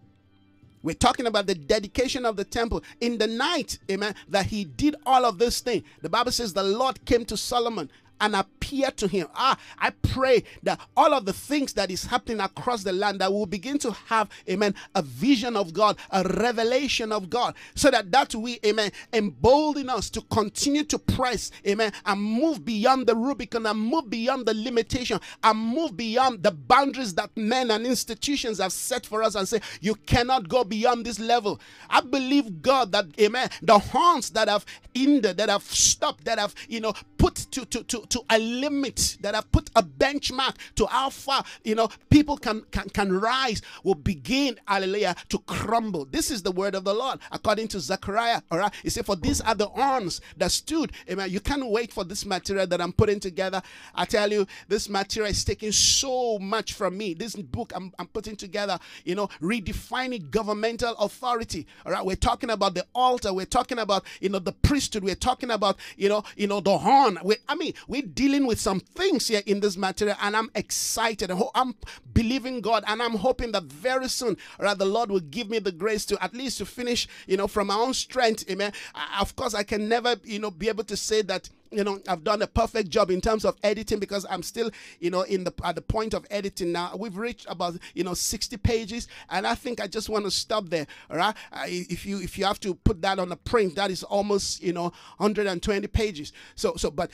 we're 0.84 0.94
talking 0.94 1.26
about 1.26 1.48
the 1.48 1.56
dedication 1.56 2.26
of 2.26 2.38
the 2.38 2.46
temple 2.46 2.84
in 3.02 3.18
the 3.18 3.28
night, 3.28 3.80
amen, 3.90 4.14
that 4.30 4.46
he 4.46 4.64
did 4.64 4.96
all 5.06 5.26
of 5.26 5.40
this 5.40 5.60
thing. 5.60 5.84
The 6.02 6.10
Bible 6.10 6.32
says 6.32 6.54
the 6.54 6.64
Lord 6.64 7.04
came 7.06 7.26
to 7.26 7.36
Solomon 7.36 7.90
and 8.20 8.36
appear 8.36 8.92
to 8.92 9.08
him. 9.08 9.28
Ah, 9.36 9.58
I 9.80 9.92
pray 9.92 10.44
that 10.64 10.80
all 10.96 11.14
of 11.14 11.26
the 11.26 11.34
things 11.34 11.74
that 11.74 11.92
is 11.92 12.06
happening 12.06 12.40
across 12.40 12.84
the 12.84 12.94
land 12.94 13.22
that 13.22 13.32
we'll 13.32 13.46
begin 13.46 13.78
to 13.80 13.92
have, 14.08 14.30
amen, 14.50 14.76
a 14.96 15.02
vision 15.02 15.56
of 15.56 15.74
God, 15.74 15.98
a 16.12 16.24
revelation 16.24 17.12
of 17.12 17.30
God, 17.30 17.56
so 17.76 17.92
that 17.92 18.12
that 18.12 18.36
we, 18.36 18.60
amen, 18.66 18.92
embolden 19.14 19.90
us 19.90 20.10
to 20.12 20.22
continue 20.22 20.84
to 20.84 21.00
press, 21.00 21.52
amen, 21.66 21.92
and 22.06 22.22
move 22.22 22.66
beyond 22.66 23.08
the 23.08 23.16
Rubicon 23.16 23.66
and 23.66 23.80
move 23.80 24.10
beyond 24.10 24.46
the 24.46 24.54
limitation 24.54 25.20
and 25.44 25.60
move 25.60 25.96
beyond 25.96 26.44
the 26.44 26.52
boundaries 26.52 27.14
that 27.16 27.30
men 27.36 27.72
and 27.72 27.86
institutions 27.86 28.60
have 28.60 28.72
set 28.74 29.06
for 29.06 29.24
us 29.24 29.36
and 29.36 29.48
say, 29.48 29.60
you 29.82 29.96
cannot 29.96 30.50
go 30.50 30.64
beyond 30.64 31.06
this 31.06 31.20
level. 31.20 31.60
I 31.90 32.02
believe 32.02 32.62
God 32.62 32.92
that, 32.92 33.06
amen, 33.20 33.50
the 33.62 33.80
horns 33.80 34.32
that 34.32 34.48
have 34.48 34.66
hindered, 34.94 35.38
that 35.38 35.50
have 35.50 35.64
stopped, 35.64 36.26
that 36.26 36.40
have, 36.40 36.56
you 36.68 36.80
know, 36.80 36.94
put 37.18 37.36
to, 37.36 37.66
to, 37.66 37.84
to, 37.84 38.06
to 38.10 38.22
a 38.30 38.40
limit, 38.40 39.18
that 39.22 39.36
have 39.36 39.52
put 39.52 39.70
a 39.76 39.84
benchmark 39.84 40.56
to 40.76 40.86
how 40.88 41.10
far 41.10 41.44
you 41.64 41.76
know 41.76 41.90
people 42.10 42.38
can 42.38 42.62
can, 42.72 42.90
can 42.90 43.20
rise, 43.20 43.62
will 43.84 43.96
begin, 43.96 44.60
hallelujah, 44.68 45.16
to 45.30 45.40
crumble. 45.40 46.06
This 46.06 46.32
is 46.32 46.42
the 46.42 46.52
word 46.52 46.76
of 46.76 46.84
the 46.84 46.94
Lord, 46.94 47.20
according 47.32 47.68
to 47.70 47.80
Zechariah. 47.80 48.42
All 48.52 48.60
right, 48.60 48.74
he 48.84 48.90
said, 48.90 49.06
For 49.06 49.16
these 49.16 49.42
are 49.42 49.56
the 49.56 49.70
arms 49.70 50.22
that 50.38 50.52
stood. 50.52 50.92
Amen. 51.10 51.30
You 51.30 51.40
can't 51.40 51.66
wait 51.68 51.92
for 51.92 52.04
this 52.04 52.26
material 52.26 52.68
that 52.68 52.82
I'm 52.82 52.94
putting 52.94 53.20
together. 53.20 53.62
I 53.96 54.06
tell 54.06 54.32
you, 54.32 54.46
this 54.68 54.90
material 54.90 55.32
is 55.32 55.44
taking 55.44 55.72
so 55.72 56.40
much 56.40 56.74
from 56.74 56.98
me. 56.98 57.14
This 57.14 57.36
book 57.36 57.72
I'm, 57.76 57.94
I'm 58.00 58.08
putting 58.08 58.36
together, 58.36 58.80
you 59.06 59.16
know, 59.16 59.28
redefining 59.42 60.30
governmental 60.30 60.96
authority. 60.96 61.68
All 61.86 61.92
right, 61.92 62.06
we're 62.06 62.16
talking 62.16 62.50
about 62.50 62.76
the 62.76 62.86
altar, 62.94 63.34
we're 63.34 63.46
talking 63.46 63.80
about 63.80 64.06
you 64.22 64.30
know 64.30 64.40
the 64.40 64.52
priesthood, 64.54 65.04
we're 65.04 65.16
talking 65.16 65.52
about 65.52 65.78
you 65.96 66.10
know, 66.10 66.24
you 66.36 66.48
know, 66.48 66.60
the 66.60 66.78
horn. 66.78 67.18
We, 67.24 67.36
I 67.48 67.56
mean, 67.56 67.74
we're 67.98 68.08
dealing 68.08 68.46
with 68.46 68.60
some 68.60 68.80
things 68.80 69.28
here 69.28 69.42
in 69.48 69.60
this 69.60 69.76
material, 69.76 70.18
and 70.22 70.36
I'm 70.36 70.52
excited. 70.54 71.32
I'm 71.56 71.76
believing 72.14 72.62
God, 72.62 72.84
and 72.88 73.02
I'm 73.02 73.16
hoping 73.16 73.52
that 73.54 73.64
very 73.64 74.08
soon, 74.08 74.38
right, 74.60 74.78
the 74.78 74.86
Lord 74.86 75.10
will 75.10 75.20
give 75.20 75.50
me 75.50 75.58
the 75.58 75.72
grace 75.72 76.06
to 76.08 76.24
at 76.24 76.36
least 76.36 76.60
to 76.60 76.66
finish, 76.66 77.08
you 77.26 77.38
know, 77.38 77.48
from 77.48 77.68
my 77.68 77.76
own 77.76 77.96
strength. 77.96 78.48
Amen. 78.52 78.72
Of 79.20 79.36
course, 79.36 79.56
I 79.56 79.64
can 79.64 79.90
never, 79.90 80.16
you 80.24 80.38
know, 80.38 80.52
be 80.52 80.70
able 80.70 80.84
to 80.84 80.96
say 80.96 81.24
that 81.24 81.50
you 81.72 81.84
know 81.84 82.00
i've 82.08 82.24
done 82.24 82.42
a 82.42 82.48
perfect 82.48 82.90
job 82.90 83.12
in 83.12 83.22
terms 83.22 83.46
of 83.46 83.56
editing 83.64 84.00
because 84.00 84.26
i'm 84.30 84.44
still 84.44 84.70
you 85.00 85.10
know 85.10 85.22
in 85.24 85.44
the 85.44 85.54
at 85.64 85.76
the 85.76 85.82
point 85.82 86.14
of 86.14 86.26
editing 86.30 86.72
now. 86.72 86.94
We've 86.98 87.18
reached 87.18 87.46
about 87.50 87.78
you 87.94 88.04
know 88.04 88.14
60 88.14 88.58
pages 88.58 89.08
and 89.30 89.46
i 89.46 89.56
think 89.56 89.80
i 89.82 89.88
just 89.88 90.10
want 90.10 90.26
to 90.26 90.32
stop 90.32 90.70
there 90.70 90.88
all 91.10 91.18
right 91.18 91.36
if 91.68 92.06
you 92.06 92.20
if 92.20 92.38
you 92.38 92.46
have 92.46 92.60
to 92.62 92.74
put 92.76 93.02
that 93.02 93.20
on 93.20 93.32
a 93.32 93.36
print 93.36 93.76
that 93.76 93.92
is 93.92 94.04
almost 94.04 94.62
you 94.62 94.74
know 94.74 94.92
120 95.18 95.88
pages. 95.88 96.34
So 96.56 96.76
so 96.76 96.92
but 96.92 97.12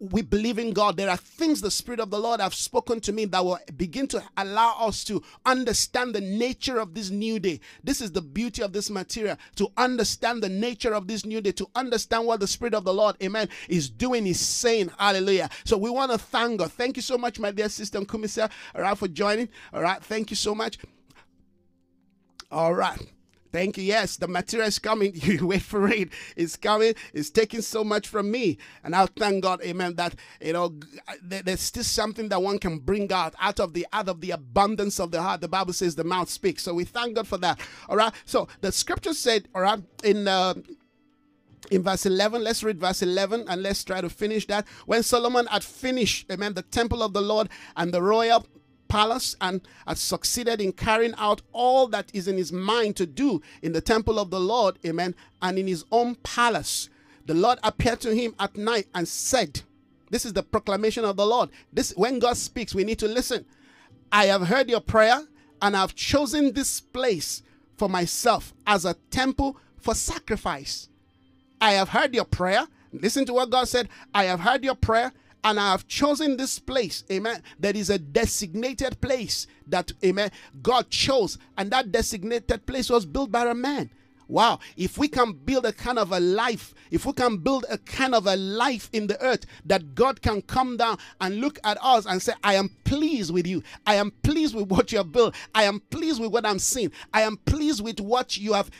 we 0.00 0.22
believe 0.22 0.58
in 0.58 0.72
god. 0.72 0.96
There 0.96 1.10
are 1.10 1.16
things 1.16 1.60
the 1.60 1.70
spirit 1.70 2.00
of 2.00 2.10
the 2.10 2.18
lord 2.18 2.40
have 2.40 2.54
spoken 2.54 3.00
to 3.00 3.12
me 3.12 3.24
that 3.26 3.44
will 3.44 3.58
begin 3.76 4.06
to 4.08 4.22
allow 4.36 4.76
us 4.78 5.04
to 5.04 5.22
understand 5.46 6.14
the 6.14 6.20
nature 6.20 6.78
of 6.78 6.94
this 6.94 7.10
new 7.10 7.38
day. 7.38 7.60
This 7.84 8.00
is 8.00 8.12
the 8.12 8.22
beauty 8.22 8.62
of 8.62 8.72
this 8.72 8.90
material 8.90 9.36
to 9.56 9.70
understand 9.76 10.42
the 10.42 10.48
nature 10.48 10.94
of 10.94 11.06
this 11.06 11.24
new 11.24 11.40
day 11.40 11.52
to 11.52 11.68
understand 11.74 12.26
what 12.26 12.40
the 12.40 12.46
spirit 12.46 12.74
of 12.74 12.84
the 12.84 12.92
lord 12.92 13.16
amen 13.22 13.48
is 13.68 13.87
doing 13.88 14.26
is 14.26 14.40
saying. 14.40 14.90
Hallelujah. 14.98 15.48
So 15.64 15.76
we 15.76 15.90
want 15.90 16.12
to 16.12 16.18
thank 16.18 16.58
God. 16.58 16.72
Thank 16.72 16.96
you 16.96 17.02
so 17.02 17.18
much, 17.18 17.38
my 17.38 17.50
dear 17.50 17.68
sister 17.68 18.00
Kumisa, 18.00 18.50
all 18.74 18.82
right, 18.82 18.96
for 18.96 19.08
joining. 19.08 19.48
All 19.72 19.82
right. 19.82 20.02
Thank 20.02 20.30
you 20.30 20.36
so 20.36 20.54
much. 20.54 20.78
All 22.50 22.74
right. 22.74 22.98
Thank 23.50 23.78
you. 23.78 23.84
Yes, 23.84 24.16
the 24.16 24.28
material 24.28 24.68
is 24.68 24.78
coming. 24.78 25.12
You 25.28 25.46
wait 25.46 25.62
for 25.62 25.88
it. 25.88 26.10
It's 26.36 26.56
coming. 26.56 26.94
It's 27.12 27.30
taking 27.30 27.62
so 27.62 27.82
much 27.84 28.08
from 28.08 28.30
me. 28.30 28.58
And 28.84 28.94
I'll 28.94 29.06
thank 29.06 29.42
God, 29.42 29.62
amen, 29.62 29.94
that, 29.94 30.14
you 30.40 30.52
know, 30.52 30.74
there's 31.22 31.60
still 31.60 31.84
something 31.84 32.28
that 32.28 32.42
one 32.42 32.58
can 32.58 32.78
bring 32.78 33.12
out 33.12 33.34
out 33.40 33.60
of 33.60 33.72
the 33.72 33.86
out 33.92 34.08
of 34.08 34.20
the 34.20 34.32
abundance 34.32 35.00
of 35.00 35.10
the 35.10 35.22
heart. 35.22 35.40
The 35.40 35.48
Bible 35.48 35.72
says 35.72 35.94
the 35.94 36.04
mouth 36.04 36.28
speaks. 36.28 36.62
So 36.62 36.74
we 36.74 36.84
thank 36.84 37.16
God 37.16 37.26
for 37.26 37.38
that. 37.38 37.60
All 37.88 37.96
right. 37.96 38.12
So 38.24 38.48
the 38.60 38.72
scripture 38.72 39.14
said, 39.14 39.48
all 39.54 39.62
right, 39.62 39.82
in 40.04 40.28
uh, 40.28 40.54
in 41.70 41.82
verse 41.82 42.06
11 42.06 42.42
let's 42.42 42.62
read 42.62 42.80
verse 42.80 43.02
11 43.02 43.44
and 43.48 43.62
let's 43.62 43.84
try 43.84 44.00
to 44.00 44.08
finish 44.08 44.46
that. 44.46 44.66
When 44.86 45.02
solomon 45.02 45.46
had 45.46 45.64
finished 45.64 46.30
amen 46.30 46.54
the 46.54 46.62
temple 46.62 47.02
of 47.02 47.12
the 47.12 47.20
lord 47.20 47.48
and 47.76 47.92
the 47.92 48.02
royal 48.02 48.46
palace 48.88 49.36
and 49.40 49.60
had 49.86 49.98
succeeded 49.98 50.60
in 50.60 50.72
carrying 50.72 51.14
out 51.18 51.42
all 51.52 51.86
that 51.88 52.10
is 52.14 52.26
in 52.26 52.36
his 52.36 52.52
mind 52.52 52.96
to 52.96 53.06
do 53.06 53.42
in 53.60 53.72
the 53.72 53.80
temple 53.80 54.18
of 54.18 54.30
the 54.30 54.40
lord 54.40 54.78
amen 54.86 55.14
and 55.42 55.58
in 55.58 55.66
his 55.66 55.84
own 55.92 56.14
palace 56.16 56.88
the 57.26 57.34
lord 57.34 57.58
appeared 57.62 58.00
to 58.00 58.14
him 58.14 58.34
at 58.38 58.56
night 58.56 58.86
and 58.94 59.06
said 59.06 59.60
this 60.10 60.24
is 60.24 60.32
the 60.32 60.42
proclamation 60.42 61.04
of 61.04 61.16
the 61.16 61.26
lord. 61.26 61.50
This 61.72 61.92
when 61.96 62.18
god 62.18 62.36
speaks 62.36 62.74
we 62.74 62.84
need 62.84 62.98
to 63.00 63.08
listen. 63.08 63.44
I 64.10 64.26
have 64.26 64.46
heard 64.46 64.70
your 64.70 64.80
prayer 64.80 65.22
and 65.60 65.76
i've 65.76 65.94
chosen 65.94 66.52
this 66.52 66.80
place 66.80 67.42
for 67.76 67.88
myself 67.88 68.54
as 68.66 68.84
a 68.84 68.94
temple 69.10 69.56
for 69.76 69.94
sacrifice 69.94 70.88
I 71.60 71.72
have 71.72 71.88
heard 71.90 72.14
your 72.14 72.24
prayer. 72.24 72.66
Listen 72.92 73.24
to 73.26 73.34
what 73.34 73.50
God 73.50 73.68
said. 73.68 73.88
I 74.14 74.24
have 74.24 74.40
heard 74.40 74.64
your 74.64 74.74
prayer. 74.74 75.12
and 75.44 75.58
I 75.58 75.70
have 75.70 75.86
chosen 75.86 76.36
this 76.36 76.58
place, 76.58 77.04
amen. 77.10 77.42
That 77.60 77.76
is 77.76 77.90
a 77.90 77.98
designated 77.98 79.00
place 79.00 79.46
that, 79.68 79.92
amen, 80.04 80.30
God 80.62 80.90
chose, 80.90 81.38
and 81.56 81.70
that 81.70 81.92
designated 81.92 82.66
place 82.66 82.90
was 82.90 83.06
built 83.06 83.30
by 83.30 83.46
a 83.46 83.54
man. 83.54 83.90
Wow, 84.26 84.58
if 84.76 84.98
we 84.98 85.08
can 85.08 85.32
build 85.32 85.64
a 85.64 85.72
kind 85.72 85.98
of 85.98 86.12
a 86.12 86.20
life, 86.20 86.74
if 86.90 87.06
we 87.06 87.14
can 87.14 87.38
build 87.38 87.64
a 87.70 87.78
kind 87.78 88.14
of 88.14 88.26
a 88.26 88.36
life 88.36 88.90
in 88.92 89.06
the 89.06 89.18
earth 89.22 89.46
that 89.64 89.94
God 89.94 90.20
can 90.20 90.42
come 90.42 90.76
down 90.76 90.98
and 91.22 91.40
look 91.40 91.58
at 91.64 91.78
us 91.82 92.04
and 92.04 92.20
say, 92.20 92.34
I 92.44 92.54
am 92.56 92.68
pleased 92.84 93.32
with 93.32 93.46
you. 93.46 93.62
I 93.86 93.94
am 93.94 94.10
pleased 94.22 94.54
with 94.54 94.68
what 94.68 94.92
you 94.92 94.98
have 94.98 95.12
built. 95.12 95.34
I 95.54 95.62
am 95.62 95.80
pleased 95.88 96.20
with 96.20 96.30
what 96.30 96.44
I'm 96.44 96.58
seeing. 96.58 96.92
I 97.14 97.22
am 97.22 97.38
pleased 97.38 97.82
with 97.82 98.00
what 98.00 98.36
you 98.36 98.52
have 98.52 98.70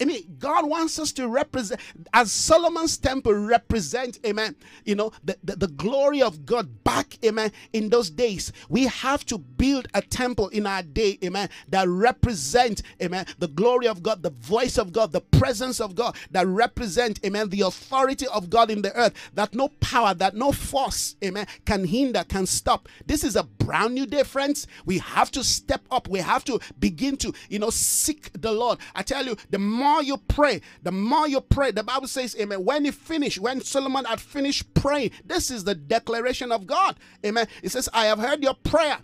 I 0.00 0.04
mean, 0.04 0.36
God 0.38 0.68
wants 0.68 0.98
us 0.98 1.12
to 1.12 1.28
represent, 1.28 1.80
as 2.12 2.30
Solomon's 2.30 2.98
temple 2.98 3.34
represent, 3.34 4.18
amen, 4.26 4.56
you 4.84 4.94
know, 4.94 5.12
the, 5.24 5.36
the, 5.42 5.56
the, 5.56 5.68
glory 5.68 6.22
of 6.22 6.44
God 6.46 6.84
back, 6.84 7.18
amen, 7.24 7.52
in 7.72 7.88
those 7.88 8.10
days. 8.10 8.52
We 8.68 8.86
have 8.86 9.24
to 9.26 9.38
build 9.38 9.88
a 9.94 10.02
temple 10.02 10.48
in 10.48 10.66
our 10.66 10.82
day, 10.82 11.18
amen, 11.24 11.48
that 11.68 11.88
represent, 11.88 12.82
amen, 13.02 13.26
the 13.38 13.48
glory 13.48 13.88
of 13.88 14.02
God, 14.02 14.22
the 14.22 14.30
voice 14.30 14.78
of 14.78 14.92
God, 14.92 15.12
the 15.12 15.20
presence 15.20 15.80
of 15.80 15.94
God, 15.94 16.16
that 16.30 16.46
represent, 16.46 17.20
amen, 17.24 17.48
the 17.48 17.62
authority 17.62 18.26
of 18.28 18.50
God 18.50 18.70
in 18.70 18.82
the 18.82 18.94
earth, 18.96 19.14
that 19.34 19.54
no 19.54 19.68
power, 19.80 20.14
that 20.14 20.34
no 20.34 20.52
force, 20.52 21.16
amen, 21.24 21.46
can 21.64 21.84
hinder, 21.84 22.24
can 22.28 22.46
stop. 22.46 22.88
This 23.06 23.24
is 23.24 23.36
a 23.36 23.44
brand 23.44 23.94
new 23.94 24.06
day, 24.06 24.22
friends. 24.22 24.66
We 24.84 24.98
have 24.98 25.30
to 25.32 25.42
step 25.42 25.82
up. 25.90 26.08
We 26.08 26.20
have 26.20 26.44
to 26.44 26.60
begin 26.78 27.16
to, 27.18 27.32
you 27.48 27.58
know, 27.58 27.70
seek 27.70 28.30
the 28.40 28.52
Lord. 28.52 28.78
I 28.94 29.02
tell 29.02 29.24
you, 29.24 29.36
the 29.50 29.58
more 29.58 29.85
more 29.86 30.02
you 30.02 30.16
pray, 30.16 30.60
the 30.82 30.90
more 30.90 31.28
you 31.28 31.40
pray, 31.40 31.70
the 31.70 31.84
Bible 31.84 32.08
says, 32.08 32.36
Amen. 32.40 32.64
When 32.64 32.84
he 32.84 32.90
finished, 32.90 33.38
when 33.38 33.60
Solomon 33.60 34.04
had 34.04 34.20
finished 34.20 34.74
praying, 34.74 35.12
this 35.24 35.50
is 35.50 35.62
the 35.62 35.74
declaration 35.76 36.50
of 36.50 36.66
God. 36.66 36.96
Amen. 37.24 37.46
It 37.62 37.70
says, 37.70 37.88
I 37.92 38.06
have 38.06 38.18
heard 38.18 38.42
your 38.42 38.54
prayer. 38.54 38.98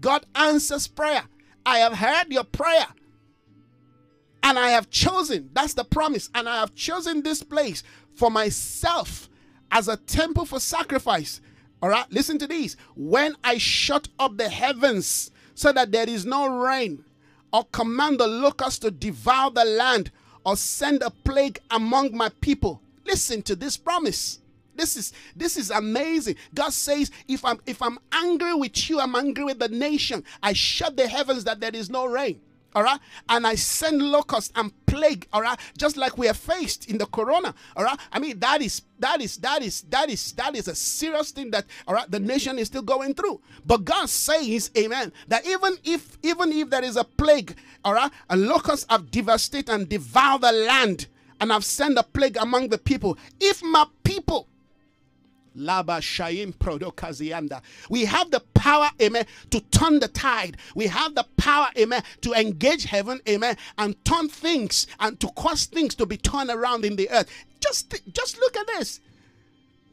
God 0.00 0.26
answers 0.34 0.88
prayer. 0.88 1.22
I 1.64 1.78
have 1.78 1.94
heard 1.94 2.32
your 2.32 2.44
prayer. 2.44 2.86
And 4.42 4.58
I 4.58 4.70
have 4.70 4.90
chosen, 4.90 5.50
that's 5.52 5.74
the 5.74 5.84
promise, 5.84 6.28
and 6.34 6.48
I 6.48 6.60
have 6.60 6.74
chosen 6.74 7.22
this 7.22 7.42
place 7.42 7.82
for 8.14 8.30
myself 8.30 9.30
as 9.70 9.88
a 9.88 9.96
temple 9.96 10.44
for 10.44 10.60
sacrifice. 10.60 11.40
All 11.80 11.88
right, 11.88 12.10
listen 12.10 12.38
to 12.38 12.46
these. 12.46 12.76
When 12.96 13.36
I 13.44 13.58
shut 13.58 14.08
up 14.18 14.36
the 14.36 14.48
heavens 14.48 15.30
so 15.54 15.72
that 15.72 15.92
there 15.92 16.08
is 16.08 16.26
no 16.26 16.46
rain, 16.46 17.04
or 17.54 17.64
command 17.70 18.18
the 18.18 18.26
locusts 18.26 18.80
to 18.80 18.90
devour 18.90 19.48
the 19.48 19.64
land, 19.64 20.10
or 20.44 20.56
send 20.56 21.02
a 21.02 21.10
plague 21.10 21.60
among 21.70 22.16
my 22.16 22.28
people. 22.40 22.80
Listen 23.04 23.42
to 23.42 23.56
this 23.56 23.76
promise. 23.76 24.38
This 24.76 24.96
is 24.96 25.12
this 25.36 25.56
is 25.56 25.70
amazing. 25.70 26.36
God 26.54 26.72
says, 26.72 27.10
if 27.28 27.44
I'm 27.44 27.60
if 27.66 27.80
I'm 27.80 27.98
angry 28.12 28.54
with 28.54 28.90
you, 28.90 28.98
I'm 29.00 29.14
angry 29.14 29.44
with 29.44 29.58
the 29.58 29.68
nation. 29.68 30.24
I 30.42 30.52
shut 30.52 30.96
the 30.96 31.06
heavens 31.06 31.44
that 31.44 31.60
there 31.60 31.74
is 31.74 31.90
no 31.90 32.06
rain 32.06 32.40
all 32.74 32.82
right? 32.82 33.00
And 33.28 33.46
i 33.46 33.54
send 33.54 34.02
locusts 34.02 34.52
and 34.56 34.72
plague 34.86 35.26
all 35.32 35.42
right? 35.42 35.58
Just 35.78 35.96
like 35.96 36.18
we 36.18 36.28
are 36.28 36.34
faced 36.34 36.90
in 36.90 36.98
the 36.98 37.06
corona 37.06 37.54
all 37.76 37.84
right? 37.84 37.98
I 38.12 38.18
mean 38.18 38.38
that 38.40 38.62
is 38.62 38.82
that 38.98 39.20
is 39.20 39.36
that 39.38 39.62
is 39.62 39.82
that 39.82 40.10
is 40.10 40.32
that 40.32 40.54
is 40.56 40.68
a 40.68 40.74
serious 40.74 41.30
thing 41.30 41.50
that 41.50 41.66
all 41.86 41.94
right 41.94 42.10
the 42.10 42.20
nation 42.20 42.58
is 42.58 42.68
still 42.68 42.82
going 42.82 43.14
through. 43.14 43.40
But 43.66 43.84
god 43.84 44.08
says 44.08 44.70
amen 44.76 45.12
that 45.28 45.46
even 45.46 45.76
if 45.84 46.18
even 46.22 46.52
if 46.52 46.70
there 46.70 46.84
is 46.84 46.96
a 46.96 47.04
plague 47.04 47.56
all 47.84 47.94
right 47.94 48.10
a 48.30 48.36
locusts 48.36 48.86
have 48.88 49.10
devastated 49.10 49.72
and 49.72 49.88
devoured 49.88 50.42
the 50.42 50.52
land 50.52 51.06
and 51.40 51.50
have 51.50 51.64
sent 51.64 51.98
a 51.98 52.02
plague 52.02 52.36
among 52.36 52.68
the 52.68 52.78
people 52.78 53.18
if 53.40 53.62
my 53.62 53.86
people 54.02 54.48
Laba 55.56 56.00
Shaim 56.00 56.54
Prodokazianda. 56.54 57.62
We 57.88 58.04
have 58.04 58.30
the 58.30 58.40
power, 58.54 58.90
amen, 59.00 59.26
to 59.50 59.60
turn 59.60 60.00
the 60.00 60.08
tide. 60.08 60.56
We 60.74 60.86
have 60.86 61.14
the 61.14 61.26
power, 61.36 61.68
amen, 61.78 62.02
to 62.22 62.32
engage 62.32 62.84
heaven, 62.84 63.20
amen, 63.28 63.56
and 63.78 64.02
turn 64.04 64.28
things 64.28 64.86
and 65.00 65.18
to 65.20 65.28
cause 65.28 65.66
things 65.66 65.94
to 65.96 66.06
be 66.06 66.16
turned 66.16 66.50
around 66.50 66.84
in 66.84 66.96
the 66.96 67.10
earth. 67.10 67.28
Just, 67.60 67.94
just 68.12 68.38
look 68.38 68.56
at 68.56 68.66
this. 68.66 69.00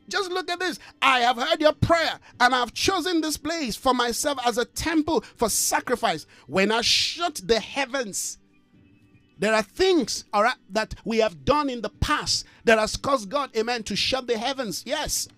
Just 0.10 0.32
look 0.32 0.50
at 0.50 0.60
this. 0.60 0.78
I 1.02 1.22
have 1.22 1.38
heard 1.38 1.62
your 1.62 1.74
prayer 1.74 2.20
and 2.40 2.54
I've 2.54 2.74
chosen 2.74 3.22
this 3.22 3.38
place 3.38 3.78
for 3.78 3.94
myself 3.94 4.40
as 4.46 4.58
a 4.58 4.66
temple 4.66 5.22
for 5.38 5.50
sacrifice. 5.50 6.26
When 6.48 6.72
I 6.72 6.82
shut 6.82 7.42
the 7.46 7.60
heavens, 7.62 8.38
there 9.40 9.54
are 9.54 9.64
things, 9.64 10.26
all 10.34 10.44
right, 10.44 10.58
that 10.70 10.96
we 11.06 11.20
have 11.20 11.46
done 11.46 11.70
in 11.70 11.82
the 11.82 11.90
past 11.90 12.46
that 12.66 12.78
has 12.78 12.98
caused 12.98 13.30
God, 13.30 13.56
amen, 13.56 13.84
to 13.84 13.96
shut 13.96 14.28
the 14.28 14.38
heavens. 14.38 14.84
Yes. 14.86 15.30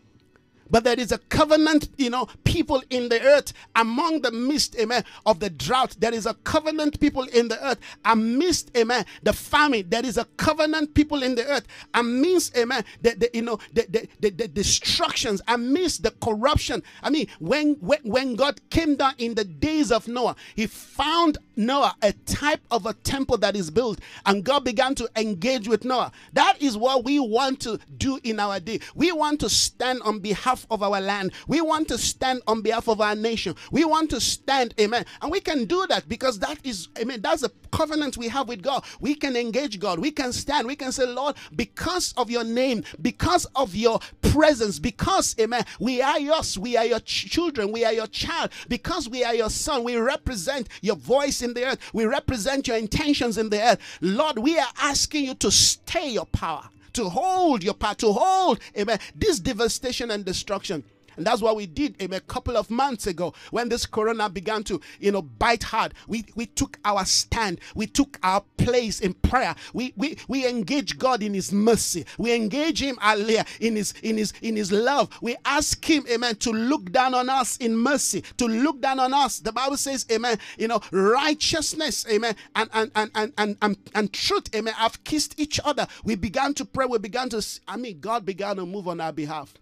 But 0.73 0.85
there 0.85 0.99
is 0.99 1.11
a 1.11 1.19
covenant, 1.19 1.89
you 1.99 2.09
know, 2.09 2.27
people 2.45 2.81
in 2.89 3.07
the 3.07 3.21
earth 3.21 3.53
among 3.75 4.23
the 4.23 4.31
mist, 4.31 4.75
amen, 4.79 5.03
of 5.23 5.39
the 5.39 5.51
drought. 5.51 5.95
There 5.99 6.11
is 6.11 6.25
a 6.25 6.33
covenant 6.33 6.99
people 6.99 7.25
in 7.25 7.47
the 7.47 7.63
earth 7.63 7.77
amidst, 8.03 8.75
amen, 8.75 9.05
the 9.21 9.33
famine. 9.33 9.85
There 9.87 10.03
is 10.03 10.17
a 10.17 10.25
covenant 10.35 10.95
people 10.95 11.21
in 11.21 11.35
the 11.35 11.45
earth 11.45 11.67
amidst, 11.93 12.57
amen, 12.57 12.85
the, 13.03 13.11
the 13.11 13.29
you 13.35 13.43
know, 13.43 13.59
the, 13.71 13.85
the, 13.87 14.07
the, 14.19 14.29
the 14.31 14.47
destructions, 14.47 15.43
amidst 15.47 16.01
the 16.01 16.09
corruption. 16.09 16.81
I 17.03 17.11
mean, 17.11 17.27
when, 17.37 17.75
when, 17.75 17.99
when 18.01 18.33
God 18.33 18.59
came 18.71 18.95
down 18.95 19.13
in 19.19 19.35
the 19.35 19.45
days 19.45 19.91
of 19.91 20.07
Noah, 20.07 20.35
he 20.55 20.65
found 20.65 21.37
Noah 21.55 21.95
a 22.01 22.11
type 22.11 22.61
of 22.71 22.85
a 22.85 22.93
temple 22.93 23.37
that 23.39 23.55
is 23.55 23.69
built, 23.69 23.99
and 24.25 24.43
God 24.43 24.63
began 24.63 24.95
to 24.95 25.09
engage 25.15 25.67
with 25.67 25.85
Noah. 25.85 26.11
That 26.33 26.61
is 26.61 26.77
what 26.77 27.03
we 27.03 27.19
want 27.19 27.59
to 27.61 27.79
do 27.97 28.19
in 28.23 28.39
our 28.39 28.59
day. 28.59 28.79
We 28.95 29.11
want 29.11 29.39
to 29.41 29.49
stand 29.49 30.01
on 30.03 30.19
behalf 30.19 30.65
of 30.71 30.83
our 30.83 30.99
land. 30.99 31.33
We 31.47 31.61
want 31.61 31.87
to 31.89 31.97
stand 31.97 32.41
on 32.47 32.61
behalf 32.61 32.87
of 32.87 33.01
our 33.01 33.15
nation. 33.15 33.55
We 33.71 33.85
want 33.85 34.09
to 34.11 34.21
stand, 34.21 34.73
amen. 34.79 35.05
And 35.21 35.31
we 35.31 35.39
can 35.39 35.65
do 35.65 35.85
that 35.87 36.07
because 36.09 36.39
that 36.39 36.57
is, 36.63 36.89
amen, 36.99 37.21
that's 37.21 37.43
a 37.43 37.51
covenant 37.71 38.17
we 38.17 38.27
have 38.29 38.47
with 38.47 38.61
God. 38.61 38.83
We 38.99 39.15
can 39.15 39.35
engage 39.35 39.79
God. 39.79 39.99
We 39.99 40.11
can 40.11 40.31
stand. 40.33 40.67
We 40.67 40.75
can 40.75 40.91
say, 40.91 41.05
Lord, 41.05 41.35
because 41.55 42.13
of 42.17 42.29
your 42.29 42.43
name, 42.43 42.83
because 43.01 43.45
of 43.55 43.75
your 43.75 43.99
presence, 44.21 44.79
because, 44.79 45.35
amen, 45.39 45.65
we 45.79 46.01
are 46.01 46.19
yours. 46.19 46.57
We 46.57 46.77
are 46.77 46.85
your 46.85 46.99
children. 46.99 47.71
We 47.71 47.85
are 47.85 47.93
your 47.93 48.07
child. 48.07 48.51
Because 48.67 49.09
we 49.09 49.23
are 49.23 49.35
your 49.35 49.49
son, 49.49 49.83
we 49.83 49.97
represent 49.97 50.69
your 50.81 50.95
voice 50.95 51.41
in 51.43 51.53
the 51.53 51.65
earth. 51.65 51.79
We 51.93 52.05
represent 52.05 52.67
your 52.67 52.77
intentions 52.77 53.37
in 53.37 53.49
the 53.49 53.61
earth. 53.61 53.79
Lord, 54.01 54.39
we 54.39 54.57
are 54.57 54.71
asking 54.79 55.25
you 55.25 55.35
to 55.35 55.51
stay 55.51 56.09
your 56.09 56.25
power 56.25 56.69
to 56.93 57.09
hold 57.09 57.63
your 57.63 57.73
power, 57.73 57.95
to 57.95 58.13
hold, 58.13 58.59
amen, 58.77 58.99
this 59.15 59.39
devastation 59.39 60.11
and 60.11 60.23
destruction. 60.23 60.83
And 61.17 61.25
that's 61.25 61.41
what 61.41 61.55
we 61.55 61.65
did 61.65 62.01
um, 62.01 62.13
a 62.13 62.19
couple 62.19 62.57
of 62.57 62.69
months 62.69 63.07
ago 63.07 63.33
when 63.51 63.69
this 63.69 63.85
corona 63.85 64.29
began 64.29 64.63
to, 64.65 64.81
you 64.99 65.11
know, 65.11 65.21
bite 65.21 65.63
hard. 65.63 65.93
We 66.07 66.25
we 66.35 66.45
took 66.45 66.79
our 66.85 67.05
stand. 67.05 67.59
We 67.75 67.87
took 67.87 68.19
our 68.23 68.43
place 68.57 68.99
in 68.99 69.13
prayer. 69.13 69.55
We 69.73 69.93
we 69.95 70.17
we 70.27 70.47
engage 70.47 70.97
God 70.97 71.23
in 71.23 71.33
his 71.33 71.51
mercy. 71.51 72.05
We 72.17 72.33
engage 72.33 72.81
him 72.81 72.97
earlier 73.05 73.43
in 73.59 73.75
his 73.75 73.93
in 74.03 74.17
his 74.17 74.33
in 74.41 74.55
his 74.55 74.71
love. 74.71 75.09
We 75.21 75.35
ask 75.45 75.83
him, 75.83 76.05
amen, 76.11 76.37
to 76.37 76.51
look 76.51 76.91
down 76.91 77.13
on 77.13 77.29
us 77.29 77.57
in 77.57 77.75
mercy, 77.75 78.23
to 78.37 78.45
look 78.45 78.81
down 78.81 78.99
on 78.99 79.13
us. 79.13 79.39
The 79.39 79.51
Bible 79.51 79.77
says, 79.77 80.05
amen, 80.11 80.37
you 80.57 80.67
know, 80.67 80.81
righteousness, 80.91 82.05
amen, 82.09 82.35
and 82.55 82.69
and 82.73 82.91
and 82.95 83.11
and 83.15 83.33
and, 83.37 83.57
and, 83.61 83.77
and 83.95 84.13
truth, 84.13 84.53
amen, 84.55 84.73
have 84.73 85.03
kissed 85.03 85.39
each 85.39 85.59
other. 85.63 85.87
We 86.03 86.15
began 86.15 86.53
to 86.55 86.65
pray. 86.65 86.85
We 86.85 86.97
began 86.99 87.29
to 87.29 87.45
I 87.67 87.77
mean, 87.77 87.99
God 87.99 88.25
began 88.25 88.57
to 88.57 88.65
move 88.65 88.87
on 88.87 89.01
our 89.01 89.13
behalf. 89.13 89.53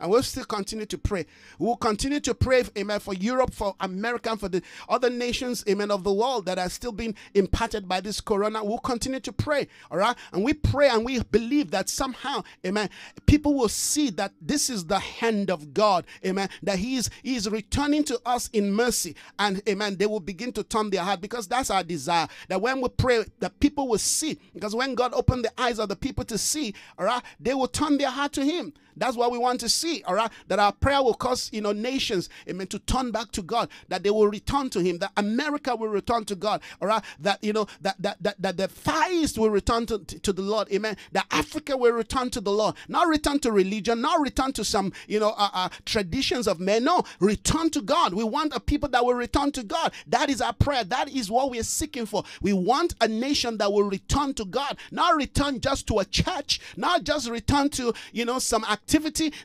And 0.00 0.10
we'll 0.10 0.22
still 0.22 0.44
continue 0.44 0.86
to 0.86 0.98
pray. 0.98 1.26
We'll 1.58 1.76
continue 1.76 2.20
to 2.20 2.34
pray, 2.34 2.64
amen, 2.76 3.00
for 3.00 3.14
Europe, 3.14 3.52
for 3.52 3.74
America, 3.80 4.36
for 4.36 4.48
the 4.48 4.62
other 4.88 5.10
nations, 5.10 5.62
amen, 5.68 5.90
of 5.90 6.04
the 6.04 6.12
world 6.12 6.46
that 6.46 6.58
are 6.58 6.70
still 6.70 6.92
being 6.92 7.14
impacted 7.34 7.86
by 7.86 8.00
this 8.00 8.20
corona. 8.20 8.64
We'll 8.64 8.78
continue 8.78 9.20
to 9.20 9.32
pray, 9.32 9.68
all 9.90 9.98
right? 9.98 10.16
And 10.32 10.42
we 10.42 10.54
pray 10.54 10.88
and 10.88 11.04
we 11.04 11.20
believe 11.22 11.70
that 11.72 11.88
somehow, 11.88 12.42
amen, 12.66 12.88
people 13.26 13.54
will 13.54 13.68
see 13.68 14.10
that 14.10 14.32
this 14.40 14.70
is 14.70 14.86
the 14.86 14.98
hand 14.98 15.50
of 15.50 15.74
God, 15.74 16.06
amen, 16.24 16.48
that 16.62 16.78
He 16.78 16.96
is, 16.96 17.10
he 17.22 17.36
is 17.36 17.48
returning 17.48 18.04
to 18.04 18.20
us 18.24 18.48
in 18.52 18.72
mercy. 18.72 19.14
And, 19.38 19.62
amen, 19.68 19.96
they 19.96 20.06
will 20.06 20.20
begin 20.20 20.52
to 20.52 20.62
turn 20.62 20.90
their 20.90 21.02
heart 21.02 21.20
because 21.20 21.46
that's 21.46 21.70
our 21.70 21.82
desire. 21.82 22.28
That 22.48 22.60
when 22.60 22.80
we 22.80 22.88
pray, 22.88 23.24
that 23.40 23.60
people 23.60 23.88
will 23.88 23.98
see. 23.98 24.38
Because 24.54 24.74
when 24.74 24.94
God 24.94 25.12
opened 25.14 25.44
the 25.44 25.60
eyes 25.60 25.78
of 25.78 25.88
the 25.88 25.96
people 25.96 26.24
to 26.24 26.38
see, 26.38 26.74
all 26.98 27.04
right, 27.04 27.22
they 27.38 27.54
will 27.54 27.68
turn 27.68 27.98
their 27.98 28.10
heart 28.10 28.32
to 28.32 28.44
Him. 28.44 28.72
That's 28.96 29.16
what 29.16 29.30
we 29.30 29.38
want 29.38 29.60
to 29.60 29.68
see, 29.68 30.02
all 30.04 30.14
right? 30.14 30.30
That 30.48 30.58
our 30.58 30.72
prayer 30.72 31.02
will 31.02 31.14
cause, 31.14 31.50
you 31.52 31.60
know, 31.60 31.72
nations, 31.72 32.28
amen, 32.48 32.66
to 32.68 32.78
turn 32.78 33.10
back 33.10 33.30
to 33.32 33.42
God, 33.42 33.68
that 33.88 34.02
they 34.02 34.10
will 34.10 34.28
return 34.28 34.70
to 34.70 34.80
Him, 34.80 34.98
that 34.98 35.12
America 35.16 35.74
will 35.74 35.88
return 35.88 36.24
to 36.26 36.36
God, 36.36 36.62
all 36.80 36.88
right? 36.88 37.02
That, 37.20 37.42
you 37.42 37.52
know, 37.52 37.66
that 37.80 38.00
that 38.02 38.22
that, 38.22 38.40
that 38.42 38.56
the 38.56 38.68
Far 38.68 39.10
East 39.10 39.38
will 39.38 39.50
return 39.50 39.86
to, 39.86 39.98
to 39.98 40.32
the 40.32 40.42
Lord, 40.42 40.70
amen. 40.72 40.96
That 41.12 41.26
Africa 41.30 41.76
will 41.76 41.92
return 41.92 42.30
to 42.30 42.40
the 42.40 42.50
Lord, 42.52 42.74
not 42.88 43.08
return 43.08 43.38
to 43.40 43.52
religion, 43.52 44.00
not 44.00 44.20
return 44.20 44.52
to 44.54 44.64
some, 44.64 44.92
you 45.06 45.20
know, 45.20 45.34
uh, 45.36 45.50
uh, 45.52 45.68
traditions 45.84 46.46
of 46.46 46.60
men. 46.60 46.84
No, 46.84 47.04
return 47.20 47.70
to 47.70 47.82
God. 47.82 48.14
We 48.14 48.24
want 48.24 48.54
a 48.54 48.60
people 48.60 48.88
that 48.90 49.04
will 49.04 49.14
return 49.14 49.52
to 49.52 49.62
God. 49.62 49.92
That 50.06 50.30
is 50.30 50.40
our 50.40 50.52
prayer. 50.52 50.84
That 50.84 51.08
is 51.08 51.30
what 51.30 51.50
we 51.50 51.58
are 51.58 51.64
seeking 51.64 52.06
for. 52.06 52.24
We 52.40 52.52
want 52.52 52.94
a 53.00 53.08
nation 53.08 53.58
that 53.58 53.72
will 53.72 53.84
return 53.84 54.34
to 54.34 54.44
God, 54.44 54.78
not 54.90 55.16
return 55.16 55.60
just 55.60 55.86
to 55.88 55.98
a 55.98 56.04
church, 56.04 56.60
not 56.76 57.04
just 57.04 57.28
return 57.28 57.68
to, 57.70 57.92
you 58.12 58.24
know, 58.24 58.38
some 58.38 58.64
activity, 58.64 58.79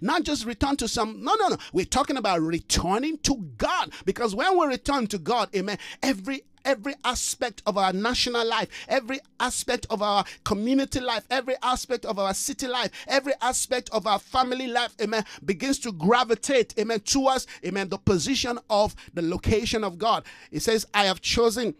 not 0.02 0.24
just 0.24 0.46
return 0.46 0.76
to 0.78 0.88
some. 0.88 1.24
No, 1.24 1.36
no, 1.36 1.50
no. 1.50 1.58
We're 1.74 1.86
talking 1.86 2.18
about 2.18 2.42
returning 2.42 3.18
to 3.20 3.36
God 3.58 3.92
because 4.06 4.36
when 4.36 4.58
we 4.58 4.68
return 4.68 5.08
to 5.08 5.18
God, 5.18 5.50
amen, 5.56 5.78
every 6.02 6.44
every 6.66 6.96
aspect 7.04 7.62
of 7.66 7.78
our 7.78 7.94
national 7.94 8.46
life, 8.48 8.68
every 8.90 9.20
aspect 9.40 9.86
of 9.90 10.02
our 10.02 10.26
community 10.44 11.00
life, 11.00 11.24
every 11.30 11.56
aspect 11.62 12.06
of 12.06 12.18
our 12.18 12.34
city 12.34 12.68
life, 12.68 12.92
every 13.08 13.34
aspect 13.42 13.90
of 13.92 14.08
our 14.08 14.20
family 14.20 14.68
life, 14.68 14.96
amen, 15.00 15.24
begins 15.46 15.78
to 15.80 15.92
gravitate, 15.92 16.74
amen, 16.80 17.00
towards, 17.02 17.46
amen, 17.64 17.88
the 17.90 18.00
position 18.00 18.58
of 18.70 18.96
the 19.14 19.22
location 19.22 19.84
of 19.84 19.98
God. 19.98 20.26
It 20.52 20.62
says, 20.62 20.88
I 20.94 21.06
have 21.06 21.22
chosen 21.22 21.76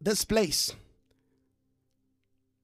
this 0.00 0.24
place 0.24 0.72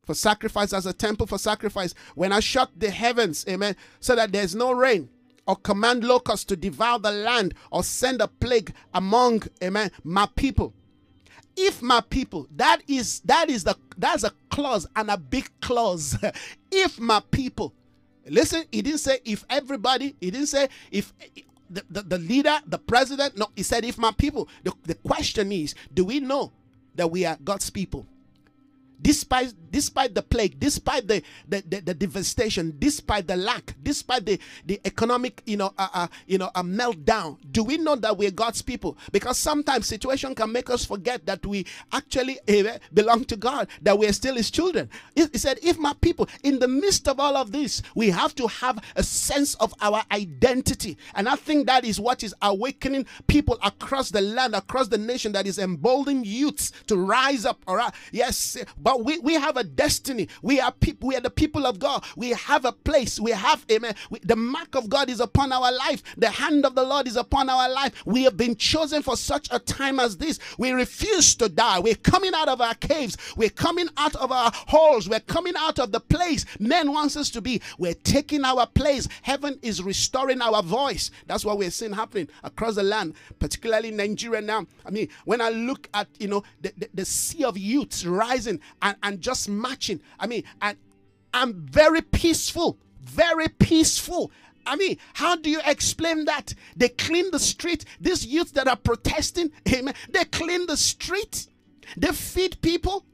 for 0.04 0.14
sacrifice 0.14 0.72
as 0.72 0.86
a 0.86 0.92
temple 0.92 1.26
for 1.26 1.38
sacrifice. 1.38 1.94
When 2.14 2.32
I 2.32 2.40
shut 2.40 2.70
the 2.76 2.90
heavens, 2.90 3.44
amen, 3.48 3.76
so 4.00 4.14
that 4.16 4.32
there's 4.32 4.54
no 4.54 4.72
rain, 4.72 5.08
or 5.46 5.56
command 5.56 6.04
locusts 6.04 6.44
to 6.46 6.56
devour 6.56 6.98
the 6.98 7.10
land 7.10 7.54
or 7.70 7.84
send 7.84 8.20
a 8.20 8.28
plague 8.28 8.72
among 8.92 9.42
amen 9.62 9.90
my 10.02 10.26
people. 10.34 10.72
If 11.56 11.82
my 11.82 12.00
people 12.00 12.48
that 12.56 12.80
is 12.88 13.20
that 13.20 13.48
is 13.48 13.64
the 13.64 13.76
that's 13.96 14.24
a 14.24 14.32
clause 14.50 14.86
and 14.96 15.10
a 15.10 15.16
big 15.16 15.48
clause. 15.60 16.16
If 16.70 16.98
my 16.98 17.20
people 17.30 17.72
listen 18.26 18.64
he 18.72 18.82
didn't 18.82 18.98
say 18.98 19.20
if 19.24 19.44
everybody 19.48 20.16
he 20.20 20.30
didn't 20.30 20.48
say 20.48 20.68
if 20.90 21.12
the, 21.70 21.84
the, 21.90 22.02
the 22.02 22.18
leader 22.18 22.58
the 22.66 22.78
president 22.78 23.36
no 23.36 23.48
he 23.54 23.62
said 23.62 23.84
if 23.84 23.98
my 23.98 24.12
people. 24.12 24.48
The, 24.64 24.72
the 24.82 24.94
question 24.94 25.52
is 25.52 25.74
do 25.92 26.04
we 26.04 26.20
know 26.20 26.52
that 26.96 27.10
we 27.10 27.24
are 27.24 27.38
god's 27.44 27.70
people 27.70 28.06
despite 29.04 29.52
despite 29.70 30.14
the 30.14 30.22
plague 30.22 30.58
despite 30.58 31.06
the 31.06 31.22
the, 31.46 31.62
the, 31.68 31.80
the 31.80 31.94
devastation 31.94 32.74
despite 32.78 33.26
the 33.26 33.36
lack 33.36 33.74
despite 33.82 34.24
the 34.24 34.38
the 34.64 34.80
economic 34.84 35.42
you 35.44 35.56
know 35.56 35.72
uh, 35.78 35.88
uh, 35.92 36.06
you 36.26 36.38
know 36.38 36.50
a 36.54 36.62
meltdown 36.62 37.36
do 37.50 37.62
we 37.62 37.76
know 37.76 37.94
that 37.96 38.16
we're 38.16 38.30
god's 38.30 38.62
people? 38.62 38.96
Because 39.12 39.38
sometimes 39.38 39.86
situation 39.86 40.34
can 40.34 40.50
make 40.50 40.70
us 40.70 40.84
forget 40.84 41.24
that 41.26 41.44
we 41.46 41.66
actually 41.92 42.38
uh, 42.48 42.78
belong 42.92 43.24
to 43.26 43.36
god 43.36 43.68
that 43.82 43.98
we're 43.98 44.12
still 44.12 44.34
his 44.36 44.50
children. 44.50 44.88
He, 45.14 45.26
said 45.38 45.58
if 45.62 45.78
my 45.78 45.92
people 46.00 46.28
in 46.42 46.58
the 46.58 46.68
midst 46.68 47.06
of 47.08 47.20
all 47.20 47.36
of 47.36 47.52
this 47.52 47.82
we 47.94 48.08
have 48.10 48.34
to 48.36 48.46
have 48.46 48.78
a 48.96 49.02
sense 49.02 49.54
of 49.56 49.74
our 49.80 50.02
identity. 50.10 50.96
And 51.14 51.28
i 51.28 51.36
think 51.36 51.66
that 51.66 51.84
is 51.84 52.00
what 52.00 52.22
is 52.22 52.34
awakening 52.42 53.06
people 53.26 53.58
across 53.62 54.10
the 54.10 54.20
land 54.20 54.54
across 54.54 54.88
the 54.88 54.98
nation 54.98 55.32
that 55.32 55.46
is 55.46 55.58
emboldening 55.58 56.24
youths 56.24 56.72
to 56.86 56.96
rise 56.96 57.44
up 57.44 57.60
all 57.66 57.76
right? 57.76 57.92
Yes 58.10 58.56
but 58.78 58.93
we, 58.96 59.18
we 59.18 59.34
have 59.34 59.56
a 59.56 59.64
destiny. 59.64 60.28
We 60.42 60.60
are 60.60 60.72
people. 60.72 61.08
We 61.08 61.16
are 61.16 61.20
the 61.20 61.30
people 61.30 61.66
of 61.66 61.78
God. 61.78 62.04
We 62.16 62.30
have 62.30 62.64
a 62.64 62.72
place. 62.72 63.20
We 63.20 63.32
have, 63.32 63.64
amen. 63.70 63.94
We, 64.10 64.20
the 64.20 64.36
mark 64.36 64.74
of 64.74 64.88
God 64.88 65.08
is 65.10 65.20
upon 65.20 65.52
our 65.52 65.72
life. 65.72 66.02
The 66.16 66.30
hand 66.30 66.64
of 66.66 66.74
the 66.74 66.84
Lord 66.84 67.06
is 67.06 67.16
upon 67.16 67.48
our 67.48 67.68
life. 67.68 68.02
We 68.06 68.24
have 68.24 68.36
been 68.36 68.56
chosen 68.56 69.02
for 69.02 69.16
such 69.16 69.48
a 69.50 69.58
time 69.58 70.00
as 70.00 70.16
this. 70.16 70.38
We 70.58 70.72
refuse 70.72 71.34
to 71.36 71.48
die. 71.48 71.78
We're 71.78 71.94
coming 71.94 72.32
out 72.34 72.48
of 72.48 72.60
our 72.60 72.74
caves. 72.74 73.16
We're 73.36 73.50
coming 73.50 73.88
out 73.96 74.16
of 74.16 74.32
our 74.32 74.50
holes. 74.54 75.08
We're 75.08 75.20
coming 75.20 75.54
out 75.58 75.78
of 75.78 75.92
the 75.92 76.00
place 76.00 76.44
men 76.58 76.92
wants 76.92 77.16
us 77.16 77.30
to 77.30 77.40
be. 77.40 77.60
We're 77.78 77.94
taking 77.94 78.44
our 78.44 78.66
place. 78.66 79.08
Heaven 79.22 79.58
is 79.62 79.82
restoring 79.82 80.40
our 80.40 80.62
voice. 80.62 81.10
That's 81.26 81.44
what 81.44 81.58
we're 81.58 81.70
seeing 81.70 81.92
happening 81.92 82.28
across 82.42 82.76
the 82.76 82.82
land, 82.82 83.14
particularly 83.38 83.90
Nigeria 83.90 84.40
now. 84.40 84.66
I 84.84 84.90
mean, 84.90 85.08
when 85.24 85.40
I 85.40 85.50
look 85.50 85.88
at, 85.94 86.08
you 86.18 86.28
know, 86.28 86.42
the, 86.60 86.72
the, 86.76 86.88
the 86.94 87.04
sea 87.04 87.44
of 87.44 87.58
youths 87.58 88.04
rising, 88.04 88.60
and, 88.84 88.96
and 89.02 89.20
just 89.20 89.48
matching. 89.48 90.00
I 90.20 90.28
mean, 90.28 90.44
and 90.62 90.76
I'm 91.32 91.54
very 91.66 92.02
peaceful, 92.02 92.78
very 93.02 93.48
peaceful. 93.48 94.30
I 94.66 94.76
mean, 94.76 94.98
how 95.14 95.36
do 95.36 95.50
you 95.50 95.60
explain 95.66 96.26
that? 96.26 96.54
They 96.76 96.90
clean 96.90 97.30
the 97.32 97.38
street. 97.40 97.84
These 98.00 98.26
youths 98.26 98.52
that 98.52 98.68
are 98.68 98.76
protesting, 98.76 99.50
amen, 99.68 99.94
they 100.10 100.24
clean 100.26 100.66
the 100.66 100.76
street. 100.76 101.48
They 101.96 102.08
feed 102.08 102.60
people. 102.62 103.04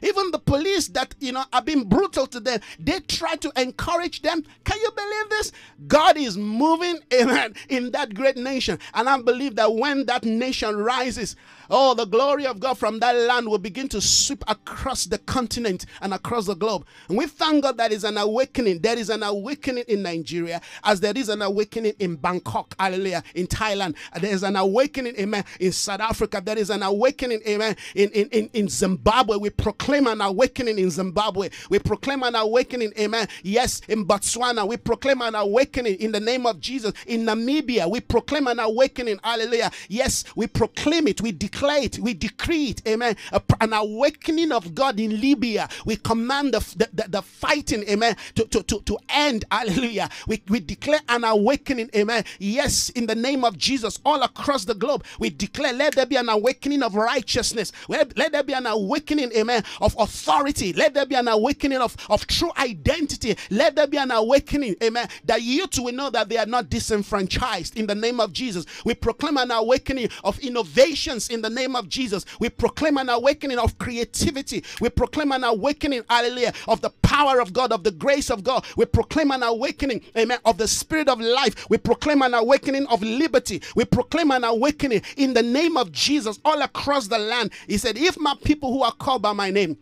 Even 0.00 0.30
the 0.30 0.38
police 0.38 0.86
that 0.88 1.14
you 1.18 1.32
know 1.32 1.44
are 1.52 1.62
being 1.62 1.84
brutal 1.84 2.28
to 2.28 2.38
them, 2.38 2.60
they 2.78 3.00
try 3.00 3.34
to 3.34 3.52
encourage 3.56 4.22
them. 4.22 4.44
Can 4.64 4.78
you 4.80 4.90
believe 4.92 5.30
this? 5.30 5.52
God 5.88 6.16
is 6.16 6.38
moving 6.38 7.00
amen, 7.12 7.54
in 7.68 7.90
that 7.90 8.14
great 8.14 8.36
nation. 8.36 8.78
And 8.94 9.08
I 9.08 9.20
believe 9.20 9.56
that 9.56 9.74
when 9.74 10.06
that 10.06 10.24
nation 10.24 10.76
rises, 10.76 11.34
Oh, 11.70 11.94
the 11.94 12.06
glory 12.06 12.46
of 12.46 12.60
God 12.60 12.78
from 12.78 12.98
that 13.00 13.14
land 13.14 13.48
will 13.48 13.58
begin 13.58 13.88
to 13.90 14.00
sweep 14.00 14.42
across 14.48 15.04
the 15.04 15.18
continent 15.18 15.86
and 16.00 16.14
across 16.14 16.46
the 16.46 16.54
globe. 16.54 16.84
And 17.08 17.18
we 17.18 17.26
thank 17.26 17.62
God 17.64 17.76
that 17.78 17.92
is 17.92 18.04
an 18.04 18.16
awakening. 18.16 18.80
There 18.80 18.98
is 18.98 19.10
an 19.10 19.22
awakening 19.22 19.84
in 19.88 20.02
Nigeria, 20.02 20.60
as 20.84 21.00
there 21.00 21.12
is 21.14 21.28
an 21.28 21.42
awakening 21.42 21.94
in 21.98 22.16
Bangkok, 22.16 22.74
hallelujah, 22.78 23.22
in 23.34 23.46
Thailand. 23.46 23.96
There 24.20 24.32
is 24.32 24.42
an 24.42 24.56
awakening, 24.56 25.14
amen, 25.18 25.44
in 25.60 25.72
South 25.72 26.00
Africa. 26.00 26.40
There 26.44 26.58
is 26.58 26.70
an 26.70 26.82
awakening, 26.82 27.40
amen, 27.46 27.76
in, 27.94 28.10
in, 28.10 28.28
in, 28.30 28.50
in 28.54 28.68
Zimbabwe. 28.68 29.36
We 29.36 29.50
proclaim 29.50 30.06
an 30.06 30.20
awakening 30.20 30.78
in 30.78 30.90
Zimbabwe. 30.90 31.50
We 31.70 31.78
proclaim 31.78 32.22
an 32.22 32.34
awakening, 32.34 32.92
amen. 32.98 33.28
Yes, 33.42 33.82
in 33.88 34.06
Botswana. 34.06 34.66
We 34.66 34.76
proclaim 34.78 35.20
an 35.22 35.34
awakening 35.34 35.96
in 35.96 36.12
the 36.12 36.20
name 36.20 36.46
of 36.46 36.60
Jesus. 36.60 36.92
In 37.06 37.26
Namibia, 37.26 37.90
we 37.90 38.00
proclaim 38.00 38.46
an 38.46 38.58
awakening, 38.60 39.20
hallelujah. 39.22 39.70
Yes, 39.88 40.24
we 40.34 40.46
proclaim 40.46 41.06
it. 41.08 41.20
We 41.20 41.32
declare 41.32 41.57
declare 41.58 41.82
it, 41.82 41.98
we 41.98 42.14
decree 42.14 42.66
it, 42.66 42.82
amen. 42.86 43.16
An 43.60 43.72
awakening 43.72 44.52
of 44.52 44.74
God 44.76 45.00
in 45.00 45.20
Libya. 45.20 45.68
We 45.84 45.96
command 45.96 46.54
the, 46.54 46.88
the, 46.92 47.08
the 47.08 47.22
fighting, 47.22 47.82
amen, 47.88 48.16
to, 48.36 48.44
to, 48.44 48.62
to, 48.62 48.80
to 48.82 48.98
end, 49.08 49.44
hallelujah. 49.50 50.08
We, 50.28 50.40
we 50.48 50.60
declare 50.60 51.00
an 51.08 51.24
awakening, 51.24 51.90
amen. 51.96 52.24
Yes, 52.38 52.90
in 52.90 53.06
the 53.06 53.14
name 53.16 53.44
of 53.44 53.58
Jesus, 53.58 53.98
all 54.04 54.22
across 54.22 54.64
the 54.66 54.74
globe, 54.74 55.04
we 55.18 55.30
declare, 55.30 55.72
let 55.72 55.96
there 55.96 56.06
be 56.06 56.14
an 56.16 56.28
awakening 56.28 56.82
of 56.82 56.94
righteousness. 56.94 57.72
Let, 57.88 58.16
let 58.16 58.32
there 58.32 58.44
be 58.44 58.52
an 58.52 58.66
awakening, 58.66 59.32
amen, 59.36 59.64
of 59.80 59.96
authority. 59.98 60.72
Let 60.72 60.94
there 60.94 61.06
be 61.06 61.16
an 61.16 61.26
awakening 61.26 61.78
of, 61.78 61.96
of 62.08 62.26
true 62.28 62.52
identity. 62.56 63.36
Let 63.50 63.74
there 63.74 63.88
be 63.88 63.96
an 63.96 64.12
awakening, 64.12 64.76
amen, 64.82 65.08
that 65.24 65.42
you 65.42 65.66
too 65.66 65.82
will 65.84 65.92
know 65.92 66.10
that 66.10 66.28
they 66.28 66.36
are 66.36 66.46
not 66.46 66.70
disenfranchised 66.70 67.76
in 67.76 67.88
the 67.88 67.96
name 67.96 68.20
of 68.20 68.32
Jesus. 68.32 68.64
We 68.84 68.94
proclaim 68.94 69.36
an 69.38 69.50
awakening 69.50 70.10
of 70.22 70.38
innovations 70.38 71.28
in 71.28 71.42
the 71.42 71.47
the 71.48 71.54
name 71.54 71.76
of 71.76 71.88
Jesus. 71.88 72.24
We 72.40 72.48
proclaim 72.48 72.98
an 72.98 73.08
awakening 73.08 73.58
of 73.58 73.78
creativity. 73.78 74.64
We 74.80 74.90
proclaim 74.90 75.32
an 75.32 75.44
awakening, 75.44 76.04
hallelujah, 76.08 76.52
of 76.66 76.80
the 76.80 76.90
power 77.02 77.40
of 77.40 77.52
God, 77.52 77.72
of 77.72 77.84
the 77.84 77.90
grace 77.90 78.30
of 78.30 78.44
God. 78.44 78.64
We 78.76 78.84
proclaim 78.84 79.30
an 79.30 79.42
awakening, 79.42 80.02
amen, 80.16 80.38
of 80.44 80.58
the 80.58 80.68
spirit 80.68 81.08
of 81.08 81.20
life. 81.20 81.68
We 81.70 81.78
proclaim 81.78 82.22
an 82.22 82.34
awakening 82.34 82.86
of 82.86 83.02
liberty. 83.02 83.62
We 83.74 83.84
proclaim 83.84 84.30
an 84.30 84.44
awakening 84.44 85.02
in 85.16 85.34
the 85.34 85.42
name 85.42 85.76
of 85.76 85.92
Jesus 85.92 86.38
all 86.44 86.60
across 86.62 87.08
the 87.08 87.18
land. 87.18 87.52
He 87.66 87.78
said, 87.78 87.96
If 87.96 88.18
my 88.18 88.34
people 88.44 88.72
who 88.72 88.82
are 88.82 88.92
called 88.92 89.22
by 89.22 89.32
my 89.32 89.50
name, 89.50 89.76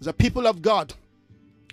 the 0.00 0.12
people 0.12 0.46
of 0.46 0.62
God, 0.62 0.94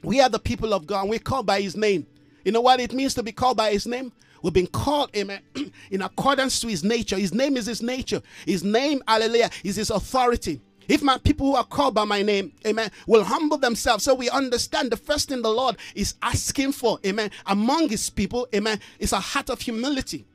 we 0.03 0.19
are 0.21 0.30
the 0.30 0.39
people 0.39 0.73
of 0.73 0.86
God, 0.86 1.01
and 1.01 1.10
we're 1.10 1.19
called 1.19 1.45
by 1.45 1.62
his 1.62 1.75
name. 1.75 2.06
You 2.43 2.51
know 2.51 2.62
what 2.62 2.80
it 2.80 2.93
means 2.93 3.13
to 3.15 3.23
be 3.23 3.32
called 3.32 3.58
by 3.58 3.71
his 3.71 3.88
name? 3.88 4.12
We've 4.41 4.54
been 4.54 4.67
called, 4.67 5.15
amen, 5.15 5.41
in 5.91 6.02
accordance 6.02 6.60
to 6.62 6.67
his 6.67 6.84
nature. 6.84 7.17
His 7.17 7.34
name 7.34 7.58
is 7.58 7.65
his 7.65 7.82
nature. 7.82 8.21
His 8.45 8.63
name, 8.63 9.02
hallelujah, 9.08 9.50
is 9.63 9.76
his 9.76 9.89
authority. 9.89 10.62
If 10.88 11.02
my 11.02 11.17
people 11.17 11.47
who 11.47 11.56
are 11.56 11.65
called 11.65 11.95
by 11.95 12.06
my 12.06 12.21
name, 12.21 12.54
amen, 12.65 12.91
will 13.08 13.23
humble 13.23 13.58
themselves. 13.58 14.04
So 14.04 14.13
we 14.13 14.30
understand 14.30 14.91
the 14.91 14.97
first 14.97 15.30
thing 15.30 15.41
the 15.41 15.50
Lord 15.50 15.78
is 15.95 16.15
asking 16.21 16.71
for, 16.71 17.00
amen, 17.06 17.32
among 17.45 17.89
his 17.89 18.10
people, 18.10 18.47
amen, 18.56 18.80
is 19.00 19.12
a 19.12 19.19
heart 19.19 19.50
of 19.50 19.60
humility. 19.60 20.26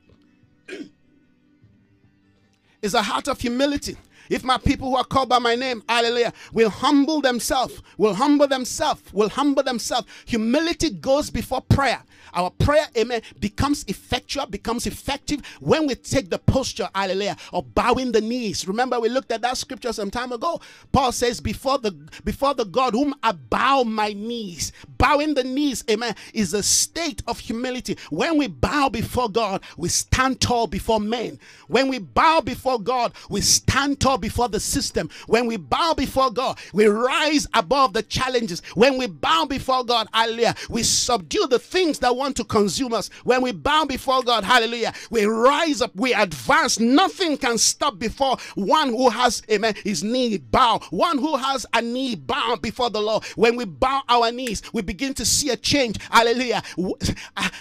is 2.81 2.93
a 2.93 3.01
heart 3.01 3.27
of 3.27 3.39
humility. 3.39 3.97
If 4.33 4.43
my 4.43 4.57
people 4.57 4.89
who 4.89 4.95
are 4.95 5.03
called 5.03 5.29
by 5.29 5.37
my 5.37 5.53
name, 5.53 5.83
hallelujah, 5.87 6.33
will 6.53 6.71
humble 6.71 7.21
themselves, 7.21 7.83
will 7.99 8.15
humble 8.15 8.47
themselves, 8.47 9.13
will 9.13 9.29
humble 9.29 9.61
themselves. 9.61 10.07
Humility 10.25 10.89
goes 10.89 11.29
before 11.29 11.61
prayer. 11.61 12.01
Our 12.33 12.49
prayer, 12.49 12.87
amen, 12.97 13.21
becomes 13.39 13.85
effectual, 13.87 14.47
becomes 14.47 14.87
effective 14.87 15.41
when 15.59 15.85
we 15.85 15.93
take 15.93 16.31
the 16.31 16.39
posture, 16.39 16.89
hallelujah, 16.95 17.37
of 17.51 17.75
bowing 17.75 18.11
the 18.11 18.21
knees. 18.21 18.67
Remember, 18.67 18.99
we 18.99 19.09
looked 19.09 19.31
at 19.31 19.41
that 19.41 19.57
scripture 19.57 19.93
some 19.93 20.09
time 20.09 20.31
ago. 20.31 20.59
Paul 20.91 21.11
says, 21.11 21.39
Before 21.39 21.77
the 21.77 21.91
before 22.23 22.55
the 22.55 22.65
God 22.65 22.93
whom 22.93 23.13
I 23.21 23.33
bow 23.33 23.83
my 23.83 24.13
knees. 24.13 24.71
Bowing 24.97 25.35
the 25.35 25.43
knees, 25.43 25.83
amen, 25.89 26.15
is 26.33 26.53
a 26.53 26.63
state 26.63 27.21
of 27.27 27.37
humility. 27.39 27.97
When 28.09 28.37
we 28.37 28.47
bow 28.47 28.89
before 28.89 29.29
God, 29.29 29.61
we 29.77 29.89
stand 29.89 30.41
tall 30.41 30.65
before 30.65 30.99
men. 30.99 31.39
When 31.67 31.87
we 31.87 31.99
bow 31.99 32.41
before 32.41 32.79
God, 32.79 33.13
we 33.29 33.41
stand 33.41 33.99
tall 33.99 34.17
before 34.23 34.47
the 34.47 34.59
system, 34.59 35.09
when 35.27 35.45
we 35.47 35.57
bow 35.57 35.93
before 35.93 36.31
God, 36.31 36.57
we 36.71 36.85
rise 36.87 37.45
above 37.53 37.91
the 37.91 38.01
challenges. 38.01 38.61
When 38.73 38.97
we 38.97 39.05
bow 39.05 39.43
before 39.43 39.83
God, 39.83 40.07
hallelujah, 40.13 40.55
we 40.69 40.81
subdue 40.83 41.45
the 41.47 41.59
things 41.59 41.99
that 41.99 42.15
want 42.15 42.37
to 42.37 42.45
consume 42.45 42.93
us. 42.93 43.09
When 43.25 43.41
we 43.41 43.51
bow 43.51 43.83
before 43.83 44.23
God, 44.23 44.45
hallelujah, 44.45 44.93
we 45.11 45.25
rise 45.25 45.81
up, 45.81 45.93
we 45.93 46.13
advance. 46.13 46.79
Nothing 46.79 47.35
can 47.37 47.57
stop 47.57 47.99
before 47.99 48.37
one 48.55 48.89
who 48.89 49.09
has, 49.09 49.43
amen, 49.51 49.75
his 49.83 50.05
knee 50.05 50.37
bow, 50.37 50.79
one 50.89 51.17
who 51.17 51.35
has 51.35 51.65
a 51.73 51.81
knee 51.81 52.15
bow 52.15 52.55
before 52.61 52.89
the 52.89 53.01
Lord. 53.01 53.25
When 53.35 53.57
we 53.57 53.65
bow 53.65 54.03
our 54.07 54.31
knees, 54.31 54.61
we 54.71 54.83
begin 54.83 55.13
to 55.15 55.25
see 55.25 55.49
a 55.49 55.57
change. 55.57 55.97
Hallelujah. 56.09 56.63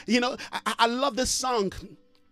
You 0.07 0.21
know, 0.21 0.37
I, 0.53 0.75
I 0.81 0.87
love 0.87 1.17
this 1.17 1.31
song. 1.31 1.73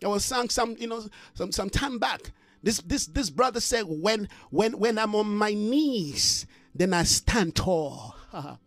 I 0.05 0.09
was 0.09 0.24
sung 0.24 0.49
some, 0.49 0.76
you 0.78 0.87
know, 0.87 1.05
some, 1.35 1.51
some 1.53 1.70
time 1.70 1.99
back. 1.99 2.33
This 2.62 2.78
this 2.80 3.06
this 3.06 3.30
brother 3.30 3.61
said, 3.61 3.84
when 3.88 4.28
when 4.50 4.78
when 4.78 4.98
I'm 4.98 5.14
on 5.14 5.34
my 5.36 5.54
knees, 5.54 6.46
then 6.74 6.92
I 6.92 7.04
stand 7.04 7.54
tall. 7.54 8.14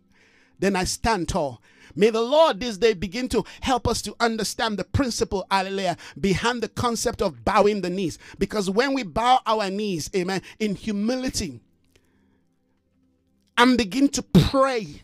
then 0.58 0.76
I 0.76 0.84
stand 0.84 1.28
tall. 1.28 1.60
May 1.96 2.10
the 2.10 2.20
Lord 2.22 2.58
this 2.58 2.76
day 2.76 2.94
begin 2.94 3.28
to 3.28 3.44
help 3.60 3.86
us 3.86 4.02
to 4.02 4.16
understand 4.18 4.78
the 4.78 4.84
principle, 4.84 5.46
hallelujah, 5.50 5.96
behind 6.20 6.62
the 6.62 6.68
concept 6.68 7.22
of 7.22 7.44
bowing 7.44 7.82
the 7.82 7.90
knees. 7.90 8.18
Because 8.38 8.68
when 8.68 8.94
we 8.94 9.04
bow 9.04 9.40
our 9.46 9.70
knees, 9.70 10.10
amen, 10.14 10.42
in 10.58 10.74
humility 10.74 11.60
and 13.56 13.78
begin 13.78 14.08
to 14.08 14.22
pray, 14.22 15.02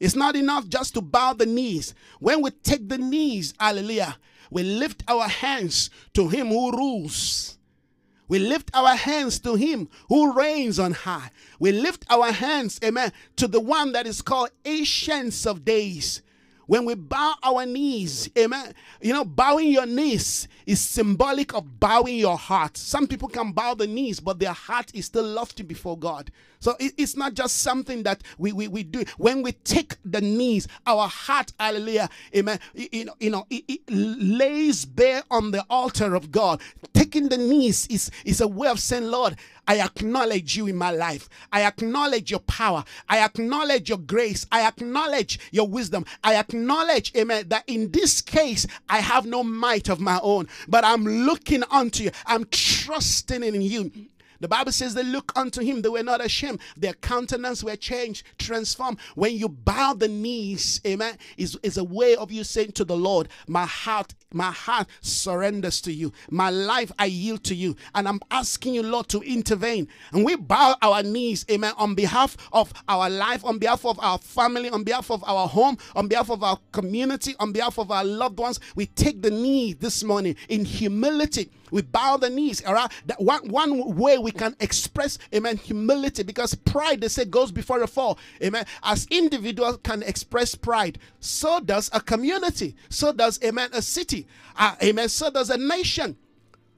it's 0.00 0.16
not 0.16 0.36
enough 0.36 0.68
just 0.68 0.94
to 0.94 1.00
bow 1.00 1.32
the 1.32 1.46
knees. 1.46 1.94
When 2.18 2.42
we 2.42 2.50
take 2.50 2.88
the 2.88 2.98
knees, 2.98 3.54
hallelujah, 3.58 4.18
we 4.50 4.64
lift 4.64 5.02
our 5.08 5.28
hands 5.28 5.88
to 6.12 6.28
Him 6.28 6.48
who 6.48 6.76
rules. 6.76 7.56
We 8.32 8.38
lift 8.38 8.70
our 8.72 8.96
hands 8.96 9.38
to 9.40 9.56
Him 9.56 9.90
who 10.08 10.32
reigns 10.32 10.78
on 10.78 10.92
high. 10.92 11.32
We 11.58 11.70
lift 11.70 12.06
our 12.08 12.32
hands, 12.32 12.80
amen, 12.82 13.12
to 13.36 13.46
the 13.46 13.60
one 13.60 13.92
that 13.92 14.06
is 14.06 14.22
called 14.22 14.48
Ancients 14.64 15.46
of 15.46 15.66
Days. 15.66 16.22
When 16.72 16.86
we 16.86 16.94
bow 16.94 17.34
our 17.42 17.66
knees, 17.66 18.30
amen. 18.38 18.72
You 19.02 19.12
know, 19.12 19.26
bowing 19.26 19.68
your 19.68 19.84
knees 19.84 20.48
is 20.64 20.80
symbolic 20.80 21.52
of 21.52 21.78
bowing 21.78 22.16
your 22.16 22.38
heart. 22.38 22.78
Some 22.78 23.06
people 23.06 23.28
can 23.28 23.52
bow 23.52 23.74
the 23.74 23.86
knees, 23.86 24.20
but 24.20 24.38
their 24.38 24.54
heart 24.54 24.90
is 24.94 25.04
still 25.04 25.22
lofty 25.22 25.64
before 25.64 25.98
God. 25.98 26.30
So 26.60 26.74
it, 26.80 26.94
it's 26.96 27.14
not 27.14 27.34
just 27.34 27.58
something 27.58 28.04
that 28.04 28.22
we, 28.38 28.52
we, 28.52 28.68
we 28.68 28.84
do. 28.84 29.04
When 29.18 29.42
we 29.42 29.52
take 29.52 29.96
the 30.02 30.22
knees, 30.22 30.66
our 30.86 31.08
heart, 31.08 31.52
hallelujah, 31.60 32.08
amen, 32.34 32.58
you 32.74 33.04
know, 33.04 33.14
you 33.20 33.28
know 33.28 33.46
it, 33.50 33.64
it 33.68 33.80
lays 33.88 34.86
bare 34.86 35.24
on 35.30 35.50
the 35.50 35.66
altar 35.68 36.14
of 36.14 36.32
God. 36.32 36.62
Taking 36.94 37.28
the 37.28 37.36
knees 37.36 37.86
is, 37.88 38.10
is 38.24 38.40
a 38.40 38.48
way 38.48 38.68
of 38.68 38.80
saying, 38.80 39.04
Lord, 39.10 39.36
I 39.68 39.80
acknowledge 39.80 40.56
you 40.56 40.66
in 40.66 40.76
my 40.76 40.90
life. 40.90 41.28
I 41.52 41.62
acknowledge 41.62 42.30
your 42.30 42.40
power. 42.40 42.84
I 43.08 43.18
acknowledge 43.18 43.88
your 43.88 43.98
grace. 43.98 44.46
I 44.50 44.66
acknowledge 44.66 45.38
your 45.52 45.68
wisdom. 45.68 46.04
I 46.24 46.36
acknowledge, 46.36 47.12
amen, 47.16 47.48
that 47.48 47.64
in 47.66 47.90
this 47.92 48.20
case, 48.20 48.66
I 48.88 48.98
have 48.98 49.26
no 49.26 49.44
might 49.44 49.88
of 49.88 50.00
my 50.00 50.18
own, 50.22 50.48
but 50.68 50.84
I'm 50.84 51.04
looking 51.04 51.62
unto 51.70 52.04
you. 52.04 52.10
I'm 52.26 52.46
trusting 52.50 53.42
in 53.42 53.62
you. 53.62 53.90
The 54.42 54.48
Bible 54.48 54.72
says 54.72 54.92
they 54.92 55.04
look 55.04 55.30
unto 55.36 55.60
him, 55.62 55.82
they 55.82 55.88
were 55.88 56.02
not 56.02 56.20
ashamed. 56.20 56.58
Their 56.76 56.94
countenance 56.94 57.62
were 57.62 57.76
changed, 57.76 58.24
transformed. 58.38 58.98
When 59.14 59.36
you 59.36 59.48
bow 59.48 59.94
the 59.94 60.08
knees, 60.08 60.80
amen, 60.84 61.16
is, 61.36 61.56
is 61.62 61.78
a 61.78 61.84
way 61.84 62.16
of 62.16 62.32
you 62.32 62.42
saying 62.42 62.72
to 62.72 62.84
the 62.84 62.96
Lord, 62.96 63.28
My 63.46 63.66
heart, 63.66 64.14
my 64.32 64.50
heart 64.50 64.88
surrenders 65.00 65.80
to 65.82 65.92
you. 65.92 66.12
My 66.28 66.50
life 66.50 66.90
I 66.98 67.04
yield 67.04 67.44
to 67.44 67.54
you. 67.54 67.76
And 67.94 68.08
I'm 68.08 68.18
asking 68.32 68.74
you, 68.74 68.82
Lord, 68.82 69.06
to 69.10 69.20
intervene. 69.20 69.86
And 70.12 70.24
we 70.24 70.34
bow 70.34 70.74
our 70.82 71.04
knees, 71.04 71.46
amen, 71.48 71.74
on 71.76 71.94
behalf 71.94 72.36
of 72.52 72.72
our 72.88 73.08
life, 73.08 73.44
on 73.44 73.58
behalf 73.58 73.86
of 73.86 74.00
our 74.00 74.18
family, 74.18 74.70
on 74.70 74.82
behalf 74.82 75.12
of 75.12 75.22
our 75.22 75.46
home, 75.46 75.78
on 75.94 76.08
behalf 76.08 76.30
of 76.30 76.42
our 76.42 76.58
community, 76.72 77.36
on 77.38 77.52
behalf 77.52 77.78
of 77.78 77.92
our 77.92 78.04
loved 78.04 78.40
ones. 78.40 78.58
We 78.74 78.86
take 78.86 79.22
the 79.22 79.30
knee 79.30 79.74
this 79.74 80.02
morning 80.02 80.34
in 80.48 80.64
humility 80.64 81.48
we 81.72 81.82
bow 81.82 82.16
the 82.16 82.30
knees. 82.30 82.64
All 82.64 82.74
right. 82.74 82.90
That 83.06 83.20
one, 83.20 83.48
one 83.48 83.96
way 83.96 84.18
we 84.18 84.30
can 84.30 84.54
express, 84.60 85.18
amen, 85.34 85.56
humility 85.56 86.22
because 86.22 86.54
pride, 86.54 87.00
they 87.00 87.08
say, 87.08 87.24
goes 87.24 87.50
before 87.50 87.82
a 87.82 87.88
fall. 87.88 88.18
Amen. 88.42 88.64
As 88.84 89.06
individuals 89.10 89.78
can 89.82 90.02
express 90.04 90.54
pride, 90.54 90.98
so 91.18 91.58
does 91.58 91.90
a 91.92 92.00
community. 92.00 92.76
So 92.90 93.12
does, 93.12 93.42
amen, 93.42 93.70
a 93.72 93.82
city. 93.82 94.26
Uh, 94.56 94.76
amen. 94.82 95.08
So 95.08 95.30
does 95.30 95.50
a 95.50 95.56
nation. 95.56 96.16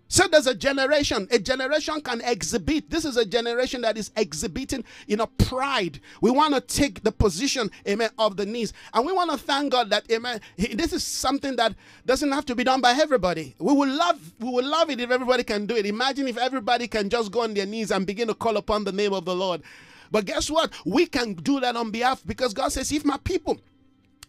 So 0.08 0.28
there's 0.28 0.46
a 0.46 0.54
generation. 0.54 1.26
A 1.30 1.38
generation 1.38 2.00
can 2.00 2.20
exhibit. 2.20 2.90
This 2.90 3.04
is 3.04 3.16
a 3.16 3.24
generation 3.24 3.80
that 3.80 3.96
is 3.96 4.10
exhibiting, 4.16 4.84
you 5.06 5.16
know, 5.16 5.26
pride. 5.26 6.00
We 6.20 6.30
want 6.30 6.54
to 6.54 6.60
take 6.60 7.02
the 7.02 7.10
position, 7.10 7.70
amen, 7.88 8.10
of 8.18 8.36
the 8.36 8.46
knees. 8.46 8.72
And 8.92 9.06
we 9.06 9.12
want 9.12 9.30
to 9.30 9.38
thank 9.38 9.72
God 9.72 9.90
that, 9.90 10.10
amen, 10.10 10.40
this 10.56 10.92
is 10.92 11.02
something 11.02 11.56
that 11.56 11.74
doesn't 12.06 12.30
have 12.32 12.44
to 12.46 12.54
be 12.54 12.64
done 12.64 12.80
by 12.80 12.92
everybody. 12.92 13.54
We 13.58 13.72
would 13.72 13.88
love, 13.88 14.20
we 14.38 14.50
would 14.50 14.66
love 14.66 14.90
it 14.90 15.00
if 15.00 15.10
everybody 15.10 15.42
can 15.42 15.66
do 15.66 15.74
it. 15.74 15.86
Imagine 15.86 16.28
if 16.28 16.36
everybody 16.36 16.86
can 16.86 17.08
just 17.08 17.32
go 17.32 17.40
on 17.42 17.54
their 17.54 17.66
knees 17.66 17.90
and 17.90 18.06
begin 18.06 18.28
to 18.28 18.34
call 18.34 18.56
upon 18.56 18.84
the 18.84 18.92
name 18.92 19.12
of 19.12 19.24
the 19.24 19.34
Lord. 19.34 19.62
But 20.10 20.26
guess 20.26 20.50
what? 20.50 20.72
We 20.84 21.06
can 21.06 21.34
do 21.34 21.60
that 21.60 21.76
on 21.76 21.90
behalf 21.90 22.22
because 22.24 22.54
God 22.54 22.72
says, 22.72 22.92
if 22.92 23.04
my 23.04 23.18
people 23.24 23.58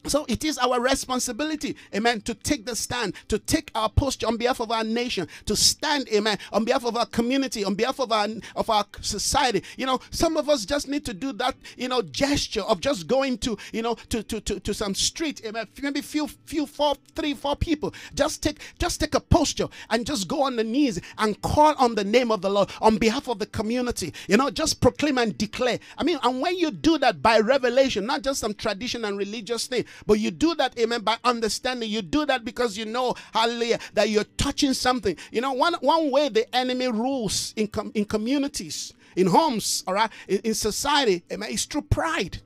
so 0.08 0.26
it 0.28 0.44
is 0.44 0.58
our 0.58 0.80
responsibility, 0.80 1.76
amen, 1.94 2.22
to 2.22 2.34
take 2.34 2.66
the 2.66 2.76
stand, 2.76 3.14
to 3.28 3.40
take 3.40 3.72
our 3.76 3.90
posture 3.90 4.28
on 4.28 4.38
behalf 4.38 4.60
of 4.60 4.72
our 4.72 4.84
nation, 4.84 5.28
to 5.46 5.56
stand, 5.56 6.08
amen, 6.14 6.38
on 6.52 6.66
behalf 6.66 6.86
of 6.86 6.96
our 6.96 7.06
community, 7.06 7.64
on 7.64 7.76
behalf 7.76 8.00
of 8.00 8.12
our 8.12 8.28
of 8.56 8.70
our 8.70 8.86
society. 9.02 9.64
You 9.78 9.86
know, 9.86 10.00
some 10.12 10.38
of 10.38 10.50
us 10.50 10.66
just 10.66 10.88
need 10.88 11.06
to 11.06 11.14
do 11.14 11.34
that, 11.34 11.56
you 11.78 11.88
know, 11.88 12.02
gesture 12.02 12.62
of 12.62 12.82
just 12.82 13.08
going 13.08 13.38
to, 13.40 13.58
you 13.72 13.82
know, 13.82 13.96
to 14.10 14.24
to 14.24 14.42
to, 14.42 14.60
to 14.60 14.74
some 14.74 14.96
street, 14.96 15.42
amen. 15.46 15.68
Maybe 15.82 16.02
few 16.02 16.28
few 16.46 16.66
four, 16.66 16.96
three, 17.16 17.34
four 17.34 17.56
people. 17.56 17.94
Just 18.14 18.44
take 18.44 18.60
just 18.80 19.00
take 19.00 19.16
a 19.16 19.20
posture 19.20 19.68
and 19.90 20.06
just 20.06 20.28
go 20.28 20.44
on 20.44 20.56
the 20.56 20.64
knees 20.64 21.00
and 21.18 21.42
call 21.42 21.76
on 21.78 21.96
the 21.96 22.04
name 22.04 22.32
of 22.32 22.42
the 22.42 22.50
Lord 22.50 22.70
on 22.82 22.98
behalf 22.98 23.28
of 23.28 23.40
the 23.40 23.46
community. 23.46 24.14
You 24.28 24.38
know, 24.38 24.50
just 24.50 24.82
proclaim 24.82 25.18
and 25.18 25.38
declare. 25.38 25.80
I 25.98 26.04
mean, 26.04 26.20
and 26.24 26.42
when 26.42 26.58
you 26.58 26.72
do 26.72 26.98
that 27.00 27.22
by 27.22 27.40
revelation, 27.40 28.06
not 28.06 28.22
just 28.22 28.40
some 28.40 28.54
tradition 28.54 29.06
and 29.06 29.18
religious 29.18 29.68
thing, 29.68 29.86
but 30.06 30.20
you 30.20 30.32
do 30.32 30.56
that, 30.56 30.78
amen, 30.80 31.02
by 31.02 31.18
understanding. 31.24 31.90
You 31.90 32.02
do 32.02 32.26
that 32.26 32.46
because 32.46 32.78
you 32.78 32.86
know, 32.86 33.16
hallelujah, 33.34 33.80
that 33.94 34.10
you're 34.10 34.26
touching 34.38 34.74
something. 34.74 35.16
You 35.32 35.42
know, 35.42 35.54
one, 35.54 35.76
one 35.82 36.12
way 36.12 36.30
the 36.30 36.54
enemy 36.56 36.88
rules 36.88 37.54
in, 37.56 37.68
com- 37.68 37.92
in 37.96 38.06
communities, 38.06 38.94
in 39.16 39.28
homes, 39.28 39.84
all 39.88 39.94
right, 39.94 40.12
in, 40.28 40.40
in 40.40 40.54
society, 40.54 41.24
amen, 41.32 41.52
is 41.52 41.66
through 41.66 41.84
pride. 41.84 42.42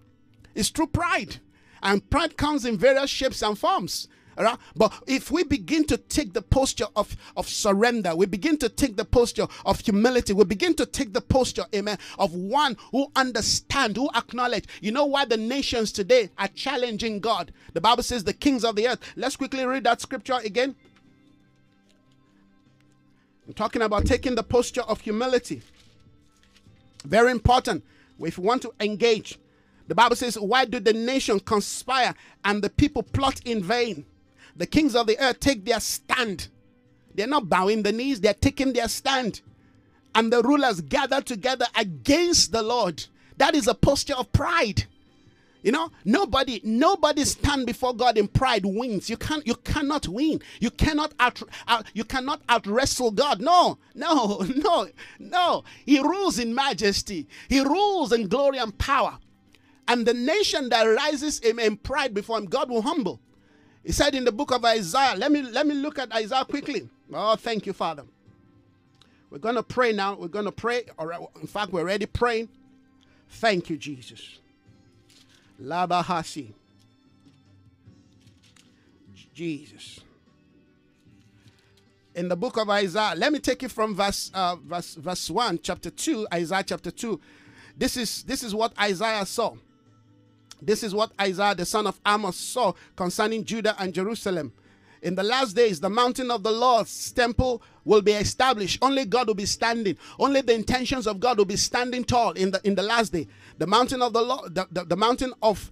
It's 0.56 0.70
through 0.70 0.88
pride. 0.88 1.38
And 1.82 2.08
pride 2.10 2.36
comes 2.38 2.66
in 2.66 2.78
various 2.78 3.10
shapes 3.10 3.42
and 3.42 3.58
forms. 3.58 4.08
Right? 4.40 4.58
But 4.74 4.94
if 5.06 5.32
we 5.32 5.44
begin 5.44 5.84
to 5.86 5.98
take 5.98 6.32
the 6.32 6.42
posture 6.42 6.88
of, 6.96 7.14
of 7.36 7.50
surrender, 7.50 8.16
we 8.16 8.26
begin 8.26 8.58
to 8.60 8.70
take 8.70 8.96
the 8.96 9.04
posture 9.04 9.48
of 9.66 9.82
humility, 9.82 10.32
we 10.32 10.46
begin 10.46 10.74
to 10.76 10.86
take 10.86 11.12
the 11.12 11.20
posture, 11.20 11.66
amen, 11.76 11.98
of 12.18 12.34
one 12.34 12.78
who 12.92 13.12
understand, 13.18 13.98
who 13.98 14.10
acknowledge. 14.16 14.64
You 14.80 14.94
know 14.94 15.06
why 15.06 15.26
the 15.26 15.36
nations 15.36 15.92
today 15.92 16.30
are 16.38 16.48
challenging 16.48 17.20
God? 17.20 17.52
The 17.74 17.82
Bible 17.82 18.04
says 18.04 18.24
the 18.24 18.34
kings 18.34 18.64
of 18.64 18.78
the 18.78 18.88
earth. 18.88 19.00
Let's 19.18 19.36
quickly 19.36 19.66
read 19.66 19.84
that 19.84 20.00
scripture 20.00 20.40
again. 20.42 20.74
I'm 23.46 23.54
talking 23.54 23.82
about 23.82 24.06
taking 24.06 24.36
the 24.36 24.44
posture 24.44 24.84
of 24.84 25.02
humility. 25.02 25.64
Very 27.04 27.32
important 27.32 27.84
if 28.22 28.38
we 28.38 28.46
want 28.46 28.62
to 28.62 28.74
engage. 28.80 29.38
The 29.88 29.96
Bible 29.96 30.16
says, 30.16 30.40
Why 30.40 30.64
do 30.64 30.80
the 30.80 30.94
nation 30.94 31.42
conspire 31.42 32.14
and 32.46 32.62
the 32.62 32.70
people 32.70 33.04
plot 33.04 33.42
in 33.44 33.64
vain? 33.64 34.06
The 34.60 34.68
kings 34.68 34.94
of 34.94 35.08
the 35.08 35.18
earth 35.24 35.40
take 35.40 35.64
their 35.64 35.80
stand. 35.80 36.50
They're 37.16 37.28
not 37.28 37.48
bowing 37.48 37.82
the 37.82 37.94
knees, 37.94 38.20
they're 38.20 38.34
taking 38.34 38.74
their 38.74 38.90
stand. 38.90 39.42
And 40.14 40.34
the 40.34 40.44
rulers 40.44 40.82
gather 40.82 41.22
together 41.22 41.66
against 41.76 42.52
the 42.52 42.62
Lord. 42.62 43.06
That 43.38 43.56
is 43.56 43.68
a 43.68 43.74
posture 43.74 44.16
of 44.16 44.34
pride. 44.34 44.86
You 45.62 45.72
know, 45.72 45.92
nobody, 46.04 46.60
nobody 46.66 47.24
stand 47.24 47.68
before 47.68 47.94
God 47.94 48.18
in 48.18 48.28
pride 48.28 48.66
wins. 48.66 49.10
You 49.10 49.16
can't, 49.16 49.48
you 49.48 49.56
cannot 49.56 50.10
win. 50.10 50.42
You 50.60 50.72
cannot 50.72 51.14
out, 51.22 51.42
out, 51.68 51.86
you 51.94 52.04
cannot 52.04 52.42
out 52.50 52.68
wrestle 52.68 53.12
God. 53.12 53.40
No, 53.40 53.78
no, 53.96 54.46
no, 54.56 54.90
no. 55.20 55.64
He 55.86 56.02
rules 56.02 56.38
in 56.38 56.54
majesty. 56.54 57.28
He 57.48 57.62
rules 57.62 58.12
in 58.12 58.28
glory 58.28 58.58
and 58.58 58.78
power. 58.78 59.20
And 59.88 60.06
the 60.06 60.14
nation 60.14 60.68
that 60.70 60.84
rises 60.84 61.40
in 61.40 61.78
pride 61.78 62.14
before 62.14 62.38
him, 62.38 62.46
God 62.46 62.70
will 62.70 62.82
humble. 62.82 63.22
He 63.84 63.92
said 63.92 64.14
in 64.16 64.26
the 64.26 64.32
book 64.32 64.52
of 64.52 64.64
Isaiah, 64.66 65.16
let 65.16 65.32
me 65.32 65.42
let 65.42 65.66
me 65.66 65.76
look 65.76 66.00
at 66.00 66.12
Isaiah 66.12 66.46
quickly. 66.46 66.90
Oh, 67.14 67.36
thank 67.36 67.66
you, 67.66 67.74
Father. 67.74 68.04
We're 69.30 69.40
to 69.56 69.64
pray 69.64 69.94
now. 69.94 70.16
We're 70.16 70.28
to 70.46 70.52
pray. 70.52 70.84
In 71.42 71.48
fact, 71.48 71.72
we're 71.72 71.82
already 71.82 72.06
praying. 72.08 72.50
Thank 73.30 73.70
you, 73.70 73.78
Jesus. 73.78 74.40
Labahasi. 75.62 76.54
Jesus. 79.34 80.02
in 82.16 82.28
the 82.28 82.36
book 82.36 82.58
of 82.58 82.70
Isaiah. 82.70 83.14
Let 83.16 83.32
me 83.32 83.40
take 83.40 83.64
it 83.64 83.72
from 83.72 83.96
verse 83.96 84.30
uh, 84.34 84.58
verse 84.58 84.96
verse 84.96 85.30
one, 85.30 85.60
chapter 85.62 85.90
two, 85.90 86.28
Isaiah 86.34 86.64
chapter 86.64 86.92
two. 86.92 87.20
This 87.78 87.96
is 87.96 88.24
this 88.24 88.44
is 88.44 88.54
what 88.54 88.74
Isaiah 88.80 89.26
saw. 89.26 89.56
This 90.62 90.84
is 90.84 90.94
what 90.94 91.12
Isaiah 91.20 91.56
the 91.56 91.66
son 91.66 91.88
of 91.88 92.00
Amos 92.06 92.36
saw 92.36 92.74
concerning 92.96 93.46
Judah 93.46 93.76
and 93.80 93.94
Jerusalem. 93.94 94.52
In 95.02 95.16
the 95.16 95.24
last 95.24 95.56
days, 95.56 95.80
the 95.80 95.90
mountain 95.90 96.30
of 96.30 96.44
the 96.44 96.52
Lord's 96.52 97.12
temple 97.12 97.62
will 97.86 98.02
be 98.02 98.12
established. 98.12 98.80
Only 98.82 99.06
God 99.06 99.28
will 99.28 99.36
be 99.36 99.46
standing. 99.46 99.98
Only 100.20 100.42
the 100.42 100.54
intentions 100.54 101.08
of 101.08 101.22
God 101.22 101.38
will 101.38 101.46
be 101.46 101.56
standing 101.56 102.04
tall 102.04 102.32
in 102.32 102.52
the 102.52 102.60
in 102.66 102.76
the 102.76 102.84
last 102.84 103.14
day. 103.14 103.28
The 103.58 103.68
mountain 103.68 104.02
of 104.02 104.12
the 104.12 104.22
Lord, 104.22 104.54
the, 104.54 104.68
the, 104.72 104.84
the 104.84 104.98
mountain 104.98 105.34
of 105.42 105.72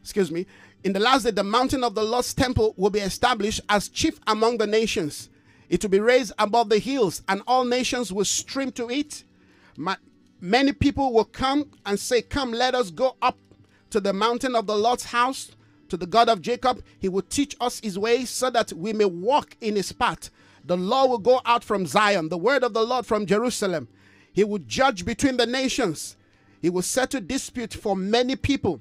excuse 0.00 0.30
me, 0.30 0.46
in 0.84 0.92
the 0.92 1.00
last 1.00 1.24
day, 1.24 1.30
the 1.30 1.44
mountain 1.44 1.84
of 1.84 1.94
the 1.94 2.02
Lord's 2.02 2.32
temple 2.34 2.74
will 2.76 2.90
be 2.90 3.00
established 3.00 3.60
as 3.68 3.88
chief 3.88 4.18
among 4.26 4.58
the 4.58 4.66
nations. 4.66 5.28
It 5.68 5.82
will 5.82 5.90
be 5.90 6.00
raised 6.00 6.32
above 6.38 6.70
the 6.70 6.78
hills, 6.78 7.22
and 7.28 7.42
all 7.46 7.64
nations 7.64 8.12
will 8.12 8.24
stream 8.24 8.72
to 8.72 8.90
it. 8.90 9.24
My, 9.76 9.96
many 10.42 10.72
people 10.72 11.14
will 11.14 11.24
come 11.24 11.70
and 11.86 11.98
say, 11.98 12.20
Come, 12.20 12.52
let 12.52 12.74
us 12.74 12.90
go 12.90 13.16
up 13.22 13.38
to 13.90 14.00
the 14.00 14.12
mountain 14.12 14.54
of 14.54 14.66
the 14.66 14.76
Lord's 14.76 15.04
house, 15.04 15.52
to 15.88 15.96
the 15.96 16.06
God 16.06 16.28
of 16.28 16.42
Jacob. 16.42 16.82
He 16.98 17.08
will 17.08 17.22
teach 17.22 17.56
us 17.60 17.80
his 17.80 17.98
ways 17.98 18.28
so 18.28 18.50
that 18.50 18.72
we 18.74 18.92
may 18.92 19.06
walk 19.06 19.56
in 19.60 19.76
his 19.76 19.92
path. 19.92 20.30
The 20.64 20.76
law 20.76 21.06
will 21.06 21.18
go 21.18 21.40
out 21.46 21.64
from 21.64 21.86
Zion, 21.86 22.28
the 22.28 22.38
word 22.38 22.62
of 22.64 22.74
the 22.74 22.84
Lord 22.84 23.06
from 23.06 23.26
Jerusalem. 23.26 23.88
He 24.32 24.44
will 24.44 24.60
judge 24.60 25.04
between 25.04 25.36
the 25.36 25.46
nations. 25.46 26.16
He 26.60 26.70
will 26.70 26.82
settle 26.82 27.20
dispute 27.20 27.72
for 27.74 27.96
many 27.96 28.36
people 28.36 28.80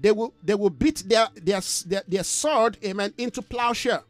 they 0.00 0.12
will 0.12 0.34
they 0.42 0.54
will 0.54 0.70
beat 0.70 1.04
their 1.06 1.28
their 1.34 1.60
their, 1.86 2.02
their 2.06 2.24
sword 2.24 2.76
amen 2.84 3.14
into 3.16 3.40
plowshare 3.42 4.02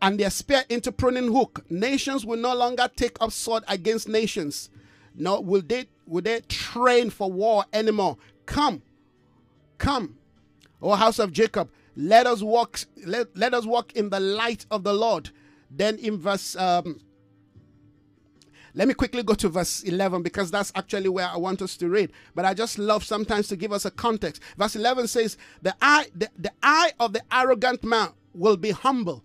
and 0.00 0.18
their 0.18 0.30
spear 0.30 0.64
into 0.68 0.92
pruning 0.92 1.32
hook 1.32 1.64
nations 1.70 2.24
will 2.24 2.38
no 2.38 2.54
longer 2.54 2.88
take 2.96 3.16
up 3.20 3.32
sword 3.32 3.64
against 3.68 4.08
nations 4.08 4.70
nor 5.14 5.42
will 5.42 5.62
they 5.62 5.86
will 6.06 6.22
they 6.22 6.40
train 6.42 7.10
for 7.10 7.30
war 7.30 7.64
anymore 7.72 8.16
come 8.46 8.82
come 9.78 10.16
o 10.80 10.94
house 10.94 11.18
of 11.18 11.32
jacob 11.32 11.70
let 11.96 12.26
us 12.26 12.42
walk 12.42 12.80
let, 13.04 13.36
let 13.36 13.54
us 13.54 13.66
walk 13.66 13.92
in 13.94 14.10
the 14.10 14.20
light 14.20 14.66
of 14.70 14.84
the 14.84 14.92
lord 14.92 15.30
then 15.70 15.96
in 15.98 16.16
verse 16.18 16.56
um, 16.56 17.00
let 18.74 18.86
me 18.86 18.94
quickly 18.94 19.24
go 19.24 19.34
to 19.34 19.48
verse 19.48 19.82
11 19.82 20.22
because 20.22 20.52
that's 20.52 20.70
actually 20.76 21.08
where 21.08 21.26
I 21.26 21.36
want 21.36 21.62
us 21.62 21.76
to 21.78 21.88
read. 21.88 22.12
But 22.36 22.44
I 22.44 22.54
just 22.54 22.78
love 22.78 23.02
sometimes 23.02 23.48
to 23.48 23.56
give 23.56 23.72
us 23.72 23.84
a 23.84 23.90
context. 23.90 24.40
Verse 24.56 24.76
11 24.76 25.08
says, 25.08 25.36
The 25.62 25.74
eye, 25.82 26.06
the, 26.14 26.28
the 26.38 26.52
eye 26.62 26.92
of 27.00 27.12
the 27.12 27.22
arrogant 27.32 27.82
man 27.82 28.10
will 28.34 28.56
be 28.56 28.70
humble. 28.70 29.24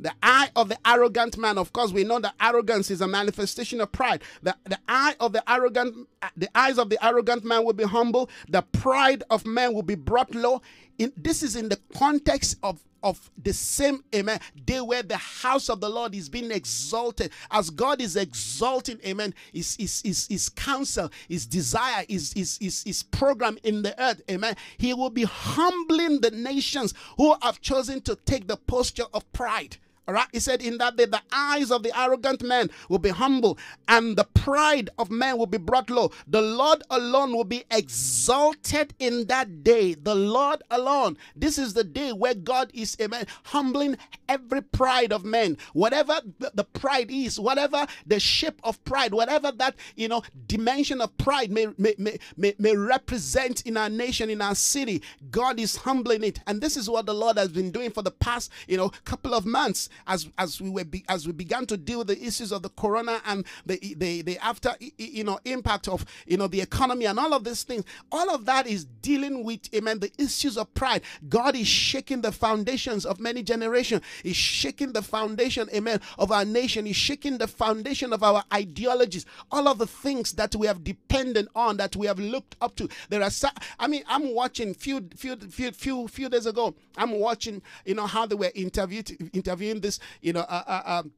The 0.00 0.12
eye 0.22 0.50
of 0.54 0.68
the 0.68 0.78
arrogant 0.86 1.36
man, 1.38 1.58
of 1.58 1.72
course, 1.72 1.90
we 1.92 2.04
know 2.04 2.20
that 2.20 2.34
arrogance 2.40 2.90
is 2.90 3.00
a 3.00 3.08
manifestation 3.08 3.80
of 3.80 3.90
pride. 3.90 4.22
The, 4.42 4.54
the 4.64 4.78
eye 4.88 5.16
of 5.18 5.32
the 5.32 5.42
arrogant, 5.50 6.08
the 6.36 6.48
eyes 6.54 6.78
of 6.78 6.88
the 6.88 7.04
arrogant 7.04 7.44
man 7.44 7.64
will 7.64 7.72
be 7.72 7.84
humble. 7.84 8.30
The 8.48 8.62
pride 8.62 9.24
of 9.30 9.44
man 9.44 9.74
will 9.74 9.82
be 9.82 9.96
brought 9.96 10.34
low. 10.34 10.62
In, 10.98 11.12
this 11.16 11.42
is 11.42 11.56
in 11.56 11.68
the 11.68 11.78
context 11.94 12.56
of 12.62 12.80
of 13.02 13.30
the 13.40 13.52
same 13.52 14.02
amen 14.12 14.40
day 14.64 14.80
where 14.80 15.02
the 15.04 15.16
house 15.16 15.68
of 15.68 15.80
the 15.80 15.88
lord 15.88 16.14
is 16.16 16.28
being 16.28 16.50
exalted 16.50 17.30
as 17.50 17.70
god 17.70 18.00
is 18.00 18.16
exalting 18.16 18.98
amen 19.06 19.32
his 19.52 19.76
his 19.76 20.02
his, 20.02 20.26
his 20.26 20.48
counsel 20.48 21.08
his 21.28 21.46
desire 21.46 22.04
his, 22.08 22.32
his 22.32 22.58
his 22.60 22.82
his 22.82 23.02
program 23.04 23.56
in 23.62 23.82
the 23.82 24.02
earth 24.02 24.20
amen 24.28 24.56
he 24.78 24.92
will 24.92 25.10
be 25.10 25.22
humbling 25.22 26.20
the 26.20 26.30
nations 26.32 26.92
who 27.16 27.36
have 27.42 27.60
chosen 27.60 28.00
to 28.00 28.16
take 28.26 28.48
the 28.48 28.56
posture 28.56 29.06
of 29.14 29.30
pride 29.32 29.76
all 30.08 30.14
right, 30.14 30.26
he 30.32 30.40
said, 30.40 30.62
In 30.62 30.78
that 30.78 30.96
day, 30.96 31.04
the 31.04 31.20
eyes 31.30 31.70
of 31.70 31.82
the 31.82 31.96
arrogant 31.98 32.42
man 32.42 32.70
will 32.88 32.98
be 32.98 33.10
humble, 33.10 33.58
and 33.88 34.16
the 34.16 34.24
pride 34.24 34.88
of 34.98 35.10
man 35.10 35.36
will 35.36 35.46
be 35.46 35.58
brought 35.58 35.90
low. 35.90 36.10
The 36.26 36.40
Lord 36.40 36.82
alone 36.88 37.36
will 37.36 37.44
be 37.44 37.64
exalted 37.70 38.94
in 38.98 39.26
that 39.26 39.62
day. 39.62 39.92
The 39.92 40.14
Lord 40.14 40.62
alone. 40.70 41.18
This 41.36 41.58
is 41.58 41.74
the 41.74 41.84
day 41.84 42.12
where 42.12 42.32
God 42.32 42.70
is, 42.72 42.96
amen, 43.02 43.26
humbling 43.44 43.98
every 44.30 44.62
pride 44.62 45.12
of 45.12 45.26
men. 45.26 45.58
Whatever 45.74 46.22
the 46.54 46.64
pride 46.64 47.10
is, 47.10 47.38
whatever 47.38 47.86
the 48.06 48.18
shape 48.18 48.60
of 48.64 48.82
pride, 48.84 49.12
whatever 49.12 49.52
that, 49.52 49.76
you 49.94 50.08
know, 50.08 50.22
dimension 50.46 51.02
of 51.02 51.14
pride 51.18 51.50
may, 51.50 51.66
may, 51.76 51.94
may, 52.38 52.54
may 52.58 52.74
represent 52.74 53.60
in 53.66 53.76
our 53.76 53.90
nation, 53.90 54.30
in 54.30 54.40
our 54.40 54.54
city, 54.54 55.02
God 55.30 55.60
is 55.60 55.76
humbling 55.76 56.24
it. 56.24 56.40
And 56.46 56.62
this 56.62 56.78
is 56.78 56.88
what 56.88 57.04
the 57.04 57.12
Lord 57.14 57.36
has 57.36 57.48
been 57.48 57.70
doing 57.70 57.90
for 57.90 58.00
the 58.00 58.10
past, 58.10 58.50
you 58.66 58.78
know, 58.78 58.90
couple 59.04 59.34
of 59.34 59.44
months 59.44 59.90
as 60.06 60.28
as 60.38 60.60
we 60.60 60.70
were 60.70 60.84
be, 60.84 61.04
as 61.08 61.26
we 61.26 61.32
began 61.32 61.66
to 61.66 61.76
deal 61.76 61.98
with 61.98 62.08
the 62.08 62.22
issues 62.22 62.52
of 62.52 62.62
the 62.62 62.68
corona 62.70 63.20
and 63.26 63.44
the 63.66 63.78
the 63.96 64.22
the 64.22 64.38
after 64.38 64.74
you 64.98 65.24
know 65.24 65.38
impact 65.44 65.88
of 65.88 66.04
you 66.26 66.36
know 66.36 66.46
the 66.46 66.60
economy 66.60 67.06
and 67.06 67.18
all 67.18 67.34
of 67.34 67.44
these 67.44 67.62
things 67.62 67.84
all 68.12 68.30
of 68.30 68.44
that 68.46 68.66
is 68.66 68.84
dealing 69.02 69.44
with 69.44 69.72
amen 69.74 69.98
the 70.00 70.12
issues 70.18 70.56
of 70.56 70.72
pride. 70.74 71.02
God 71.28 71.56
is 71.56 71.66
shaking 71.66 72.20
the 72.20 72.32
foundations 72.32 73.04
of 73.04 73.20
many 73.20 73.42
generations. 73.42 74.02
He's 74.22 74.36
shaking 74.36 74.92
the 74.92 75.02
foundation 75.02 75.68
amen 75.74 76.00
of 76.18 76.30
our 76.32 76.44
nation. 76.44 76.86
He's 76.86 76.96
shaking 76.96 77.38
the 77.38 77.48
foundation 77.48 78.12
of 78.12 78.22
our 78.22 78.44
ideologies. 78.52 79.26
All 79.50 79.68
of 79.68 79.78
the 79.78 79.86
things 79.86 80.32
that 80.32 80.54
we 80.54 80.66
have 80.66 80.84
depended 80.84 81.48
on 81.54 81.76
that 81.78 81.96
we 81.96 82.06
have 82.06 82.18
looked 82.18 82.56
up 82.60 82.76
to. 82.76 82.88
There 83.08 83.22
are 83.22 83.30
i 83.78 83.86
mean 83.86 84.02
i'm 84.08 84.34
watching 84.34 84.74
few 84.74 85.08
few 85.16 85.36
few 85.36 85.70
few 85.72 86.08
few 86.08 86.28
days 86.28 86.46
ago 86.46 86.74
i'm 86.96 87.18
watching 87.18 87.62
you 87.84 87.94
know 87.94 88.06
how 88.06 88.26
they 88.26 88.34
were 88.34 88.50
interviewed 88.54 89.10
interviewing 89.32 89.80
this 89.88 90.00
you 90.20 90.32
know, 90.32 90.40
uh, 90.40 90.62
uh, 90.66 90.82
um, 90.86 91.12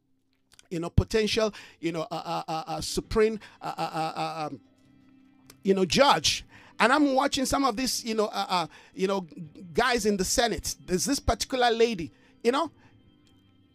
you 0.71 0.79
know, 0.79 0.91
potential, 0.91 1.53
you 1.81 1.93
know, 1.93 2.07
uh, 2.11 2.43
uh, 2.47 2.63
uh 2.67 2.81
supreme, 2.81 3.41
um, 3.61 4.61
you 5.63 5.75
know, 5.75 5.85
judge. 5.85 6.45
And 6.79 6.93
I'm 6.93 7.15
watching 7.15 7.45
some 7.45 7.65
of 7.65 7.77
these, 7.77 8.05
you 8.05 8.15
know, 8.15 8.31
you 8.95 9.07
know, 9.07 9.27
guys 9.75 10.07
in 10.07 10.17
the 10.17 10.25
Senate. 10.25 10.77
There's 10.87 11.05
this 11.05 11.19
particular 11.21 11.71
lady, 11.71 12.13
you 12.43 12.53
know, 12.53 12.71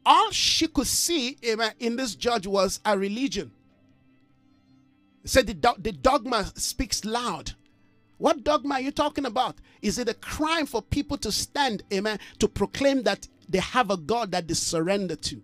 all 0.05 0.31
she 0.31 0.67
could 0.67 0.87
see 0.87 1.37
in 1.79 1.95
this 1.97 2.15
judge 2.15 2.47
was 2.47 2.79
a 2.85 2.97
religion. 2.97 3.51
Said 5.25 5.47
the, 5.47 5.75
the 5.79 5.91
dogma 5.91 6.45
speaks 6.55 7.03
loud. 7.03 7.53
What 8.17 8.43
dogma 8.43 8.75
are 8.75 8.81
you 8.81 8.91
talking 8.91 9.25
about? 9.25 9.55
Is 9.81 9.99
it 9.99 10.07
a 10.07 10.13
crime 10.13 10.65
for 10.65 10.81
people 10.81 11.17
to 11.17 11.31
stand, 11.31 11.83
amen, 11.91 12.19
to 12.39 12.47
proclaim 12.47 13.03
that 13.03 13.27
they 13.49 13.59
have 13.59 13.89
a 13.91 13.97
God 13.97 14.31
that 14.31 14.47
they 14.47 14.53
surrender 14.53 15.15
to. 15.15 15.41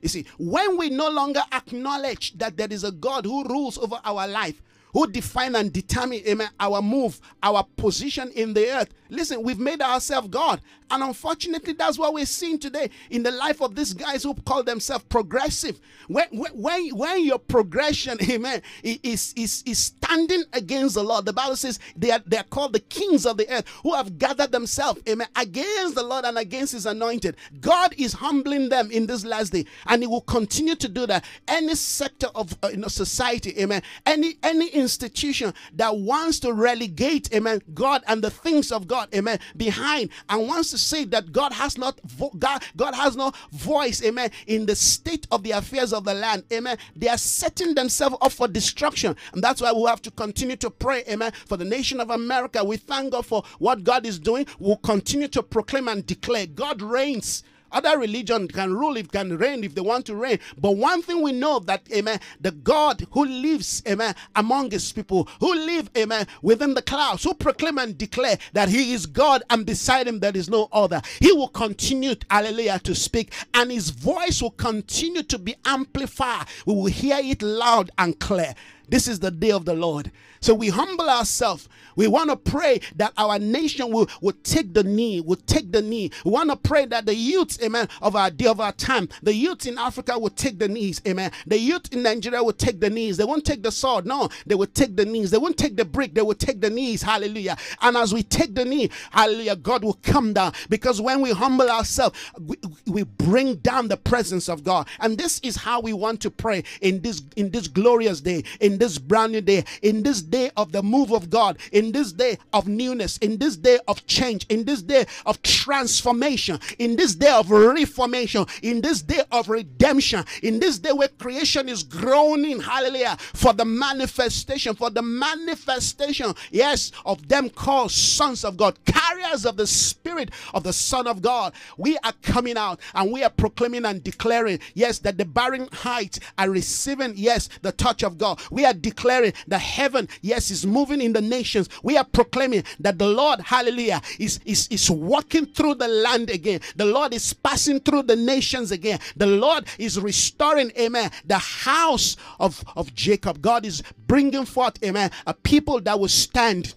You 0.00 0.08
see, 0.08 0.26
when 0.38 0.76
we 0.76 0.90
no 0.90 1.08
longer 1.08 1.42
acknowledge 1.52 2.36
that 2.38 2.56
there 2.56 2.66
is 2.70 2.82
a 2.84 2.90
God 2.90 3.24
who 3.24 3.44
rules 3.44 3.78
over 3.78 4.00
our 4.04 4.26
life, 4.26 4.60
who 4.92 5.10
define 5.10 5.56
and 5.56 5.72
determine 5.72 6.20
amen, 6.26 6.50
our 6.60 6.82
move, 6.82 7.20
our 7.42 7.64
position 7.76 8.30
in 8.34 8.54
the 8.54 8.70
earth. 8.70 8.92
Listen, 9.08 9.42
we've 9.42 9.58
made 9.58 9.82
ourselves 9.82 10.28
God. 10.28 10.60
And 10.92 11.02
unfortunately, 11.02 11.72
that's 11.72 11.98
what 11.98 12.12
we're 12.12 12.26
seeing 12.26 12.58
today 12.58 12.90
in 13.08 13.22
the 13.22 13.30
life 13.30 13.62
of 13.62 13.74
these 13.74 13.94
guys 13.94 14.22
who 14.22 14.34
call 14.34 14.62
themselves 14.62 15.04
progressive. 15.08 15.80
When, 16.06 16.26
when, 16.32 16.90
when 16.90 17.24
your 17.24 17.38
progression, 17.38 18.18
amen, 18.30 18.60
is, 18.82 19.32
is, 19.34 19.62
is 19.64 19.78
standing 19.78 20.44
against 20.52 20.94
the 20.94 21.02
Lord, 21.02 21.24
the 21.24 21.32
Bible 21.32 21.56
says 21.56 21.78
they 21.96 22.10
are, 22.10 22.20
they 22.26 22.36
are 22.36 22.44
called 22.44 22.74
the 22.74 22.80
kings 22.80 23.24
of 23.24 23.38
the 23.38 23.50
earth 23.50 23.66
who 23.82 23.94
have 23.94 24.18
gathered 24.18 24.52
themselves, 24.52 25.00
amen, 25.08 25.28
against 25.36 25.94
the 25.94 26.02
Lord 26.02 26.26
and 26.26 26.36
against 26.36 26.74
his 26.74 26.84
anointed. 26.84 27.36
God 27.60 27.94
is 27.96 28.12
humbling 28.12 28.68
them 28.68 28.90
in 28.90 29.06
this 29.06 29.24
last 29.24 29.52
day, 29.52 29.64
and 29.86 30.02
he 30.02 30.06
will 30.06 30.20
continue 30.20 30.74
to 30.74 30.88
do 30.88 31.06
that. 31.06 31.24
Any 31.48 31.74
sector 31.74 32.28
of 32.34 32.54
uh, 32.62 32.68
you 32.68 32.76
know, 32.76 32.88
society, 32.88 33.58
amen, 33.58 33.82
any, 34.04 34.36
any 34.42 34.68
institution 34.82 35.54
that 35.74 35.96
wants 35.96 36.40
to 36.40 36.52
relegate, 36.52 37.32
amen, 37.34 37.62
God 37.72 38.02
and 38.06 38.22
the 38.22 38.30
things 38.30 38.70
of 38.70 38.86
God, 38.86 39.08
amen, 39.14 39.38
behind 39.56 40.10
and 40.28 40.46
wants 40.46 40.70
to 40.72 40.78
say 40.78 41.04
that 41.06 41.32
God 41.32 41.52
has 41.52 41.78
not 41.78 41.98
vo- 42.04 42.32
God, 42.38 42.62
God 42.76 42.94
has 42.94 43.16
no 43.16 43.32
voice, 43.52 44.02
amen, 44.04 44.30
in 44.46 44.66
the 44.66 44.76
state 44.76 45.26
of 45.30 45.42
the 45.42 45.52
affairs 45.52 45.92
of 45.92 46.04
the 46.04 46.14
land, 46.14 46.44
amen. 46.52 46.76
They 46.94 47.08
are 47.08 47.18
setting 47.18 47.74
themselves 47.74 48.16
up 48.20 48.32
for 48.32 48.48
destruction, 48.48 49.16
and 49.32 49.42
that's 49.42 49.60
why 49.62 49.72
we 49.72 49.82
have 49.84 50.02
to 50.02 50.10
continue 50.10 50.56
to 50.56 50.70
pray, 50.70 51.04
amen, 51.08 51.32
for 51.46 51.56
the 51.56 51.64
nation 51.64 52.00
of 52.00 52.10
America. 52.10 52.62
We 52.64 52.76
thank 52.76 53.12
God 53.12 53.24
for 53.24 53.42
what 53.58 53.84
God 53.84 54.04
is 54.04 54.18
doing. 54.18 54.46
We'll 54.58 54.76
continue 54.76 55.28
to 55.28 55.42
proclaim 55.42 55.88
and 55.88 56.04
declare 56.04 56.46
God 56.46 56.82
reigns 56.82 57.44
other 57.72 57.98
religion 57.98 58.48
can 58.48 58.74
rule, 58.74 58.96
it 58.96 59.10
can 59.10 59.36
reign 59.36 59.64
if 59.64 59.74
they 59.74 59.80
want 59.80 60.06
to 60.06 60.14
reign. 60.14 60.38
But 60.58 60.72
one 60.72 61.02
thing 61.02 61.22
we 61.22 61.32
know 61.32 61.58
that, 61.60 61.82
amen, 61.92 62.20
the 62.40 62.52
God 62.52 63.06
who 63.10 63.24
lives, 63.24 63.82
amen, 63.88 64.14
among 64.36 64.70
his 64.70 64.92
people, 64.92 65.28
who 65.40 65.54
live, 65.54 65.90
amen, 65.96 66.26
within 66.42 66.74
the 66.74 66.82
clouds, 66.82 67.24
who 67.24 67.34
proclaim 67.34 67.78
and 67.78 67.96
declare 67.96 68.38
that 68.52 68.68
he 68.68 68.92
is 68.92 69.06
God 69.06 69.42
and 69.50 69.66
beside 69.66 70.06
him 70.06 70.20
there 70.20 70.36
is 70.36 70.48
no 70.48 70.68
other. 70.72 71.00
He 71.20 71.32
will 71.32 71.48
continue, 71.48 72.14
hallelujah, 72.30 72.80
to 72.80 72.94
speak 72.94 73.32
and 73.54 73.70
his 73.70 73.90
voice 73.90 74.42
will 74.42 74.50
continue 74.50 75.22
to 75.24 75.38
be 75.38 75.54
amplified. 75.64 76.46
We 76.66 76.74
will 76.74 76.86
hear 76.86 77.18
it 77.22 77.42
loud 77.42 77.90
and 77.98 78.18
clear. 78.18 78.54
This 78.88 79.08
is 79.08 79.20
the 79.20 79.30
day 79.30 79.50
of 79.50 79.64
the 79.64 79.74
Lord. 79.74 80.10
So 80.40 80.54
we 80.54 80.68
humble 80.68 81.08
ourselves. 81.08 81.68
We 81.94 82.08
want 82.08 82.30
to 82.30 82.36
pray 82.36 82.80
that 82.96 83.12
our 83.16 83.38
nation 83.38 83.92
will, 83.92 84.08
will 84.20 84.34
take 84.42 84.74
the 84.74 84.82
knee, 84.82 85.20
will 85.20 85.36
take 85.36 85.70
the 85.70 85.82
knee. 85.82 86.10
We 86.24 86.30
want 86.32 86.50
to 86.50 86.56
pray 86.56 86.86
that 86.86 87.06
the 87.06 87.14
youth, 87.14 87.62
amen, 87.62 87.88
of 88.00 88.16
our 88.16 88.30
day 88.30 88.46
of 88.46 88.60
our 88.60 88.72
time, 88.72 89.08
the 89.22 89.34
youth 89.34 89.66
in 89.66 89.78
Africa 89.78 90.18
will 90.18 90.30
take 90.30 90.58
the 90.58 90.68
knees, 90.68 91.00
amen. 91.06 91.30
The 91.46 91.58
youth 91.58 91.92
in 91.92 92.02
Nigeria 92.02 92.42
will 92.42 92.54
take 92.54 92.80
the 92.80 92.90
knees. 92.90 93.16
They 93.16 93.24
won't 93.24 93.44
take 93.44 93.62
the 93.62 93.70
sword, 93.70 94.06
no, 94.06 94.28
they 94.46 94.54
will 94.54 94.66
take 94.66 94.96
the 94.96 95.04
knees. 95.04 95.30
They 95.30 95.38
won't 95.38 95.56
take 95.56 95.76
the 95.76 95.84
brick, 95.84 96.14
they 96.14 96.22
will 96.22 96.34
take 96.34 96.60
the 96.60 96.70
knees, 96.70 97.02
hallelujah. 97.02 97.56
And 97.80 97.96
as 97.96 98.12
we 98.12 98.22
take 98.22 98.54
the 98.54 98.64
knee, 98.64 98.90
hallelujah, 99.10 99.56
God 99.56 99.84
will 99.84 99.98
come 100.02 100.32
down 100.32 100.52
because 100.68 101.00
when 101.00 101.20
we 101.20 101.30
humble 101.30 101.70
ourselves, 101.70 102.18
we, 102.40 102.56
we 102.86 103.02
bring 103.04 103.56
down 103.56 103.88
the 103.88 103.96
presence 103.96 104.48
of 104.48 104.64
God. 104.64 104.88
And 104.98 105.18
this 105.18 105.40
is 105.40 105.56
how 105.56 105.80
we 105.80 105.92
want 105.92 106.20
to 106.22 106.30
pray 106.30 106.64
in 106.80 107.00
this 107.00 107.22
in 107.36 107.50
this 107.50 107.68
glorious 107.68 108.20
day, 108.20 108.44
in 108.60 108.78
this 108.82 108.98
brand 108.98 109.30
new 109.30 109.40
day, 109.40 109.64
in 109.82 110.02
this 110.02 110.22
day 110.22 110.50
of 110.56 110.72
the 110.72 110.82
move 110.82 111.12
of 111.12 111.30
God, 111.30 111.56
in 111.70 111.92
this 111.92 112.10
day 112.10 112.36
of 112.52 112.66
newness, 112.66 113.16
in 113.18 113.38
this 113.38 113.56
day 113.56 113.78
of 113.86 114.04
change, 114.06 114.44
in 114.48 114.64
this 114.64 114.82
day 114.82 115.06
of 115.24 115.40
transformation, 115.42 116.58
in 116.80 116.96
this 116.96 117.14
day 117.14 117.30
of 117.30 117.48
reformation, 117.52 118.44
in 118.60 118.80
this 118.80 119.00
day 119.00 119.22
of 119.30 119.48
redemption, 119.48 120.24
in 120.42 120.58
this 120.58 120.80
day 120.80 120.90
where 120.90 121.06
creation 121.06 121.68
is 121.68 121.84
groaning, 121.84 122.60
hallelujah, 122.60 123.16
for 123.34 123.52
the 123.52 123.64
manifestation, 123.64 124.74
for 124.74 124.90
the 124.90 125.02
manifestation, 125.02 126.34
yes, 126.50 126.90
of 127.06 127.28
them 127.28 127.48
called 127.50 127.92
sons 127.92 128.44
of 128.44 128.56
God, 128.56 128.76
carriers 128.84 129.46
of 129.46 129.56
the 129.56 129.66
Spirit 129.66 130.30
of 130.54 130.64
the 130.64 130.72
Son 130.72 131.06
of 131.06 131.22
God. 131.22 131.52
We 131.76 131.96
are 131.98 132.14
coming 132.22 132.56
out 132.56 132.80
and 132.94 133.12
we 133.12 133.22
are 133.22 133.30
proclaiming 133.30 133.84
and 133.84 134.02
declaring, 134.02 134.58
yes, 134.74 134.98
that 135.00 135.18
the 135.18 135.24
barren 135.24 135.68
heights 135.72 136.18
are 136.36 136.50
receiving, 136.50 137.12
yes, 137.14 137.48
the 137.62 137.70
touch 137.70 138.02
of 138.02 138.18
God. 138.18 138.40
We 138.50 138.61
are 138.64 138.74
declaring 138.74 139.32
that 139.48 139.60
heaven, 139.60 140.08
yes, 140.20 140.50
is 140.50 140.66
moving 140.66 141.00
in 141.00 141.12
the 141.12 141.20
nations. 141.20 141.68
We 141.82 141.96
are 141.96 142.04
proclaiming 142.04 142.64
that 142.80 142.98
the 142.98 143.06
Lord, 143.06 143.40
hallelujah, 143.40 144.00
is, 144.18 144.40
is, 144.44 144.68
is 144.68 144.90
walking 144.90 145.46
through 145.46 145.76
the 145.76 145.88
land 145.88 146.30
again. 146.30 146.60
The 146.76 146.84
Lord 146.84 147.14
is 147.14 147.32
passing 147.32 147.80
through 147.80 148.04
the 148.04 148.16
nations 148.16 148.70
again. 148.70 148.98
The 149.16 149.26
Lord 149.26 149.66
is 149.78 149.98
restoring, 150.00 150.72
amen, 150.78 151.10
the 151.24 151.38
house 151.38 152.16
of, 152.40 152.64
of 152.76 152.94
Jacob. 152.94 153.40
God 153.42 153.64
is 153.66 153.82
bringing 154.06 154.44
forth, 154.44 154.82
amen, 154.84 155.10
a 155.26 155.34
people 155.34 155.80
that 155.82 155.98
will 155.98 156.08
stand 156.08 156.74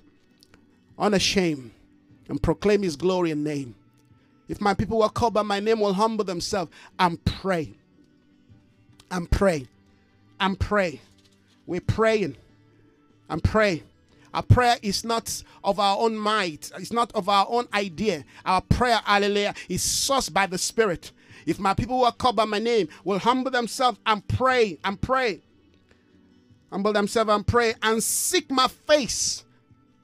unashamed 0.97 1.71
and 2.29 2.41
proclaim 2.41 2.81
his 2.81 2.95
glory 2.95 3.31
and 3.31 3.43
name. 3.43 3.75
If 4.47 4.61
my 4.61 4.73
people 4.73 4.97
who 4.97 5.03
are 5.03 5.09
called 5.09 5.33
by 5.33 5.41
my 5.41 5.59
name 5.59 5.79
will 5.79 5.93
humble 5.93 6.23
themselves 6.23 6.71
and 6.99 7.23
pray. 7.25 7.73
And 9.09 9.29
pray. 9.29 9.67
And 10.39 10.59
pray. 10.59 11.01
We're 11.65 11.81
praying. 11.81 12.35
And 13.29 13.43
pray. 13.43 13.83
Our 14.35 14.43
prayer 14.43 14.75
is 14.81 15.05
not 15.05 15.41
of 15.63 15.79
our 15.79 15.97
own 15.97 16.17
might, 16.17 16.69
it's 16.77 16.91
not 16.91 17.09
of 17.13 17.29
our 17.29 17.47
own 17.49 17.67
idea. 17.73 18.25
Our 18.45 18.59
prayer, 18.59 18.99
hallelujah, 19.05 19.55
is 19.69 19.81
sourced 19.81 20.31
by 20.31 20.45
the 20.45 20.57
Spirit. 20.57 21.13
If 21.45 21.57
my 21.57 21.73
people 21.73 21.99
who 21.99 22.03
are 22.03 22.11
called 22.11 22.35
by 22.35 22.43
my 22.43 22.59
name 22.59 22.89
will 23.05 23.19
humble 23.19 23.49
themselves 23.49 23.97
and 24.05 24.27
pray 24.27 24.77
and 24.83 24.99
pray, 24.99 25.39
humble 26.69 26.91
themselves 26.91 27.31
and 27.31 27.47
pray 27.47 27.75
and 27.81 28.03
seek 28.03 28.51
my 28.51 28.67
face. 28.67 29.45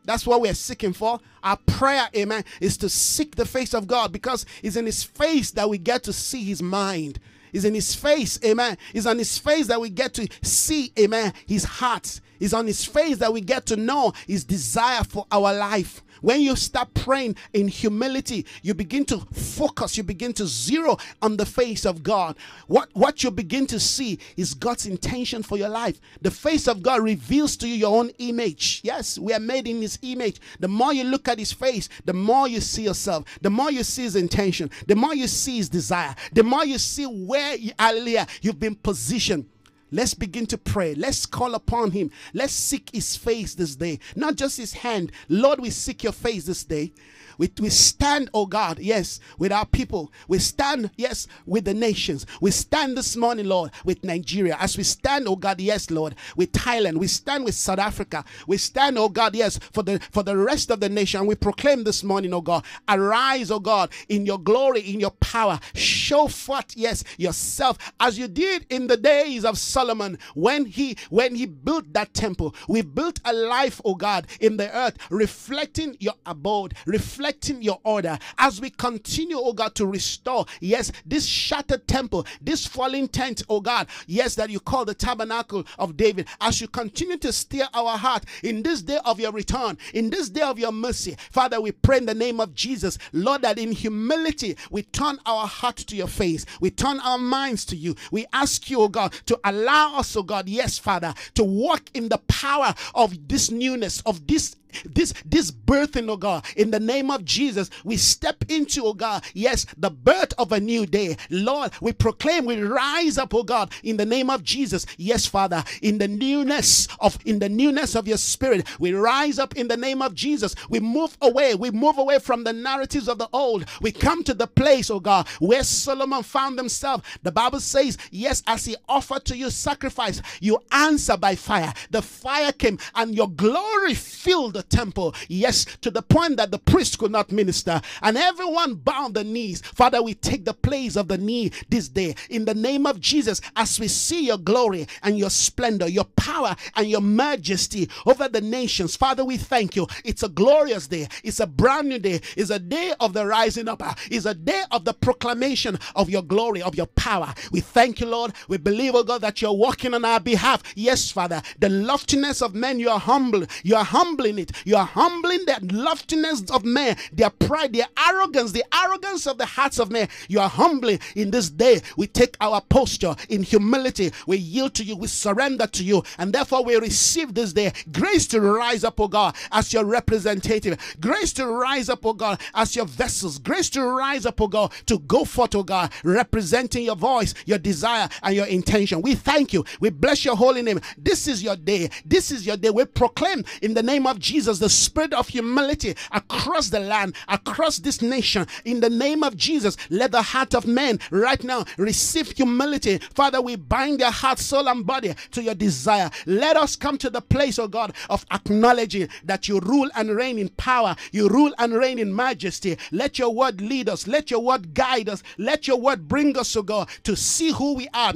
That's 0.05 0.25
what 0.25 0.39
we're 0.39 0.53
seeking 0.53 0.93
for. 0.93 1.19
Our 1.43 1.57
prayer, 1.57 2.07
amen, 2.15 2.45
is 2.61 2.77
to 2.77 2.89
seek 2.89 3.35
the 3.35 3.45
face 3.45 3.73
of 3.73 3.85
God 3.85 4.13
because 4.13 4.45
it's 4.63 4.77
in 4.77 4.85
His 4.85 5.03
face 5.03 5.51
that 5.51 5.69
we 5.69 5.77
get 5.77 6.03
to 6.03 6.13
see 6.13 6.43
His 6.43 6.61
mind. 6.61 7.19
It's 7.53 7.65
in 7.65 7.73
His 7.73 7.93
face, 7.95 8.39
amen. 8.43 8.77
It's 8.93 9.05
on 9.05 9.17
His 9.17 9.37
face 9.37 9.67
that 9.67 9.81
we 9.81 9.89
get 9.89 10.13
to 10.15 10.27
see, 10.41 10.91
amen, 10.99 11.33
His 11.45 11.63
heart. 11.63 12.19
It's 12.39 12.53
on 12.53 12.67
His 12.67 12.83
face 12.85 13.17
that 13.17 13.33
we 13.33 13.41
get 13.41 13.65
to 13.67 13.75
know 13.75 14.13
His 14.27 14.43
desire 14.43 15.03
for 15.03 15.25
our 15.31 15.53
life. 15.53 16.01
When 16.21 16.41
you 16.41 16.55
start 16.55 16.93
praying 16.93 17.35
in 17.53 17.67
humility, 17.67 18.45
you 18.61 18.73
begin 18.73 19.05
to 19.05 19.17
focus, 19.33 19.97
you 19.97 20.03
begin 20.03 20.33
to 20.33 20.45
zero 20.45 20.97
on 21.21 21.37
the 21.37 21.45
face 21.45 21.85
of 21.85 22.03
God. 22.03 22.35
What, 22.67 22.89
what 22.93 23.23
you 23.23 23.31
begin 23.31 23.65
to 23.67 23.79
see 23.79 24.19
is 24.37 24.53
God's 24.53 24.85
intention 24.85 25.43
for 25.43 25.57
your 25.57 25.69
life. 25.69 25.99
The 26.21 26.31
face 26.31 26.67
of 26.67 26.83
God 26.83 27.01
reveals 27.01 27.57
to 27.57 27.67
you 27.67 27.73
your 27.73 27.97
own 27.97 28.11
image. 28.19 28.81
Yes, 28.83 29.17
we 29.17 29.33
are 29.33 29.39
made 29.39 29.67
in 29.67 29.81
His 29.81 29.97
image. 30.03 30.39
The 30.59 30.67
more 30.67 30.93
you 30.93 31.03
look 31.03 31.27
at 31.27 31.39
His 31.39 31.51
face, 31.51 31.89
the 32.05 32.13
more 32.13 32.47
you 32.47 32.61
see 32.61 32.83
yourself, 32.83 33.25
the 33.41 33.49
more 33.49 33.71
you 33.71 33.83
see 33.83 34.03
His 34.03 34.15
intention, 34.15 34.69
the 34.87 34.95
more 34.95 35.15
you 35.15 35.27
see 35.27 35.57
His 35.57 35.69
desire, 35.69 36.15
the 36.33 36.43
more 36.43 36.65
you 36.65 36.77
see 36.77 37.05
where, 37.05 37.57
hallelujah, 37.79 38.27
you've 38.41 38.59
been 38.59 38.75
positioned. 38.75 39.47
Let's 39.91 40.13
begin 40.13 40.45
to 40.47 40.57
pray. 40.57 40.95
Let's 40.95 41.25
call 41.25 41.53
upon 41.53 41.91
Him. 41.91 42.11
Let's 42.33 42.53
seek 42.53 42.89
His 42.93 43.17
face 43.17 43.55
this 43.55 43.75
day, 43.75 43.99
not 44.15 44.35
just 44.35 44.57
His 44.57 44.73
hand. 44.73 45.11
Lord, 45.27 45.59
we 45.59 45.69
seek 45.69 46.03
your 46.03 46.13
face 46.13 46.45
this 46.45 46.63
day. 46.63 46.93
We, 47.37 47.51
we 47.59 47.69
stand, 47.69 48.29
oh 48.33 48.45
God, 48.45 48.79
yes, 48.79 49.19
with 49.37 49.51
our 49.51 49.65
people. 49.65 50.11
We 50.27 50.39
stand, 50.39 50.91
yes, 50.97 51.27
with 51.45 51.65
the 51.65 51.73
nations. 51.73 52.25
We 52.41 52.51
stand 52.51 52.97
this 52.97 53.15
morning, 53.15 53.47
Lord, 53.47 53.71
with 53.85 54.03
Nigeria. 54.03 54.57
As 54.59 54.77
we 54.77 54.83
stand, 54.83 55.27
oh 55.27 55.35
God, 55.35 55.59
yes, 55.59 55.89
Lord, 55.91 56.15
with 56.35 56.51
Thailand. 56.51 56.97
We 56.97 57.07
stand 57.07 57.45
with 57.45 57.55
South 57.55 57.79
Africa. 57.79 58.23
We 58.47 58.57
stand, 58.57 58.97
oh 58.97 59.09
God, 59.09 59.35
yes, 59.35 59.59
for 59.73 59.83
the 59.83 59.99
for 60.11 60.23
the 60.23 60.37
rest 60.37 60.71
of 60.71 60.79
the 60.79 60.89
nation. 60.89 61.25
We 61.25 61.35
proclaim 61.35 61.83
this 61.83 62.03
morning, 62.03 62.33
oh 62.33 62.41
God, 62.41 62.65
arise, 62.87 63.51
oh 63.51 63.59
God, 63.59 63.91
in 64.09 64.25
your 64.25 64.39
glory, 64.39 64.81
in 64.81 64.99
your 64.99 65.11
power. 65.11 65.59
Show 65.73 66.27
forth, 66.27 66.75
yes, 66.75 67.03
yourself 67.17 67.77
as 67.99 68.17
you 68.17 68.27
did 68.27 68.65
in 68.69 68.87
the 68.87 68.97
days 68.97 69.45
of 69.45 69.57
Solomon 69.57 70.17
when 70.33 70.65
he 70.65 70.97
when 71.09 71.35
he 71.35 71.45
built 71.45 71.93
that 71.93 72.13
temple. 72.13 72.55
We 72.67 72.81
built 72.81 73.19
a 73.25 73.33
life, 73.33 73.81
oh 73.85 73.95
God, 73.95 74.27
in 74.39 74.57
the 74.57 74.75
earth, 74.75 74.97
reflecting 75.09 75.95
your 75.99 76.15
abode, 76.25 76.73
reflecting 76.85 77.20
your 77.59 77.79
order 77.83 78.17
as 78.37 78.61
we 78.61 78.69
continue, 78.69 79.37
oh 79.37 79.53
God, 79.53 79.75
to 79.75 79.85
restore, 79.85 80.45
yes, 80.59 80.91
this 81.05 81.25
shattered 81.25 81.87
temple, 81.87 82.25
this 82.41 82.65
falling 82.65 83.07
tent, 83.07 83.43
oh 83.49 83.61
God, 83.61 83.87
yes, 84.07 84.35
that 84.35 84.49
you 84.49 84.59
call 84.59 84.85
the 84.85 84.93
tabernacle 84.93 85.65
of 85.77 85.97
David, 85.97 86.27
as 86.39 86.61
you 86.61 86.67
continue 86.67 87.17
to 87.17 87.31
steer 87.31 87.67
our 87.73 87.97
heart 87.97 88.25
in 88.43 88.63
this 88.63 88.81
day 88.81 88.99
of 89.05 89.19
your 89.19 89.31
return, 89.31 89.77
in 89.93 90.09
this 90.09 90.29
day 90.29 90.41
of 90.41 90.59
your 90.59 90.71
mercy. 90.71 91.15
Father, 91.31 91.59
we 91.61 91.71
pray 91.71 91.97
in 91.97 92.05
the 92.05 92.13
name 92.13 92.39
of 92.39 92.53
Jesus, 92.53 92.97
Lord, 93.13 93.41
that 93.43 93.59
in 93.59 93.71
humility 93.71 94.57
we 94.69 94.83
turn 94.83 95.17
our 95.25 95.47
heart 95.47 95.77
to 95.77 95.95
your 95.95 96.07
face, 96.07 96.45
we 96.59 96.71
turn 96.71 96.99
our 97.01 97.17
minds 97.17 97.65
to 97.65 97.75
you. 97.75 97.95
We 98.11 98.25
ask 98.33 98.69
you, 98.69 98.81
oh 98.81 98.89
God, 98.89 99.13
to 99.27 99.39
allow 99.43 99.97
us, 99.97 100.15
oh 100.15 100.23
God, 100.23 100.47
yes, 100.47 100.77
Father, 100.77 101.13
to 101.35 101.43
walk 101.43 101.83
in 101.93 102.09
the 102.09 102.19
power 102.27 102.73
of 102.95 103.27
this 103.27 103.51
newness, 103.51 104.01
of 104.05 104.27
this 104.27 104.55
this 104.85 105.13
this 105.25 105.51
birthing, 105.51 106.09
oh 106.09 106.17
God, 106.17 106.45
in 106.55 106.71
the 106.71 106.79
name 106.79 107.11
of 107.11 107.25
Jesus, 107.25 107.69
we 107.83 107.97
step 107.97 108.43
into, 108.49 108.85
oh 108.85 108.93
God, 108.93 109.23
yes, 109.33 109.65
the 109.77 109.89
birth 109.89 110.33
of 110.37 110.51
a 110.51 110.59
new 110.59 110.85
day. 110.85 111.17
Lord, 111.29 111.71
we 111.81 111.93
proclaim, 111.93 112.45
we 112.45 112.61
rise 112.61 113.17
up, 113.17 113.33
oh 113.33 113.43
God, 113.43 113.71
in 113.83 113.97
the 113.97 114.05
name 114.05 114.29
of 114.29 114.43
Jesus. 114.43 114.85
Yes, 114.97 115.25
Father, 115.25 115.63
in 115.81 115.97
the 115.97 116.07
newness 116.07 116.87
of 116.99 117.17
in 117.25 117.39
the 117.39 117.49
newness 117.49 117.95
of 117.95 118.07
your 118.07 118.17
spirit, 118.17 118.67
we 118.79 118.93
rise 118.93 119.39
up 119.39 119.55
in 119.55 119.67
the 119.67 119.77
name 119.77 120.01
of 120.01 120.15
Jesus. 120.15 120.55
We 120.69 120.79
move 120.79 121.17
away, 121.21 121.55
we 121.55 121.71
move 121.71 121.97
away 121.97 122.19
from 122.19 122.43
the 122.43 122.53
narratives 122.53 123.07
of 123.07 123.17
the 123.17 123.29
old. 123.33 123.65
We 123.81 123.91
come 123.91 124.23
to 124.23 124.33
the 124.33 124.47
place, 124.47 124.89
oh 124.89 124.99
God, 124.99 125.27
where 125.39 125.63
Solomon 125.63 126.23
found 126.23 126.57
himself. 126.57 127.01
The 127.23 127.31
Bible 127.31 127.59
says, 127.59 127.97
yes, 128.11 128.43
as 128.47 128.65
he 128.65 128.75
offered 128.87 129.25
to 129.25 129.37
you 129.37 129.49
sacrifice, 129.49 130.21
you 130.39 130.59
answer 130.71 131.17
by 131.17 131.35
fire. 131.35 131.73
The 131.89 132.01
fire 132.01 132.51
came 132.51 132.79
and 132.95 133.15
your 133.15 133.29
glory 133.29 133.93
filled 133.93 134.60
the 134.61 134.75
temple. 134.75 135.15
Yes, 135.27 135.65
to 135.81 135.91
the 135.91 136.01
point 136.01 136.37
that 136.37 136.51
the 136.51 136.59
priest 136.59 136.99
could 136.99 137.11
not 137.11 137.31
minister. 137.31 137.81
And 138.01 138.17
everyone 138.17 138.75
bowed 138.75 139.13
the 139.13 139.23
knees. 139.23 139.61
Father, 139.61 140.01
we 140.01 140.13
take 140.13 140.45
the 140.45 140.53
place 140.53 140.95
of 140.95 141.07
the 141.07 141.17
knee 141.17 141.51
this 141.69 141.87
day 141.87 142.15
in 142.29 142.45
the 142.45 142.53
name 142.53 142.85
of 142.85 142.99
Jesus 142.99 143.41
as 143.55 143.79
we 143.79 143.87
see 143.87 144.25
your 144.25 144.37
glory 144.37 144.87
and 145.03 145.17
your 145.17 145.29
splendor, 145.29 145.87
your 145.87 146.05
power 146.05 146.55
and 146.75 146.87
your 146.87 147.01
majesty 147.01 147.89
over 148.05 148.27
the 148.27 148.41
nations. 148.41 148.95
Father, 148.95 149.25
we 149.25 149.37
thank 149.37 149.75
you. 149.75 149.87
It's 150.05 150.23
a 150.23 150.29
glorious 150.29 150.87
day. 150.87 151.07
It's 151.23 151.39
a 151.39 151.47
brand 151.47 151.89
new 151.89 151.99
day. 151.99 152.21
It's 152.37 152.49
a 152.49 152.59
day 152.59 152.93
of 152.99 153.13
the 153.13 153.25
rising 153.25 153.67
up. 153.67 153.81
It's 154.09 154.25
a 154.25 154.35
day 154.35 154.61
of 154.71 154.85
the 154.85 154.93
proclamation 154.93 155.79
of 155.95 156.09
your 156.09 156.21
glory, 156.21 156.61
of 156.61 156.75
your 156.75 156.87
power. 156.87 157.33
We 157.51 157.61
thank 157.61 157.99
you, 157.99 158.07
Lord. 158.07 158.33
We 158.47 158.57
believe, 158.57 158.93
oh 158.95 159.03
God, 159.03 159.21
that 159.21 159.41
you're 159.41 159.53
working 159.53 159.93
on 159.93 160.05
our 160.05 160.19
behalf. 160.19 160.61
Yes, 160.75 161.11
Father. 161.11 161.41
The 161.59 161.69
loftiness 161.69 162.41
of 162.41 162.53
men, 162.53 162.79
you 162.79 162.89
are 162.89 162.99
humble. 162.99 163.45
You 163.63 163.75
are 163.75 163.83
humbling 163.83 164.37
it 164.37 164.50
You 164.65 164.77
are 164.77 164.85
humbling 164.85 165.45
the 165.45 165.59
loftiness 165.73 166.43
of 166.51 166.63
man, 166.63 166.97
their 167.11 167.29
pride, 167.29 167.73
their 167.73 167.87
arrogance, 168.09 168.51
the 168.51 168.63
arrogance 168.73 169.27
of 169.27 169.37
the 169.37 169.45
hearts 169.45 169.79
of 169.79 169.91
men. 169.91 170.07
You 170.27 170.39
are 170.39 170.49
humbling 170.49 170.99
in 171.15 171.31
this 171.31 171.49
day. 171.49 171.81
We 171.97 172.07
take 172.07 172.35
our 172.41 172.61
posture 172.61 173.15
in 173.29 173.43
humility. 173.43 174.11
We 174.27 174.37
yield 174.37 174.73
to 174.75 174.83
you. 174.83 174.95
We 174.95 175.07
surrender 175.07 175.67
to 175.67 175.83
you. 175.83 176.03
And 176.17 176.33
therefore, 176.33 176.63
we 176.63 176.75
receive 176.75 177.33
this 177.33 177.53
day 177.53 177.73
grace 177.91 178.27
to 178.27 178.41
rise 178.41 178.83
up, 178.83 178.99
oh 178.99 179.07
God, 179.07 179.35
as 179.51 179.73
your 179.73 179.85
representative. 179.85 180.77
Grace 180.99 181.33
to 181.33 181.47
rise 181.47 181.89
up, 181.89 182.05
oh 182.05 182.13
God, 182.13 182.41
as 182.53 182.75
your 182.75 182.85
vessels. 182.85 183.37
Grace 183.37 183.69
to 183.71 183.83
rise 183.83 184.25
up, 184.25 184.39
oh 184.41 184.47
God, 184.47 184.71
to 184.87 184.99
go 184.99 185.25
forth, 185.25 185.55
oh 185.55 185.63
God, 185.63 185.91
representing 186.03 186.85
your 186.85 186.95
voice, 186.95 187.33
your 187.45 187.57
desire, 187.57 188.09
and 188.23 188.35
your 188.35 188.47
intention. 188.47 189.01
We 189.01 189.15
thank 189.15 189.53
you. 189.53 189.65
We 189.79 189.89
bless 189.89 190.25
your 190.25 190.35
holy 190.35 190.61
name. 190.61 190.81
This 190.97 191.27
is 191.27 191.43
your 191.43 191.55
day. 191.55 191.89
This 192.05 192.31
is 192.31 192.45
your 192.45 192.57
day. 192.57 192.69
We 192.69 192.85
proclaim 192.85 193.43
in 193.61 193.73
the 193.73 193.83
name 193.83 194.07
of 194.07 194.19
Jesus 194.19 194.40
the 194.45 194.69
spirit 194.69 195.13
of 195.13 195.27
humility 195.27 195.95
across 196.11 196.69
the 196.69 196.79
land, 196.79 197.15
across 197.27 197.77
this 197.77 198.01
nation. 198.01 198.45
In 198.65 198.79
the 198.79 198.89
name 198.89 199.23
of 199.23 199.35
Jesus, 199.35 199.77
let 199.89 200.11
the 200.11 200.21
heart 200.21 200.53
of 200.53 200.67
men 200.67 200.99
right 201.11 201.43
now 201.43 201.65
receive 201.77 202.31
humility. 202.31 202.99
Father, 203.13 203.41
we 203.41 203.55
bind 203.55 203.99
their 203.99 204.11
heart, 204.11 204.39
soul, 204.39 204.67
and 204.67 204.85
body 204.85 205.13
to 205.31 205.43
your 205.43 205.55
desire. 205.55 206.09
Let 206.25 206.57
us 206.57 206.75
come 206.75 206.97
to 206.99 207.09
the 207.09 207.21
place, 207.21 207.59
oh 207.59 207.67
God, 207.67 207.93
of 208.09 208.25
acknowledging 208.31 209.09
that 209.23 209.47
you 209.47 209.59
rule 209.59 209.89
and 209.95 210.15
reign 210.15 210.37
in 210.37 210.49
power, 210.49 210.95
you 211.11 211.27
rule 211.27 211.53
and 211.57 211.73
reign 211.73 211.99
in 211.99 212.15
majesty. 212.15 212.77
Let 212.91 213.19
your 213.19 213.33
word 213.33 213.61
lead 213.61 213.89
us, 213.89 214.07
let 214.07 214.31
your 214.31 214.41
word 214.41 214.73
guide 214.73 215.09
us, 215.09 215.23
let 215.37 215.67
your 215.67 215.79
word 215.79 216.07
bring 216.07 216.37
us, 216.37 216.55
oh 216.55 216.63
God, 216.63 216.89
to 217.03 217.15
see 217.15 217.51
who 217.51 217.75
we 217.75 217.87
are. 217.93 218.13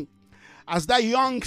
As 0.68 0.88
that 0.88 1.04
young 1.04 1.44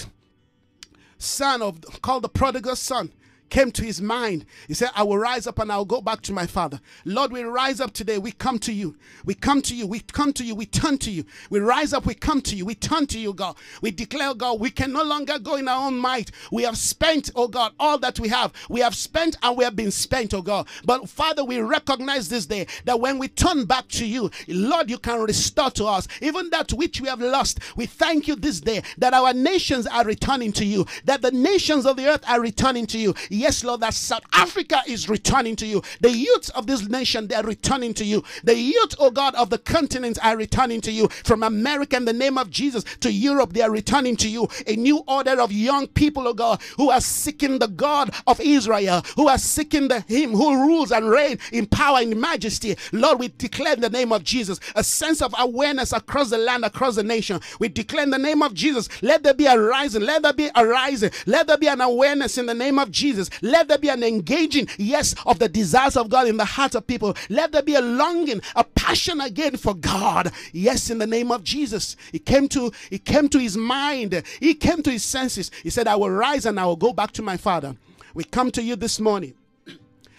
son 1.18 1.62
of 1.62 1.80
called 2.02 2.22
the 2.22 2.28
prodigal 2.28 2.76
son 2.76 3.12
came 3.50 3.70
to 3.72 3.84
his 3.84 4.00
mind. 4.00 4.44
He 4.66 4.74
said, 4.74 4.90
I 4.94 5.02
will 5.02 5.18
rise 5.18 5.46
up 5.46 5.58
and 5.58 5.70
I'll 5.70 5.84
go 5.84 6.00
back 6.00 6.22
to 6.22 6.32
my 6.32 6.46
father. 6.46 6.80
Lord, 7.04 7.32
we 7.32 7.42
rise 7.42 7.80
up 7.80 7.92
today. 7.92 8.18
We 8.18 8.32
come 8.32 8.58
to 8.60 8.72
you. 8.72 8.96
We 9.24 9.34
come 9.34 9.62
to 9.62 9.74
you. 9.74 9.86
We 9.86 10.00
come 10.00 10.32
to 10.34 10.44
you. 10.44 10.54
We 10.54 10.66
turn 10.66 10.98
to 10.98 11.10
you. 11.10 11.24
We 11.50 11.60
rise 11.60 11.92
up. 11.92 12.06
We 12.06 12.14
come 12.14 12.40
to 12.42 12.56
you. 12.56 12.64
We 12.64 12.74
turn 12.74 13.06
to 13.08 13.18
you, 13.18 13.32
God. 13.32 13.56
We 13.82 13.90
declare, 13.90 14.34
God, 14.34 14.60
we 14.60 14.70
can 14.70 14.92
no 14.92 15.02
longer 15.02 15.38
go 15.38 15.56
in 15.56 15.68
our 15.68 15.86
own 15.86 15.96
might. 15.96 16.30
We 16.52 16.62
have 16.64 16.76
spent, 16.76 17.30
oh 17.34 17.48
God, 17.48 17.72
all 17.78 17.98
that 17.98 18.18
we 18.20 18.28
have. 18.28 18.52
We 18.68 18.80
have 18.80 18.94
spent 18.94 19.36
and 19.42 19.56
we 19.56 19.64
have 19.64 19.76
been 19.76 19.90
spent, 19.90 20.34
oh 20.34 20.42
God. 20.42 20.68
But 20.84 21.08
Father, 21.08 21.44
we 21.44 21.60
recognize 21.60 22.28
this 22.28 22.46
day 22.46 22.66
that 22.84 23.00
when 23.00 23.18
we 23.18 23.28
turn 23.28 23.64
back 23.64 23.88
to 23.88 24.06
you, 24.06 24.30
Lord, 24.48 24.90
you 24.90 24.98
can 24.98 25.20
restore 25.22 25.70
to 25.72 25.86
us 25.86 26.08
even 26.20 26.50
that 26.50 26.72
which 26.72 27.00
we 27.00 27.08
have 27.08 27.20
lost. 27.20 27.60
We 27.76 27.86
thank 27.86 28.28
you 28.28 28.36
this 28.36 28.60
day 28.60 28.82
that 28.98 29.14
our 29.14 29.32
nations 29.32 29.86
are 29.86 30.04
returning 30.04 30.52
to 30.52 30.64
you, 30.64 30.86
that 31.04 31.22
the 31.22 31.32
nations 31.32 31.86
of 31.86 31.96
the 31.96 32.06
earth 32.06 32.24
are 32.28 32.40
returning 32.40 32.86
to 32.86 32.98
you. 32.98 33.14
Yes, 33.38 33.62
Lord, 33.62 33.80
that 33.82 33.94
South 33.94 34.24
Africa 34.32 34.82
is 34.86 35.08
returning 35.08 35.54
to 35.56 35.66
you. 35.66 35.80
The 36.00 36.10
youth 36.10 36.50
of 36.56 36.66
this 36.66 36.88
nation, 36.88 37.28
they're 37.28 37.44
returning 37.44 37.94
to 37.94 38.04
you. 38.04 38.24
The 38.42 38.56
youth, 38.56 38.96
oh 38.98 39.12
God, 39.12 39.36
of 39.36 39.48
the 39.50 39.58
continent 39.58 40.18
are 40.24 40.36
returning 40.36 40.80
to 40.82 40.90
you. 40.90 41.06
From 41.08 41.44
America, 41.44 41.96
in 41.96 42.04
the 42.04 42.12
name 42.12 42.36
of 42.36 42.50
Jesus, 42.50 42.82
to 43.00 43.12
Europe, 43.12 43.52
they 43.52 43.62
are 43.62 43.70
returning 43.70 44.16
to 44.16 44.28
you. 44.28 44.48
A 44.66 44.74
new 44.74 45.04
order 45.06 45.40
of 45.40 45.52
young 45.52 45.86
people, 45.86 46.26
oh 46.26 46.34
God, 46.34 46.60
who 46.76 46.90
are 46.90 47.00
seeking 47.00 47.60
the 47.60 47.68
God 47.68 48.12
of 48.26 48.40
Israel, 48.40 49.02
who 49.14 49.28
are 49.28 49.38
seeking 49.38 49.86
the 49.86 50.00
Him 50.00 50.32
who 50.32 50.66
rules 50.66 50.90
and 50.90 51.08
reigns 51.08 51.40
in 51.52 51.66
power 51.66 51.98
and 51.98 52.20
majesty. 52.20 52.76
Lord, 52.92 53.20
we 53.20 53.28
declare 53.28 53.74
in 53.74 53.80
the 53.80 53.90
name 53.90 54.12
of 54.12 54.24
Jesus 54.24 54.58
a 54.74 54.82
sense 54.82 55.22
of 55.22 55.34
awareness 55.38 55.92
across 55.92 56.30
the 56.30 56.38
land, 56.38 56.64
across 56.64 56.96
the 56.96 57.04
nation. 57.04 57.40
We 57.60 57.68
declare 57.68 58.02
in 58.02 58.10
the 58.10 58.18
name 58.18 58.42
of 58.42 58.54
Jesus, 58.54 58.88
let 59.00 59.22
there 59.22 59.34
be 59.34 59.46
a 59.46 59.56
rising, 59.58 60.02
let 60.02 60.22
there 60.22 60.32
be 60.32 60.50
a 60.54 60.66
rising, 60.66 61.10
let 61.26 61.46
there 61.46 61.56
be 61.56 61.68
an 61.68 61.80
awareness 61.80 62.36
in 62.36 62.46
the 62.46 62.54
name 62.54 62.78
of 62.78 62.90
Jesus. 62.90 63.27
Let 63.42 63.68
there 63.68 63.78
be 63.78 63.88
an 63.88 64.02
engaging, 64.02 64.68
yes, 64.76 65.14
of 65.26 65.38
the 65.38 65.48
desires 65.48 65.96
of 65.96 66.08
God 66.08 66.28
in 66.28 66.36
the 66.36 66.44
hearts 66.44 66.74
of 66.74 66.86
people. 66.86 67.16
Let 67.28 67.52
there 67.52 67.62
be 67.62 67.74
a 67.74 67.80
longing, 67.80 68.40
a 68.56 68.64
passion 68.64 69.20
again 69.20 69.56
for 69.56 69.74
God. 69.74 70.32
Yes, 70.52 70.90
in 70.90 70.98
the 70.98 71.06
name 71.06 71.30
of 71.30 71.44
Jesus. 71.44 71.96
He 72.12 72.18
came 72.18 72.48
to 72.48 72.72
he 72.90 72.98
came 72.98 73.28
to 73.28 73.38
his 73.38 73.56
mind. 73.56 74.22
He 74.40 74.54
came 74.54 74.82
to 74.82 74.90
his 74.90 75.04
senses. 75.04 75.50
He 75.62 75.70
said, 75.70 75.86
I 75.88 75.96
will 75.96 76.10
rise 76.10 76.46
and 76.46 76.58
I 76.58 76.66
will 76.66 76.76
go 76.76 76.92
back 76.92 77.12
to 77.12 77.22
my 77.22 77.36
father. 77.36 77.76
We 78.14 78.24
come 78.24 78.50
to 78.52 78.62
you 78.62 78.76
this 78.76 78.98
morning. 78.98 79.34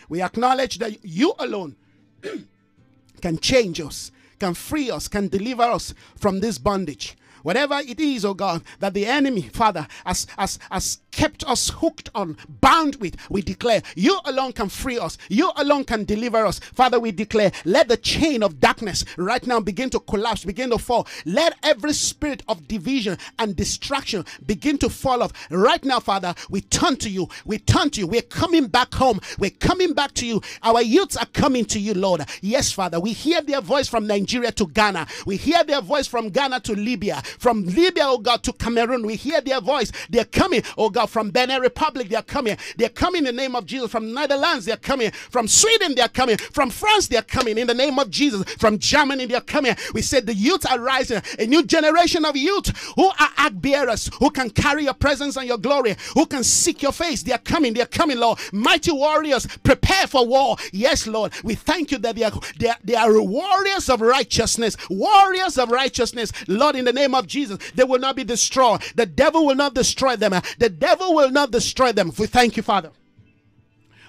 We 0.07 0.22
acknowledge 0.22 0.80
that 0.80 1.03
you 1.03 1.34
alone 1.38 1.76
can 3.22 3.38
change 3.38 3.80
us, 3.80 4.12
can 4.39 4.53
free 4.53 4.89
us, 4.89 5.07
can 5.07 5.28
deliver 5.28 5.64
us 5.64 5.93
from 6.16 6.39
this 6.39 6.57
bondage. 6.57 7.16
Whatever 7.50 7.80
it 7.80 8.00
is, 8.00 8.26
oh 8.26 8.36
God, 8.36 8.62
that 8.78 8.93
the 8.93 9.08
enemy, 9.08 9.41
Father, 9.41 9.88
has, 10.06 10.28
has, 10.38 10.60
has 10.70 11.00
kept 11.12 11.43
us 11.50 11.70
hooked 11.70 12.08
on, 12.14 12.38
bound 12.47 12.97
with, 12.97 13.16
we 13.28 13.41
declare, 13.41 13.82
you 13.95 14.20
alone 14.26 14.54
can 14.54 14.70
free 14.70 15.00
us. 15.00 15.18
You 15.30 15.52
alone 15.58 15.84
can 15.86 16.06
deliver 16.06 16.45
us. 16.45 16.60
Father, 16.60 17.00
we 17.00 17.12
declare, 17.12 17.52
let 17.66 17.88
the 17.88 17.97
chain 17.97 18.43
of 18.43 18.60
darkness 18.60 19.04
right 19.18 19.45
now 19.47 19.60
begin 19.60 19.89
to 19.89 20.00
collapse, 20.00 20.45
begin 20.45 20.70
to 20.70 20.78
fall. 20.78 21.08
Let 21.26 21.58
every 21.64 21.93
spirit 21.93 22.43
of 22.47 22.68
division 22.68 23.18
and 23.39 23.56
distraction 23.56 24.26
begin 24.45 24.78
to 24.78 24.89
fall 24.89 25.24
off. 25.24 25.34
Right 25.50 25.84
now, 25.84 26.00
Father, 26.00 26.36
we 26.52 26.62
turn 26.62 26.97
to 26.97 27.10
you. 27.10 27.30
We 27.45 27.58
turn 27.58 27.89
to 27.91 28.02
you. 28.02 28.06
We're 28.06 28.22
coming 28.22 28.68
back 28.68 28.93
home. 28.93 29.20
We're 29.39 29.50
coming 29.50 29.93
back 29.93 30.14
to 30.16 30.26
you. 30.28 30.41
Our 30.62 30.84
youths 30.84 31.18
are 31.18 31.26
coming 31.34 31.66
to 31.66 31.80
you, 31.80 31.95
Lord. 31.95 32.22
Yes, 32.41 32.72
Father. 32.72 33.00
We 33.00 33.14
hear 33.14 33.41
their 33.41 33.62
voice 33.62 33.88
from 33.88 34.06
Nigeria 34.06 34.52
to 34.52 34.68
Ghana. 34.68 35.08
We 35.26 35.36
hear 35.36 35.64
their 35.64 35.82
voice 35.82 36.06
from 36.06 36.30
Ghana 36.30 36.60
to 36.62 36.74
Libya. 36.74 37.24
From 37.40 37.64
Libya, 37.66 38.04
oh 38.06 38.18
God, 38.20 38.44
to 38.44 38.54
Cameroon. 38.54 39.06
We 39.06 39.16
hear 39.16 39.42
their 39.42 39.62
voice. 39.62 39.92
They're 40.10 40.26
coming, 40.26 40.62
oh 40.78 40.90
God, 40.90 41.08
from 41.08 41.32
Benin 41.32 41.62
Republic. 41.62 42.10
They're 42.10 42.22
coming. 42.22 42.58
They're 42.78 42.90
coming 42.90 43.20
in 43.20 43.26
the 43.26 43.42
name 43.42 43.56
of 43.56 43.66
Jesus. 43.66 43.90
From 43.92 44.14
Netherlands, 44.14 44.66
they're 44.66 44.78
coming. 44.78 45.12
From 45.12 45.48
Sweden, 45.48 45.96
they're 45.96 46.08
coming. 46.08 46.38
From 46.38 46.70
France, 46.70 47.08
they're 47.08 47.22
coming 47.22 47.58
in 47.58 47.68
the 47.68 47.74
name 47.74 47.98
of 47.98 48.10
Jesus. 48.10 48.44
From 48.56 48.78
Germany, 48.78 49.26
they're 49.26 49.42
coming. 49.42 49.76
We 49.94 50.02
said 50.02 50.26
the 50.26 50.34
youth 50.34 50.70
are 50.70 50.80
rising. 50.80 51.22
A 51.40 51.46
new 51.46 51.64
generation 51.64 52.26
of 52.26 52.36
youth 52.36 52.70
who 52.96 53.08
are 53.08 53.30
act 53.38 53.62
bearers, 53.62 54.10
who 54.20 54.30
can 54.30 54.50
carry 54.50 54.84
your 54.84 54.94
presence 54.94 55.38
and 55.38 55.48
your 55.48 55.58
glory, 55.58 55.96
who 56.14 56.26
can 56.26 56.44
seek 56.44 56.82
your 56.82 56.92
face. 56.92 57.24
They 57.24 57.32
are 57.32 57.38
coming. 57.38 57.74
They 57.74 57.82
are 57.82 57.88
coming, 57.88 58.18
Lord. 58.18 58.40
Mighty 58.52 58.92
warriors, 58.92 59.48
prepare 59.64 60.08
for 60.08 60.26
war. 60.26 60.58
Yes, 60.72 61.08
Lord. 61.08 61.34
We 61.44 61.56
thank 61.56 61.92
you 61.92 61.98
that 62.00 62.16
they 62.16 62.24
are, 62.24 62.32
they 62.60 62.70
are, 62.70 62.78
they 62.84 62.96
are 62.96 63.22
warriors 63.22 63.90
of 63.90 64.02
righteousness. 64.02 64.76
Warriors 64.90 65.58
of 65.58 65.72
righteousness. 65.72 66.32
Lord, 66.48 66.76
in 66.76 66.86
the 66.86 66.94
name 66.94 67.16
of 67.16 67.19
Jesus, 67.28 67.58
they 67.72 67.84
will 67.84 68.00
not 68.00 68.16
be 68.16 68.24
destroyed. 68.24 68.82
The 68.96 69.06
devil 69.06 69.46
will 69.46 69.56
not 69.56 69.74
destroy 69.74 70.16
them. 70.16 70.34
The 70.58 70.70
devil 70.70 71.16
will 71.16 71.32
not 71.32 71.52
destroy 71.52 71.92
them. 71.92 72.12
We 72.18 72.28
thank 72.28 72.58
you, 72.58 72.64
Father. 72.64 72.92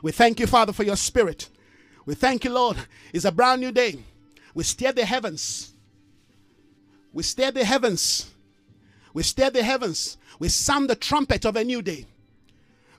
We 0.03 0.13
thank 0.13 0.41
you, 0.41 0.47
Father, 0.47 0.73
for 0.73 0.83
your 0.83 0.97
spirit. 0.97 1.49
We 2.07 2.15
thank 2.15 2.45
you, 2.45 2.51
Lord. 2.51 2.77
It's 3.13 3.25
a 3.25 3.33
brand 3.33 3.61
new 3.61 3.73
day. 3.73 3.99
We 4.55 4.65
stare 4.65 4.93
the 4.93 5.05
heavens. 5.05 5.73
We 7.13 7.23
stare 7.23 7.51
the 7.51 7.65
heavens. 7.65 8.31
We 9.13 9.23
stare 9.23 9.51
the 9.51 9.63
heavens. 9.63 10.17
We 10.39 10.49
sound 10.49 10.89
the 10.89 10.97
trumpet 10.97 11.45
of 11.45 11.57
a 11.57 11.65
new 11.65 11.83
day. 11.83 12.07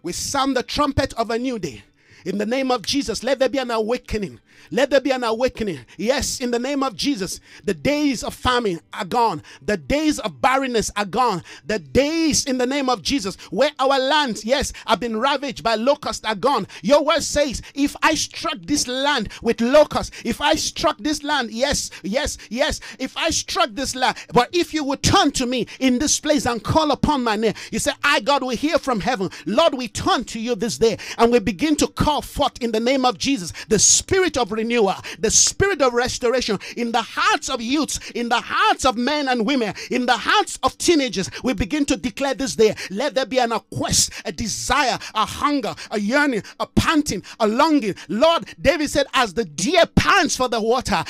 We 0.03 0.13
sound 0.13 0.55
the 0.55 0.63
trumpet 0.63 1.13
of 1.13 1.29
a 1.29 1.39
new 1.39 1.59
day. 1.59 1.83
In 2.25 2.37
the 2.37 2.45
name 2.45 2.71
of 2.71 2.83
Jesus, 2.83 3.23
let 3.23 3.39
there 3.39 3.49
be 3.49 3.57
an 3.57 3.71
awakening. 3.71 4.39
Let 4.71 4.89
there 4.89 5.01
be 5.01 5.11
an 5.11 5.23
awakening. 5.23 5.79
Yes, 5.97 6.39
in 6.39 6.51
the 6.51 6.59
name 6.59 6.83
of 6.83 6.95
Jesus, 6.95 7.39
the 7.63 7.73
days 7.73 8.23
of 8.23 8.33
famine 8.33 8.79
are 8.93 9.05
gone. 9.05 9.41
The 9.61 9.77
days 9.77 10.19
of 10.19 10.41
barrenness 10.41 10.91
are 10.95 11.05
gone. 11.05 11.43
The 11.65 11.79
days 11.79 12.45
in 12.45 12.57
the 12.57 12.65
name 12.65 12.89
of 12.89 13.01
Jesus 13.01 13.35
where 13.49 13.71
our 13.79 13.99
lands, 13.99 14.45
yes, 14.45 14.71
have 14.85 14.99
been 14.99 15.19
ravaged 15.19 15.63
by 15.63 15.75
locusts 15.75 16.25
are 16.25 16.35
gone. 16.35 16.67
Your 16.81 17.03
word 17.03 17.23
says, 17.23 17.61
if 17.73 17.95
I 18.03 18.13
struck 18.13 18.57
this 18.61 18.87
land 18.87 19.29
with 19.41 19.61
locusts, 19.61 20.21
if 20.23 20.41
I 20.41 20.55
struck 20.55 20.97
this 20.99 21.23
land, 21.23 21.51
yes, 21.51 21.89
yes, 22.03 22.37
yes, 22.49 22.79
if 22.99 23.17
I 23.17 23.31
struck 23.31 23.71
this 23.71 23.95
land, 23.95 24.15
but 24.33 24.49
if 24.53 24.73
you 24.73 24.83
would 24.83 25.03
turn 25.03 25.31
to 25.31 25.45
me 25.45 25.67
in 25.79 25.99
this 25.99 26.19
place 26.19 26.45
and 26.45 26.63
call 26.63 26.91
upon 26.91 27.23
my 27.23 27.35
name, 27.35 27.53
you 27.71 27.79
say, 27.79 27.91
I, 28.03 28.19
God, 28.19 28.43
will 28.43 28.49
hear 28.51 28.77
from 28.77 28.99
heaven. 28.99 29.29
Lord, 29.45 29.73
we 29.73 29.87
turn 29.87 30.23
to 30.25 30.39
you 30.39 30.55
this 30.55 30.77
day 30.77 30.97
and 31.17 31.31
we 31.31 31.39
begin 31.39 31.75
to 31.77 31.87
call 31.87 32.11
call 32.11 32.21
forth 32.21 32.61
in 32.61 32.71
the 32.73 32.79
name 32.79 33.05
of 33.05 33.17
Jesus 33.17 33.53
the 33.69 33.79
spirit 33.79 34.37
of 34.37 34.40
renewal, 34.49 34.95
the 35.19 35.29
spirit 35.29 35.81
of 35.81 35.93
restoration 35.93 36.57
in 36.77 36.91
the 36.91 37.01
hearts 37.01 37.49
of 37.49 37.61
youths, 37.61 37.99
in 38.11 38.29
the 38.29 38.41
hearts 38.41 38.85
of 38.85 38.97
men 38.97 39.27
and 39.27 39.45
women, 39.45 39.73
in 39.91 40.05
the 40.05 40.17
hearts 40.17 40.57
of 40.63 40.77
teenagers. 40.77 41.29
We 41.43 41.53
begin 41.53 41.85
to 41.85 41.97
declare 41.97 42.33
this 42.33 42.55
day 42.55 42.75
let 42.89 43.13
there 43.13 43.25
be 43.25 43.37
an 43.39 43.51
quest, 43.69 44.11
a 44.25 44.31
desire, 44.31 44.97
a 45.13 45.25
hunger, 45.25 45.75
a 45.91 45.99
yearning, 45.99 46.43
a 46.59 46.67
panting, 46.67 47.23
a 47.39 47.47
longing. 47.47 47.95
Lord, 48.07 48.45
David 48.59 48.89
said, 48.89 49.07
As 49.13 49.33
the 49.33 49.45
deer 49.45 49.85
pants 49.95 50.35
for 50.35 50.47
the 50.47 50.61
water, 50.61 51.03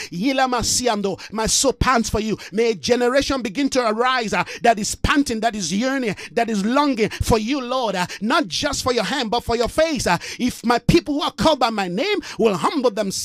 my 1.32 1.45
soul 1.45 1.73
pants 1.73 2.09
for 2.09 2.19
you. 2.19 2.38
May 2.51 2.71
a 2.71 2.75
generation 2.75 3.41
begin 3.41 3.69
to 3.69 3.88
arise 3.88 4.34
uh, 4.34 4.43
that 4.63 4.79
is 4.79 4.95
panting, 4.95 5.41
that 5.41 5.55
is 5.55 5.73
yearning, 5.73 6.15
that 6.32 6.49
is 6.49 6.65
longing 6.65 7.09
for 7.09 7.38
you, 7.38 7.61
Lord, 7.61 7.95
uh, 7.95 8.07
not 8.21 8.47
just 8.47 8.84
for 8.84 8.93
your 8.93 9.03
hand, 9.03 9.32
but 9.32 9.43
for 9.43 9.55
your 9.55 9.67
face. 9.67 10.07
Uh, 10.07 10.17
if 10.39 10.65
my 10.65 10.79
people 10.79 11.15
who 11.15 11.21
are 11.21 11.32
called 11.32 11.59
by 11.59 11.69
my 11.69 11.88
name 11.88 12.19
will 12.39 12.55
humble 12.55 12.91
themselves 12.91 13.20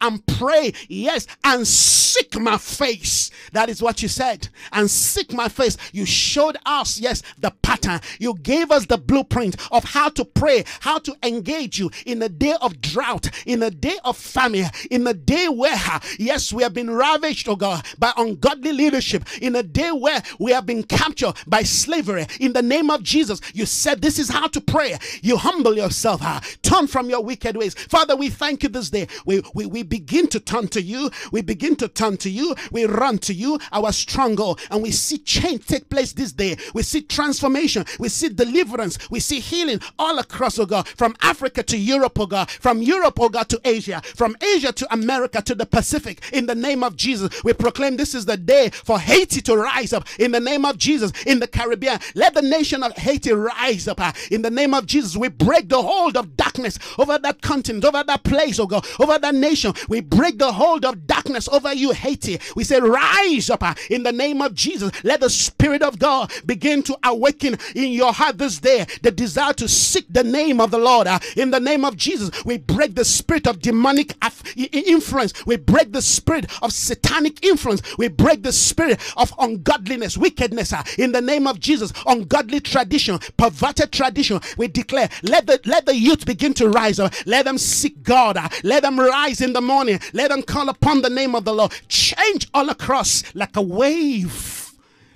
and 0.00 0.24
pray, 0.26 0.72
yes, 0.88 1.26
and 1.44 1.66
seek 1.66 2.38
my 2.38 2.58
face. 2.58 3.30
That 3.52 3.68
is 3.68 3.82
what 3.82 4.02
you 4.02 4.08
said. 4.08 4.48
And 4.72 4.90
seek 4.90 5.32
my 5.32 5.48
face. 5.48 5.76
You 5.92 6.06
showed 6.06 6.56
us, 6.66 6.98
yes, 6.98 7.22
the 7.38 7.52
pattern. 7.62 8.00
You 8.18 8.34
gave 8.34 8.70
us 8.70 8.86
the 8.86 8.98
blueprint 8.98 9.56
of 9.70 9.84
how 9.84 10.08
to 10.10 10.24
pray, 10.24 10.64
how 10.80 10.98
to 10.98 11.16
engage 11.22 11.78
you 11.78 11.90
in 12.06 12.22
a 12.22 12.28
day 12.28 12.54
of 12.60 12.80
drought, 12.80 13.28
in 13.46 13.62
a 13.62 13.70
day 13.70 13.98
of 14.04 14.16
famine, 14.16 14.70
in 14.90 15.06
a 15.06 15.14
day 15.14 15.48
where, 15.48 15.76
yes, 16.18 16.52
we 16.52 16.62
have 16.62 16.74
been 16.74 16.90
ravaged, 16.90 17.48
oh 17.48 17.56
God, 17.56 17.84
by 17.98 18.12
ungodly 18.16 18.72
leadership, 18.72 19.24
in 19.40 19.54
a 19.56 19.62
day 19.62 19.90
where 19.90 20.22
we 20.38 20.52
have 20.52 20.66
been 20.66 20.82
captured 20.82 21.34
by 21.46 21.62
slavery. 21.62 22.26
In 22.40 22.52
the 22.52 22.62
name 22.62 22.90
of 22.90 23.02
Jesus, 23.02 23.40
you 23.52 23.66
said 23.66 24.00
this 24.00 24.18
is 24.18 24.28
how 24.28 24.48
to 24.48 24.60
pray. 24.60 24.96
You 25.22 25.36
humble 25.36 25.76
yourself, 25.76 26.22
turn 26.62 26.86
from 26.86 27.10
your 27.10 27.22
wicked 27.22 27.56
ways. 27.56 27.74
Father, 27.74 28.16
we 28.16 28.30
thank 28.30 28.62
you 28.62 28.68
this 28.68 28.90
day. 28.90 29.08
We, 29.24 29.33
we, 29.54 29.66
we 29.66 29.82
begin 29.82 30.26
to 30.28 30.40
turn 30.40 30.68
to 30.68 30.82
you. 30.82 31.10
We 31.32 31.42
begin 31.42 31.76
to 31.76 31.88
turn 31.88 32.16
to 32.18 32.30
you. 32.30 32.54
We 32.70 32.84
run 32.84 33.18
to 33.18 33.34
you, 33.34 33.58
our 33.72 33.92
stronghold, 33.92 34.60
and 34.70 34.82
we 34.82 34.90
see 34.90 35.18
change 35.18 35.66
take 35.66 35.88
place 35.88 36.12
this 36.12 36.32
day. 36.32 36.56
We 36.74 36.82
see 36.82 37.02
transformation. 37.02 37.84
We 37.98 38.08
see 38.08 38.28
deliverance. 38.28 38.98
We 39.10 39.20
see 39.20 39.40
healing 39.40 39.80
all 39.98 40.18
across, 40.18 40.58
oh 40.58 40.66
God, 40.66 40.88
from 40.88 41.14
Africa 41.22 41.62
to 41.64 41.78
Europe, 41.78 42.18
oh 42.18 42.26
God, 42.26 42.50
from 42.50 42.82
Europe, 42.82 43.18
oh 43.20 43.28
God, 43.28 43.48
to 43.50 43.60
Asia, 43.64 44.02
from 44.14 44.36
Asia 44.54 44.72
to 44.72 44.92
America 44.92 45.42
to 45.42 45.54
the 45.54 45.66
Pacific. 45.66 46.20
In 46.32 46.46
the 46.46 46.54
name 46.54 46.82
of 46.82 46.96
Jesus, 46.96 47.42
we 47.44 47.52
proclaim 47.52 47.96
this 47.96 48.14
is 48.14 48.26
the 48.26 48.36
day 48.36 48.70
for 48.70 48.98
Haiti 48.98 49.40
to 49.42 49.56
rise 49.56 49.92
up. 49.92 50.06
In 50.18 50.32
the 50.32 50.40
name 50.40 50.64
of 50.64 50.78
Jesus, 50.78 51.12
in 51.26 51.38
the 51.38 51.48
Caribbean, 51.48 51.98
let 52.14 52.34
the 52.34 52.42
nation 52.42 52.82
of 52.82 52.92
Haiti 52.92 53.32
rise 53.32 53.88
up. 53.88 54.00
In 54.30 54.42
the 54.42 54.50
name 54.50 54.74
of 54.74 54.86
Jesus, 54.86 55.16
we 55.16 55.28
break 55.28 55.68
the 55.68 55.80
hold 55.80 56.16
of 56.16 56.36
darkness 56.36 56.78
over 56.98 57.18
that 57.18 57.42
continent, 57.42 57.84
over 57.84 58.02
that 58.04 58.24
place, 58.24 58.58
oh 58.58 58.66
God, 58.66 58.86
over 58.98 59.18
nation. 59.32 59.72
We 59.88 60.00
break 60.00 60.38
the 60.38 60.52
hold 60.52 60.84
of 60.84 61.06
darkness 61.06 61.48
over 61.48 61.72
you, 61.72 61.92
Haiti. 61.92 62.40
We 62.56 62.64
say, 62.64 62.80
rise 62.80 63.50
up 63.50 63.62
uh, 63.62 63.74
in 63.90 64.02
the 64.02 64.12
name 64.12 64.40
of 64.42 64.54
Jesus. 64.54 64.90
Let 65.04 65.20
the 65.20 65.30
Spirit 65.30 65.82
of 65.82 65.98
God 65.98 66.32
begin 66.46 66.82
to 66.84 66.96
awaken 67.04 67.58
in 67.74 67.92
your 67.92 68.12
heart 68.12 68.38
this 68.38 68.58
day 68.58 68.86
the 69.02 69.10
desire 69.10 69.52
to 69.54 69.68
seek 69.68 70.06
the 70.10 70.24
name 70.24 70.60
of 70.60 70.70
the 70.70 70.78
Lord. 70.78 71.06
Uh, 71.06 71.18
in 71.36 71.50
the 71.50 71.60
name 71.60 71.84
of 71.84 71.96
Jesus, 71.96 72.30
we 72.44 72.58
break 72.58 72.94
the 72.94 73.04
spirit 73.04 73.46
of 73.46 73.60
demonic 73.60 74.14
influence. 74.56 75.46
We 75.46 75.56
break 75.56 75.92
the 75.92 76.02
spirit 76.02 76.46
of 76.62 76.72
satanic 76.72 77.44
influence. 77.44 77.82
We 77.98 78.08
break 78.08 78.42
the 78.42 78.52
spirit 78.52 79.00
of 79.16 79.32
ungodliness, 79.38 80.16
wickedness. 80.16 80.72
Uh, 80.72 80.82
in 80.98 81.12
the 81.12 81.20
name 81.20 81.46
of 81.46 81.60
Jesus, 81.60 81.92
ungodly 82.06 82.60
tradition, 82.60 83.18
perverted 83.36 83.92
tradition. 83.92 84.40
We 84.56 84.68
declare, 84.68 85.08
let 85.22 85.46
the 85.46 85.60
let 85.64 85.86
the 85.86 85.96
youth 85.96 86.26
begin 86.26 86.54
to 86.54 86.68
rise 86.68 86.98
up. 86.98 87.12
Let 87.26 87.44
them 87.44 87.58
seek 87.58 88.02
God. 88.02 88.38
Let 88.62 88.82
them 88.82 88.98
rise 88.98 89.13
in 89.14 89.52
the 89.52 89.60
morning. 89.60 90.00
Let 90.12 90.30
them 90.30 90.42
call 90.42 90.68
upon 90.68 91.02
the 91.02 91.08
name 91.08 91.36
of 91.36 91.44
the 91.44 91.54
Lord. 91.54 91.72
Change 91.88 92.48
all 92.52 92.68
across 92.68 93.22
like 93.34 93.56
a 93.56 93.62
wave. 93.62 94.72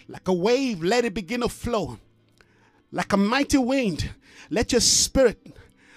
Like 0.08 0.28
a 0.28 0.32
wave, 0.32 0.82
let 0.82 1.04
it 1.04 1.14
begin 1.14 1.40
to 1.40 1.48
flow. 1.48 1.98
Like 2.92 3.12
a 3.12 3.16
mighty 3.16 3.58
wind, 3.58 4.08
let 4.50 4.72
your 4.72 4.80
spirit, 4.80 5.44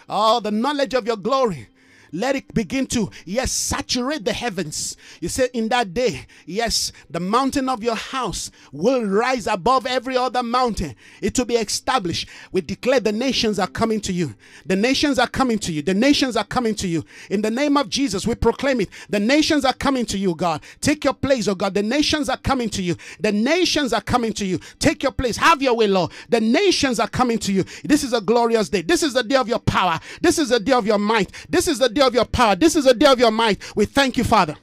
oh, 0.10 0.40
the 0.40 0.52
knowledge 0.52 0.94
of 0.96 1.06
your 1.06 1.16
glory, 1.16 1.68
let 2.12 2.36
it 2.36 2.54
begin 2.54 2.88
to, 2.88 3.10
yes, 3.26 3.52
saturate 3.52 4.26
the 4.26 4.34
heavens. 4.34 4.98
You 5.20 5.30
said 5.30 5.50
in 5.54 5.70
that 5.70 5.94
day, 5.94 6.26
yes, 6.46 6.92
the 7.10 7.20
mountain 7.20 7.70
of 7.70 7.84
your 7.84 7.96
house 7.96 8.52
will 8.72 9.06
rise 9.06 9.48
above 9.48 9.86
every 9.86 10.18
other 10.18 10.44
mountain. 10.44 10.96
It 11.22 11.38
will 11.38 11.46
be 11.46 11.56
established. 11.56 12.28
We 12.52 12.62
declare 12.62 13.00
the 13.00 13.12
nations 13.12 13.60
are 13.60 13.68
coming 13.68 14.02
to 14.02 14.14
you. 14.14 14.36
The 14.66 14.76
nations 14.76 15.20
are 15.20 15.28
coming 15.28 15.60
to 15.60 15.72
you. 15.72 15.82
The 15.82 15.94
nations 15.94 16.36
are 16.36 16.44
coming 16.44 16.76
to 16.76 16.88
you. 16.88 17.06
In 17.30 17.42
the 17.42 17.52
name 17.52 17.78
of 17.78 17.90
Jesus, 17.90 18.28
we 18.28 18.36
proclaim 18.36 18.82
it. 18.82 18.90
The 19.10 19.20
nations 19.20 19.66
are 19.66 19.74
coming 19.74 20.06
to 20.08 20.18
you, 20.18 20.36
God. 20.36 20.62
Take 20.82 21.04
your 21.04 21.14
place, 21.14 21.48
oh 21.48 21.56
God. 21.56 21.74
The 21.74 21.84
nations 21.84 22.30
are 22.30 22.38
coming 22.38 22.70
to 22.72 22.82
you. 22.82 22.96
The 23.20 23.32
nations 23.32 23.94
are 23.94 24.02
coming 24.02 24.34
to 24.34 24.46
you. 24.46 24.60
Take 24.80 25.04
your 25.04 25.12
place. 25.12 25.38
Have 25.38 25.62
your 25.62 25.76
way, 25.76 25.88
Lord. 25.88 26.12
The 26.30 26.42
nations 26.42 27.00
are 27.00 27.08
coming 27.08 27.40
to 27.40 27.54
you. 27.54 27.64
This 27.84 28.04
is 28.04 28.14
a 28.14 28.22
glorious 28.22 28.70
day. 28.70 28.82
This 28.82 29.04
is 29.04 29.14
the 29.14 29.24
day 29.24 29.36
of 29.36 29.48
your 29.48 29.60
power. 29.60 30.00
This 30.22 30.38
is 30.38 30.50
the 30.50 30.60
day 30.60 30.74
of 30.74 30.86
your 30.86 31.00
might. 31.00 31.32
This 31.50 31.68
is 31.68 31.80
the 31.80 31.90
day 31.90 32.01
day 32.02 32.08
of 32.08 32.16
your 32.16 32.26
power. 32.26 32.56
This 32.56 32.76
is 32.76 32.86
a 32.86 32.94
day 32.94 33.06
of 33.06 33.20
your 33.20 33.32
might. 33.32 33.60
We 33.76 33.86
thank 33.86 34.18
you, 34.18 34.24
Father. 34.24 34.56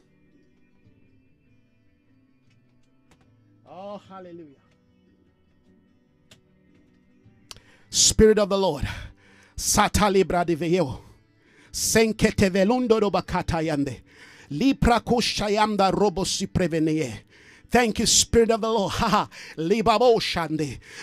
Oh, 3.69 4.01
hallelujah. 4.09 4.57
Spirit 7.91 8.39
of 8.39 8.49
the 8.49 8.59
Lord. 8.59 8.89
Satali 9.57 10.25
bradiveo. 10.25 11.01
Senkete 11.71 12.51
velundo 12.51 13.01
do 13.01 13.11
bakata 13.11 13.63
yande. 13.63 14.01
Lipra 14.51 15.01
kushayamda 15.01 15.93
robo 15.93 16.25
si 16.25 16.47
preveneye. 16.47 17.21
Thank 17.71 17.99
you, 17.99 18.07
Spirit 18.07 18.51
of 18.51 18.63
the 18.63 18.71
Lord. 18.71 18.95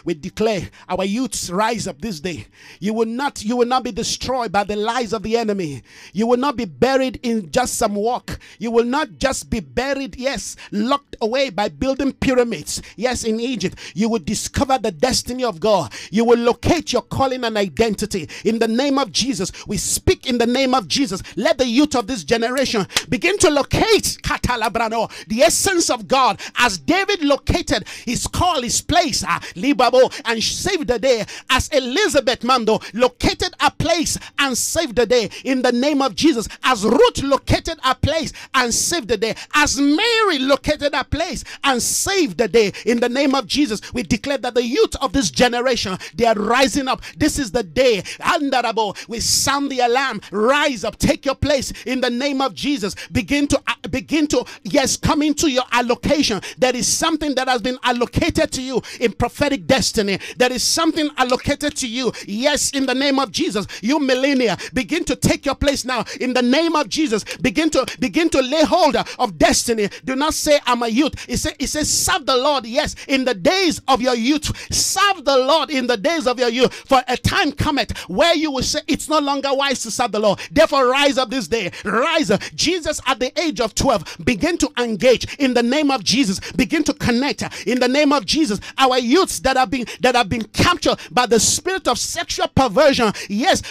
we 0.06 0.14
declare 0.16 0.70
our 0.90 1.06
youths 1.06 1.52
rise 1.52 1.88
up 1.88 2.02
this 2.02 2.20
day. 2.20 2.48
You 2.80 2.96
will 2.96 3.06
not, 3.06 3.44
you 3.44 3.56
will 3.56 3.68
not 3.68 3.84
be 3.84 3.92
destroyed 3.92 4.52
by 4.52 4.64
the 4.64 4.76
lies 4.76 5.14
of 5.14 5.22
the 5.22 5.38
enemy. 5.38 5.84
You 6.12 6.26
will 6.26 6.38
not 6.38 6.56
be 6.56 6.66
buried 6.66 7.20
in 7.22 7.52
just 7.52 7.76
some 7.76 7.94
walk. 7.94 8.40
You 8.58 8.72
will 8.72 8.84
not 8.84 9.20
just 9.20 9.52
be 9.52 9.60
buried, 9.60 10.16
yes, 10.16 10.56
locked 10.72 11.16
away 11.22 11.52
by 11.52 11.70
building 11.70 12.14
pyramids. 12.14 12.82
Yes, 12.96 13.24
in 13.24 13.40
Egypt. 13.40 13.78
You 13.94 14.10
will 14.10 14.20
discover 14.20 14.80
the 14.80 14.92
destiny 14.92 15.44
of 15.44 15.60
God. 15.60 15.94
You 16.10 16.26
will 16.26 16.40
locate 16.40 16.92
your 16.92 17.04
calling 17.04 17.44
and 17.44 17.58
identity. 17.58 18.28
In 18.44 18.58
the 18.58 18.68
name 18.68 18.98
of 18.98 19.12
Jesus, 19.12 19.52
we 19.68 19.78
speak 19.78 20.26
in 20.26 20.40
the 20.40 20.48
name 20.48 20.74
of 20.74 20.88
Jesus. 20.88 21.22
Let 21.36 21.60
the 21.60 21.68
youth 21.68 21.96
of 21.96 22.08
this 22.08 22.24
generation 22.24 22.88
begin 23.08 23.38
to 23.40 23.52
locate 23.52 24.18
the 25.28 25.42
essence 25.44 25.90
of 25.92 26.08
God 26.08 26.40
as 26.58 26.78
David 26.78 27.24
located 27.24 27.88
his 28.06 28.28
call, 28.28 28.62
his 28.62 28.82
place, 28.82 29.24
uh, 29.24 29.40
Libabo, 29.56 30.14
and 30.26 30.42
saved 30.44 30.88
the 30.88 31.00
day, 31.00 31.26
as 31.50 31.68
Elizabeth 31.70 32.44
Mando 32.44 32.80
located 32.94 33.54
a 33.60 33.72
place 33.72 34.18
and 34.46 34.58
save 34.58 34.96
the 34.96 35.06
day 35.06 35.30
in 35.44 35.62
the 35.62 35.72
name 35.72 36.02
of 36.02 36.16
Jesus, 36.16 36.48
as 36.64 36.84
Ruth 36.84 37.24
located 37.24 37.80
a 37.84 37.96
place 37.96 38.32
and 38.54 38.74
saved 38.74 39.08
the 39.08 39.18
day, 39.18 39.36
as 39.56 39.80
Mary 39.80 40.40
located 40.40 40.94
a 40.94 41.04
place 41.04 41.44
and 41.64 41.82
saved 41.82 42.38
the 42.38 42.48
day 42.48 42.72
in 42.86 43.00
the 43.00 43.10
name 43.10 43.34
of 43.34 43.48
Jesus, 43.48 43.82
we 43.94 44.04
declare 44.04 44.38
that 44.38 44.54
the 44.54 44.64
youth 44.64 44.96
of 45.02 45.14
this 45.14 45.32
generation 45.32 45.98
they 46.14 46.26
are 46.26 46.36
rising 46.36 46.88
up. 46.88 47.02
This 47.18 47.40
is 47.40 47.52
the 47.52 47.64
day. 47.64 48.02
Andarabo, 48.20 49.08
we 49.08 49.20
sound 49.20 49.72
the 49.72 49.80
alarm. 49.80 50.22
Rise 50.32 50.84
up, 50.84 50.98
take 50.98 51.26
your 51.26 51.36
place 51.36 51.72
in 51.86 52.02
the 52.02 52.10
name 52.10 52.42
of 52.42 52.54
Jesus. 52.54 52.96
Begin 53.12 53.48
to 53.48 53.62
uh, 53.68 53.74
begin 53.90 54.28
to 54.28 54.46
yes, 54.64 54.98
come 54.98 55.22
into 55.22 55.50
your 55.50 55.64
allocation. 55.72 56.42
There 56.58 56.76
is 56.76 56.88
something 56.88 57.34
that 57.36 57.48
has 57.48 57.62
been 57.62 57.80
allocated 57.84 58.52
to 58.54 58.62
you 58.62 58.82
in 59.00 59.14
prophetic 59.14 59.66
destiny. 59.66 60.20
There 60.38 60.52
is 60.52 60.64
something 60.64 61.10
allocated 61.18 61.76
to 61.78 61.88
you. 61.88 62.12
Yes, 62.28 62.72
in 62.72 62.86
the 62.86 62.94
name 62.94 63.20
of 63.20 63.32
Jesus. 63.32 63.66
You 63.82 64.00
begin 64.74 65.04
to 65.06 65.16
take 65.16 65.46
your 65.46 65.56
place 65.56 65.86
now. 65.86 66.06
In 66.20 66.34
the 66.34 66.42
name 66.42 66.76
of 66.76 66.90
Jesus, 66.90 67.24
begin 67.38 67.70
to 67.72 67.86
begin 68.00 68.30
to 68.30 68.42
lay 68.42 68.64
hold 68.64 68.96
of 68.96 69.38
destiny. 69.38 69.90
Do 70.04 70.16
not 70.16 70.34
say 70.34 70.60
I'm 70.66 70.84
a 70.84 70.88
youth. 70.88 71.14
It 71.28 71.38
says, 71.38 71.90
serve 71.90 72.26
the 72.26 72.38
Lord. 72.38 72.66
Yes, 72.66 72.96
in 73.08 73.26
the 73.26 73.34
days 73.34 73.82
of 73.88 74.02
your 74.02 74.16
youth, 74.16 74.52
serve 74.74 75.26
the 75.26 75.38
Lord 75.38 75.70
in 75.70 75.88
the 75.88 75.98
days 75.98 76.28
of 76.28 76.40
your 76.40 76.50
youth. 76.50 76.74
For 76.74 77.02
a 77.08 77.18
time 77.18 77.52
cometh 77.52 77.98
where 78.10 78.36
you 78.36 78.52
will 78.52 78.64
say 78.64 78.80
it's 78.88 79.10
no 79.10 79.20
longer 79.20 79.54
wise 79.54 79.82
to 79.84 79.92
serve 79.92 80.12
the 80.12 80.20
Lord. 80.20 80.40
Therefore, 80.52 80.88
rise 80.88 81.18
up 81.18 81.30
this 81.30 81.48
day. 81.48 81.72
Rise 81.84 82.32
up. 82.32 82.42
Jesus 82.56 83.00
at 83.06 83.20
the 83.20 83.38
age 83.40 83.60
of 83.60 83.76
12 83.76 84.18
begin 84.24 84.58
to 84.58 84.72
engage 84.78 85.36
in 85.36 85.54
the 85.54 85.64
name 85.64 85.92
of 85.92 86.04
Jesus 86.04 86.40
begin 86.54 86.84
to 86.84 86.94
connect 86.94 87.44
in 87.68 87.80
the 87.80 87.88
name 87.88 88.12
of 88.12 88.26
Jesus. 88.26 88.60
Our 88.78 89.00
youths 89.00 89.40
that 89.40 89.58
have 89.58 89.70
been 89.70 89.86
that 90.02 90.16
have 90.16 90.30
been 90.30 90.44
captured 90.44 90.98
by 91.12 91.26
the 91.26 91.40
spirit 91.40 91.88
of 91.88 91.98
sexual 91.98 92.48
perversion, 92.48 93.12
yes, 93.30 93.62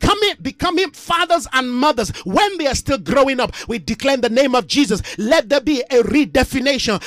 becoming 0.00 0.34
becoming 0.42 0.90
fathers 0.90 1.46
and 1.52 1.70
mothers 1.70 2.10
when 2.24 2.58
they 2.58 2.66
are 2.66 2.74
still 2.74 2.98
growing 2.98 3.40
up. 3.40 3.54
We 3.68 3.78
declare 3.78 4.14
in 4.14 4.20
the 4.20 4.28
name 4.28 4.54
of 4.54 4.66
Jesus, 4.66 5.02
let 5.18 5.48
there 5.48 5.60
be 5.60 5.82
a 5.90 6.02
redefinition 6.02 7.00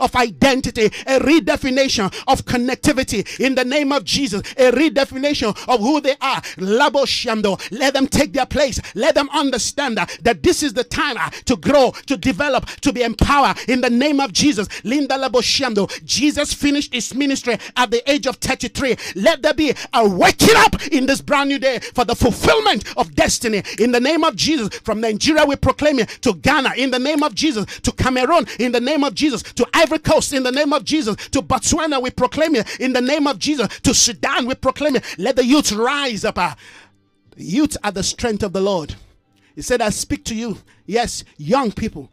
of 0.00 0.16
identity, 0.16 0.86
a 0.86 1.18
redefinition 1.20 2.06
of 2.26 2.44
connectivity 2.44 3.40
in 3.40 3.54
the 3.54 3.64
name 3.64 3.92
of 3.92 4.04
Jesus, 4.04 4.40
a 4.52 4.70
redefinition 4.72 5.56
of 5.68 5.80
who 5.80 6.00
they 6.00 6.16
are. 6.20 6.40
Labo 6.56 7.04
Shando, 7.06 7.60
let 7.70 7.94
them 7.94 8.06
take 8.06 8.32
their 8.32 8.46
place. 8.46 8.80
Let 8.94 9.14
them 9.14 9.28
understand 9.30 9.96
that 9.96 10.42
this 10.42 10.62
is 10.62 10.74
the 10.74 10.84
time 10.84 11.16
ah, 11.18 11.30
to 11.46 11.56
grow, 11.56 11.92
to 12.06 12.16
develop, 12.16 12.66
to 12.80 12.92
be 12.92 13.02
empowered 13.02 13.56
in 13.68 13.80
the 13.80 13.90
name 13.90 14.20
of 14.20 14.32
Jesus. 14.32 14.68
Linda 14.84 15.16
Laboshando. 15.16 15.88
Jesus 16.04 16.52
finished 16.52 16.92
his 16.92 17.14
ministry 17.14 17.58
at 17.76 17.90
the 17.90 18.08
age 18.10 18.26
of 18.26 18.36
33. 18.36 18.96
Let 19.16 19.42
there 19.42 19.54
be 19.54 19.74
a 19.92 20.08
waking 20.08 20.56
up 20.56 20.82
in 20.88 21.06
this 21.06 21.20
brand 21.20 21.50
new 21.50 21.59
day 21.60 21.78
for 21.78 22.04
the 22.04 22.16
fulfillment 22.16 22.84
of 22.96 23.14
destiny. 23.14 23.62
In 23.78 23.92
the 23.92 24.00
name 24.00 24.24
of 24.24 24.36
Jesus. 24.36 24.70
From 24.80 25.00
Nigeria, 25.00 25.44
we 25.44 25.56
proclaim 25.56 25.98
it 25.98 26.08
to 26.22 26.34
Ghana 26.34 26.74
in 26.76 26.90
the 26.90 26.98
name 26.98 27.22
of 27.22 27.34
Jesus, 27.34 27.66
to 27.80 27.92
Cameroon 27.92 28.46
in 28.58 28.72
the 28.72 28.80
name 28.80 29.04
of 29.04 29.14
Jesus, 29.14 29.42
to 29.42 29.66
Ivory 29.74 29.98
Coast 29.98 30.32
in 30.32 30.42
the 30.42 30.52
name 30.52 30.72
of 30.72 30.84
Jesus, 30.84 31.16
to 31.28 31.42
Botswana, 31.42 32.02
we 32.02 32.10
proclaim 32.10 32.56
it 32.56 32.80
in 32.80 32.92
the 32.92 33.00
name 33.00 33.26
of 33.26 33.38
Jesus, 33.38 33.68
to 33.80 33.94
Sudan, 33.94 34.46
we 34.46 34.54
proclaim 34.54 34.96
it. 34.96 35.04
Let 35.18 35.36
the 35.36 35.44
youth 35.44 35.72
rise 35.72 36.24
up. 36.24 36.38
Uh, 36.38 36.54
youth 37.36 37.76
are 37.84 37.92
the 37.92 38.02
strength 38.02 38.42
of 38.42 38.52
the 38.52 38.60
Lord. 38.60 38.96
He 39.54 39.62
said, 39.62 39.80
I 39.80 39.90
speak 39.90 40.24
to 40.26 40.34
you. 40.34 40.58
Yes, 40.86 41.24
young 41.36 41.72
people. 41.72 42.10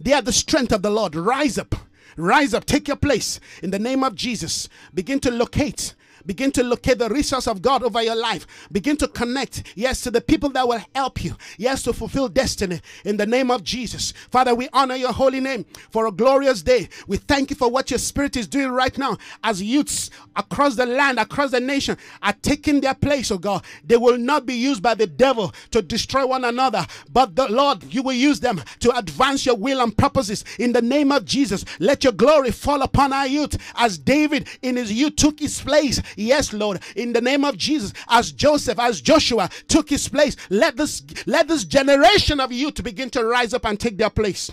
They 0.00 0.12
are 0.12 0.22
the 0.22 0.32
strength 0.32 0.72
of 0.72 0.82
the 0.82 0.90
Lord. 0.90 1.14
Rise 1.14 1.58
up. 1.58 1.74
Rise 2.16 2.54
up. 2.54 2.64
Take 2.64 2.88
your 2.88 2.96
place 2.96 3.40
in 3.62 3.70
the 3.70 3.78
name 3.78 4.02
of 4.02 4.14
Jesus. 4.14 4.68
Begin 4.92 5.20
to 5.20 5.30
locate 5.30 5.94
Begin 6.28 6.52
to 6.52 6.62
locate 6.62 6.98
the 6.98 7.08
resource 7.08 7.48
of 7.48 7.62
God 7.62 7.82
over 7.82 8.02
your 8.02 8.14
life. 8.14 8.46
Begin 8.70 8.98
to 8.98 9.08
connect, 9.08 9.62
yes, 9.74 10.02
to 10.02 10.10
the 10.10 10.20
people 10.20 10.50
that 10.50 10.68
will 10.68 10.82
help 10.94 11.24
you, 11.24 11.34
yes, 11.56 11.82
to 11.84 11.94
fulfill 11.94 12.28
destiny 12.28 12.82
in 13.06 13.16
the 13.16 13.24
name 13.24 13.50
of 13.50 13.64
Jesus. 13.64 14.12
Father, 14.30 14.54
we 14.54 14.68
honor 14.74 14.94
your 14.94 15.14
holy 15.14 15.40
name 15.40 15.64
for 15.90 16.06
a 16.06 16.12
glorious 16.12 16.60
day. 16.60 16.90
We 17.06 17.16
thank 17.16 17.48
you 17.48 17.56
for 17.56 17.70
what 17.70 17.90
your 17.90 17.98
spirit 17.98 18.36
is 18.36 18.46
doing 18.46 18.70
right 18.70 18.96
now 18.98 19.16
as 19.42 19.62
youths 19.62 20.10
across 20.36 20.76
the 20.76 20.84
land, 20.84 21.18
across 21.18 21.50
the 21.50 21.60
nation 21.60 21.96
are 22.22 22.34
taking 22.42 22.82
their 22.82 22.94
place, 22.94 23.30
oh 23.30 23.38
God. 23.38 23.64
They 23.82 23.96
will 23.96 24.18
not 24.18 24.44
be 24.44 24.54
used 24.54 24.82
by 24.82 24.96
the 24.96 25.06
devil 25.06 25.54
to 25.70 25.80
destroy 25.80 26.26
one 26.26 26.44
another, 26.44 26.86
but 27.10 27.36
the 27.36 27.50
Lord, 27.50 27.82
you 27.84 28.02
will 28.02 28.12
use 28.12 28.38
them 28.38 28.62
to 28.80 28.94
advance 28.98 29.46
your 29.46 29.56
will 29.56 29.80
and 29.80 29.96
purposes 29.96 30.44
in 30.58 30.74
the 30.74 30.82
name 30.82 31.10
of 31.10 31.24
Jesus. 31.24 31.64
Let 31.80 32.04
your 32.04 32.12
glory 32.12 32.50
fall 32.50 32.82
upon 32.82 33.14
our 33.14 33.26
youth 33.26 33.56
as 33.76 33.96
David 33.96 34.46
in 34.60 34.76
his 34.76 34.92
youth 34.92 35.16
took 35.16 35.40
his 35.40 35.58
place 35.58 36.02
Yes, 36.18 36.52
Lord, 36.52 36.80
in 36.96 37.12
the 37.12 37.20
name 37.20 37.44
of 37.44 37.56
Jesus, 37.56 37.92
as 38.08 38.32
Joseph, 38.32 38.80
as 38.80 39.00
Joshua 39.00 39.48
took 39.68 39.88
his 39.88 40.08
place, 40.08 40.34
let 40.50 40.76
this 40.76 41.04
let 41.26 41.46
this 41.46 41.62
generation 41.62 42.40
of 42.40 42.50
youth 42.50 42.82
begin 42.82 43.08
to 43.10 43.24
rise 43.24 43.54
up 43.54 43.64
and 43.64 43.78
take 43.78 43.96
their 43.96 44.10
place. 44.10 44.50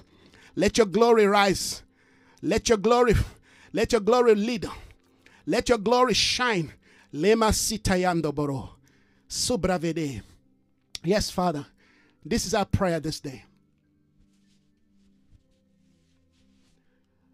Let 0.55 0.77
your 0.77 0.85
glory 0.85 1.25
rise. 1.25 1.81
Let 2.43 2.69
your 2.69 2.77
glory, 2.77 3.15
let 3.73 3.93
your 3.93 4.01
glory 4.01 4.35
lead. 4.35 4.69
Let 5.47 5.67
your 5.67 5.79
glory 5.79 6.13
shine. 6.13 6.71
Lema 7.11 7.51
sitayando 7.51 8.31
boro. 8.31 8.75
Subravede. 9.27 10.21
Yes, 11.03 11.31
Father. 11.31 11.65
This 12.23 12.45
is 12.45 12.53
our 12.53 12.65
prayer 12.65 12.99
this 12.99 13.19
day. 13.19 13.43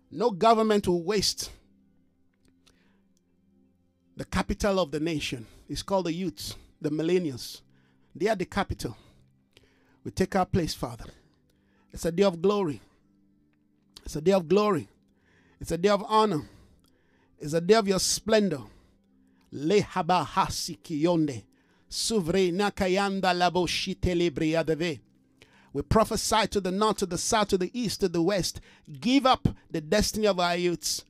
No 0.09 0.31
government 0.31 0.87
will 0.87 1.03
waste 1.03 1.51
the 4.21 4.25
capital 4.25 4.79
of 4.79 4.91
the 4.91 4.99
nation 4.99 5.47
is 5.67 5.81
called 5.81 6.05
the 6.05 6.13
youths, 6.13 6.53
the 6.79 6.91
millennials. 6.91 7.61
They 8.15 8.27
are 8.27 8.35
the 8.35 8.45
capital. 8.45 8.95
We 10.03 10.11
take 10.11 10.35
our 10.35 10.45
place, 10.45 10.75
Father. 10.75 11.05
It's 11.91 12.05
a 12.05 12.11
day 12.11 12.21
of 12.21 12.39
glory. 12.39 12.79
It's 14.05 14.15
a 14.15 14.21
day 14.21 14.33
of 14.33 14.47
glory. 14.47 14.87
It's 15.59 15.71
a 15.71 15.77
day 15.79 15.89
of 15.89 16.05
honor. 16.07 16.43
It's 17.39 17.53
a 17.53 17.61
day 17.61 17.73
of 17.73 17.87
your 17.87 17.97
splendor. 17.97 18.61
Lehaba 19.51 20.23
hasiki 20.23 21.01
yonde. 21.01 21.41
Suvre. 21.89 22.51
We 25.73 25.81
prophesy 25.81 26.47
to 26.47 26.61
the 26.61 26.71
north, 26.71 26.97
to 26.97 27.07
the 27.07 27.17
south, 27.17 27.47
to 27.47 27.57
the 27.57 27.71
east, 27.73 28.01
to 28.01 28.07
the 28.07 28.21
west. 28.21 28.61
Give 28.99 29.25
up 29.25 29.47
the 29.71 29.81
destiny 29.81 30.27
of 30.27 30.39
our 30.39 30.57
youths. 30.57 31.05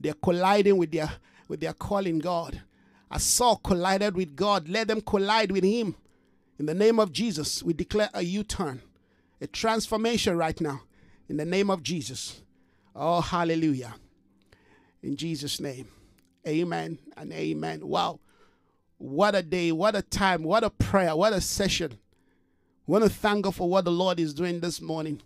They're 0.00 0.14
colliding 0.14 0.78
with 0.78 0.92
their 0.92 1.10
with 1.48 1.60
their 1.60 1.72
calling 1.72 2.18
God. 2.18 2.62
As 3.10 3.22
Saul 3.22 3.56
collided 3.56 4.16
with 4.16 4.34
God, 4.34 4.68
let 4.68 4.88
them 4.88 5.00
collide 5.00 5.52
with 5.52 5.64
him. 5.64 5.94
In 6.58 6.66
the 6.66 6.74
name 6.74 6.98
of 6.98 7.12
Jesus, 7.12 7.62
we 7.62 7.72
declare 7.72 8.10
a 8.14 8.22
U 8.22 8.42
turn, 8.42 8.82
a 9.40 9.46
transformation 9.46 10.36
right 10.36 10.60
now. 10.60 10.82
In 11.28 11.36
the 11.36 11.44
name 11.44 11.70
of 11.70 11.82
Jesus. 11.82 12.40
Oh, 12.94 13.20
hallelujah. 13.20 13.94
In 15.02 15.16
Jesus' 15.16 15.60
name. 15.60 15.88
Amen 16.46 16.98
and 17.16 17.32
amen. 17.32 17.86
Wow. 17.86 18.20
What 18.98 19.34
a 19.34 19.42
day, 19.42 19.72
what 19.72 19.94
a 19.94 20.02
time, 20.02 20.42
what 20.42 20.64
a 20.64 20.70
prayer, 20.70 21.14
what 21.14 21.32
a 21.32 21.40
session. 21.40 21.98
We 22.86 22.92
want 22.92 23.04
to 23.04 23.10
thank 23.10 23.44
God 23.44 23.54
for 23.54 23.68
what 23.68 23.84
the 23.84 23.90
Lord 23.90 24.18
is 24.18 24.32
doing 24.32 24.60
this 24.60 24.80
morning. 24.80 25.20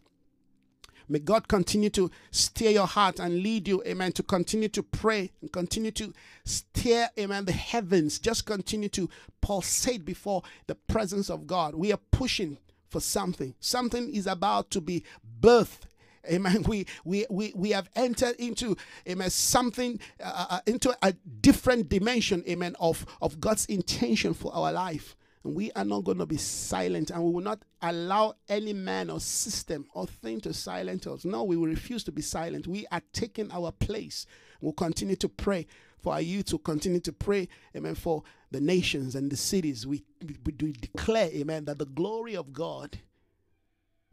May 1.10 1.18
God 1.18 1.48
continue 1.48 1.90
to 1.90 2.10
steer 2.30 2.70
your 2.70 2.86
heart 2.86 3.18
and 3.18 3.42
lead 3.42 3.66
you, 3.66 3.82
amen, 3.84 4.12
to 4.12 4.22
continue 4.22 4.68
to 4.68 4.82
pray 4.82 5.32
and 5.42 5.52
continue 5.52 5.90
to 5.90 6.14
steer, 6.44 7.10
amen, 7.18 7.46
the 7.46 7.52
heavens. 7.52 8.20
Just 8.20 8.46
continue 8.46 8.88
to 8.90 9.10
pulsate 9.40 10.04
before 10.04 10.42
the 10.68 10.76
presence 10.76 11.28
of 11.28 11.48
God. 11.48 11.74
We 11.74 11.92
are 11.92 12.00
pushing 12.12 12.58
for 12.88 13.00
something. 13.00 13.54
Something 13.58 14.14
is 14.14 14.28
about 14.28 14.70
to 14.70 14.80
be 14.80 15.04
birthed 15.40 15.88
Amen. 16.30 16.62
We 16.68 16.86
we 17.04 17.26
we 17.30 17.52
we 17.56 17.70
have 17.70 17.88
entered 17.96 18.36
into 18.36 18.76
amen 19.08 19.30
something 19.30 19.98
uh, 20.22 20.46
uh 20.50 20.60
into 20.66 20.94
a 21.02 21.12
different 21.40 21.88
dimension, 21.88 22.44
amen, 22.48 22.76
of 22.78 23.06
of 23.22 23.40
God's 23.40 23.66
intention 23.66 24.34
for 24.34 24.54
our 24.54 24.72
life. 24.72 25.16
And 25.44 25.54
we 25.54 25.72
are 25.72 25.84
not 25.84 26.04
going 26.04 26.18
to 26.18 26.26
be 26.26 26.36
silent 26.36 27.10
and 27.10 27.24
we 27.24 27.32
will 27.32 27.42
not 27.42 27.62
allow 27.80 28.34
any 28.48 28.72
man 28.72 29.08
or 29.08 29.20
system 29.20 29.86
or 29.94 30.06
thing 30.06 30.40
to 30.42 30.52
silence 30.52 31.06
us. 31.06 31.24
No, 31.24 31.44
we 31.44 31.56
will 31.56 31.66
refuse 31.66 32.04
to 32.04 32.12
be 32.12 32.22
silent. 32.22 32.66
We 32.66 32.86
are 32.92 33.00
taking 33.12 33.50
our 33.50 33.72
place. 33.72 34.26
We'll 34.60 34.74
continue 34.74 35.16
to 35.16 35.28
pray 35.28 35.66
for 35.98 36.12
our 36.12 36.20
youth 36.20 36.46
to 36.46 36.58
continue 36.58 37.00
to 37.00 37.12
pray, 37.12 37.48
amen, 37.76 37.94
for 37.94 38.22
the 38.50 38.60
nations 38.60 39.14
and 39.14 39.30
the 39.30 39.36
cities. 39.36 39.86
We, 39.86 40.04
we, 40.26 40.36
we 40.60 40.72
declare, 40.72 41.30
amen, 41.30 41.66
that 41.66 41.78
the 41.78 41.86
glory 41.86 42.36
of 42.36 42.52
God, 42.52 42.98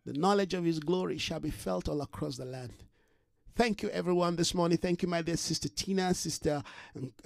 the 0.05 0.13
knowledge 0.13 0.53
of 0.53 0.63
his 0.63 0.79
glory 0.79 1.17
shall 1.17 1.39
be 1.39 1.49
felt 1.49 1.89
all 1.89 2.01
across 2.01 2.37
the 2.37 2.45
land. 2.45 2.83
Thank 3.57 3.81
you, 3.81 3.89
everyone, 3.89 4.35
this 4.35 4.53
morning. 4.53 4.77
Thank 4.77 5.01
you, 5.01 5.07
my 5.07 5.23
dear 5.23 5.35
sister 5.35 5.67
Tina, 5.67 6.13
sister 6.13 6.61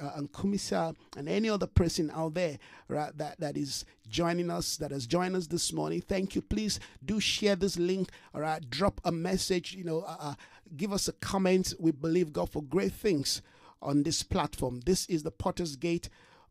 uh, 0.02 0.22
Kumisa, 0.32 0.96
and 1.18 1.28
any 1.28 1.50
other 1.50 1.68
person 1.68 2.10
out 2.16 2.36
there 2.36 2.58
right, 2.88 3.12
that, 3.18 3.38
that 3.42 3.58
is 3.58 3.84
joining 4.10 4.50
us, 4.50 4.78
that 4.78 4.92
has 4.92 5.06
joined 5.06 5.36
us 5.36 5.48
this 5.48 5.74
morning. 5.74 6.00
Thank 6.00 6.34
you. 6.34 6.42
Please 6.42 6.80
do 7.04 7.20
share 7.20 7.58
this 7.58 7.78
link, 7.78 8.12
all 8.34 8.40
right? 8.40 8.62
Drop 8.70 9.02
a 9.04 9.12
message, 9.12 9.74
you 9.74 9.84
know, 9.84 10.06
uh, 10.08 10.16
uh, 10.22 10.34
give 10.78 10.94
us 10.94 11.10
a 11.10 11.14
comment. 11.14 11.74
We 11.78 11.92
believe 11.92 12.32
God 12.32 12.50
for 12.50 12.64
great 12.64 12.94
things 12.94 13.42
on 13.82 14.04
this 14.04 14.24
platform. 14.24 14.80
This 14.86 15.06
is 15.08 15.24
the 15.24 15.32
Potter's 15.32 15.76
Gate 15.76 16.08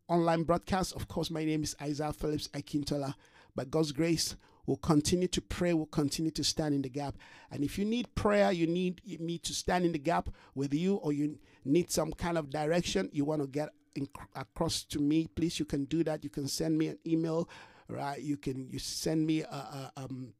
online 0.08 0.42
broadcast. 0.42 0.94
Of 0.94 1.08
course, 1.08 1.30
my 1.30 1.46
name 1.46 1.62
is 1.62 1.74
Isaiah 1.80 2.12
Phillips 2.12 2.48
Akintola. 2.48 3.14
By 3.56 3.64
God's 3.64 3.92
grace, 3.92 4.36
We'll 4.66 4.76
continue 4.76 5.28
to 5.28 5.40
pray. 5.40 5.74
We'll 5.74 5.86
continue 5.86 6.30
to 6.32 6.44
stand 6.44 6.74
in 6.74 6.82
the 6.82 6.88
gap. 6.88 7.16
And 7.50 7.64
if 7.64 7.78
you 7.78 7.84
need 7.84 8.14
prayer, 8.14 8.52
you 8.52 8.66
need 8.66 9.02
me 9.20 9.38
to 9.38 9.52
stand 9.52 9.84
in 9.84 9.92
the 9.92 9.98
gap 9.98 10.28
with 10.54 10.74
you, 10.74 10.96
or 10.96 11.12
you 11.12 11.38
need 11.64 11.90
some 11.90 12.12
kind 12.12 12.38
of 12.38 12.50
direction, 12.50 13.10
you 13.12 13.24
want 13.24 13.42
to 13.42 13.48
get 13.48 13.70
in, 13.94 14.08
across 14.34 14.84
to 14.84 14.98
me, 14.98 15.26
please, 15.26 15.58
you 15.58 15.64
can 15.64 15.84
do 15.84 16.04
that. 16.04 16.24
You 16.24 16.30
can 16.30 16.48
send 16.48 16.78
me 16.78 16.88
an 16.88 16.98
email, 17.06 17.48
right? 17.88 18.20
You 18.20 18.36
can 18.36 18.68
you 18.70 18.78
send 18.78 19.26
me 19.26 19.42
a, 19.42 19.46
a 19.46 19.92
um, 19.96 20.32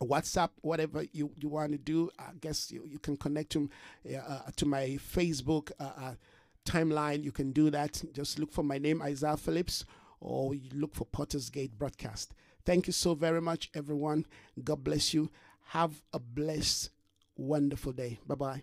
WhatsApp, 0.00 0.50
whatever 0.60 1.04
you, 1.12 1.30
you 1.38 1.48
want 1.48 1.72
to 1.72 1.78
do. 1.78 2.10
I 2.18 2.30
guess 2.40 2.70
you, 2.70 2.84
you 2.86 2.98
can 2.98 3.16
connect 3.16 3.50
to, 3.50 3.68
uh, 4.16 4.50
to 4.56 4.66
my 4.66 4.98
Facebook 5.14 5.70
uh, 5.80 5.90
uh, 6.00 6.14
timeline. 6.64 7.24
You 7.24 7.32
can 7.32 7.52
do 7.52 7.70
that. 7.70 8.02
Just 8.12 8.38
look 8.38 8.52
for 8.52 8.62
my 8.62 8.78
name, 8.78 9.02
Isaiah 9.02 9.36
Phillips, 9.36 9.84
or 10.20 10.54
you 10.54 10.70
look 10.72 10.94
for 10.94 11.04
Potter's 11.04 11.50
Gate 11.50 11.78
Broadcast. 11.78 12.32
Thank 12.68 12.86
you 12.86 12.92
so 12.92 13.14
very 13.14 13.40
much, 13.40 13.70
everyone. 13.72 14.26
God 14.62 14.84
bless 14.84 15.14
you. 15.14 15.30
Have 15.68 16.02
a 16.12 16.18
blessed, 16.18 16.90
wonderful 17.34 17.92
day. 17.92 18.18
Bye 18.26 18.34
bye. 18.34 18.62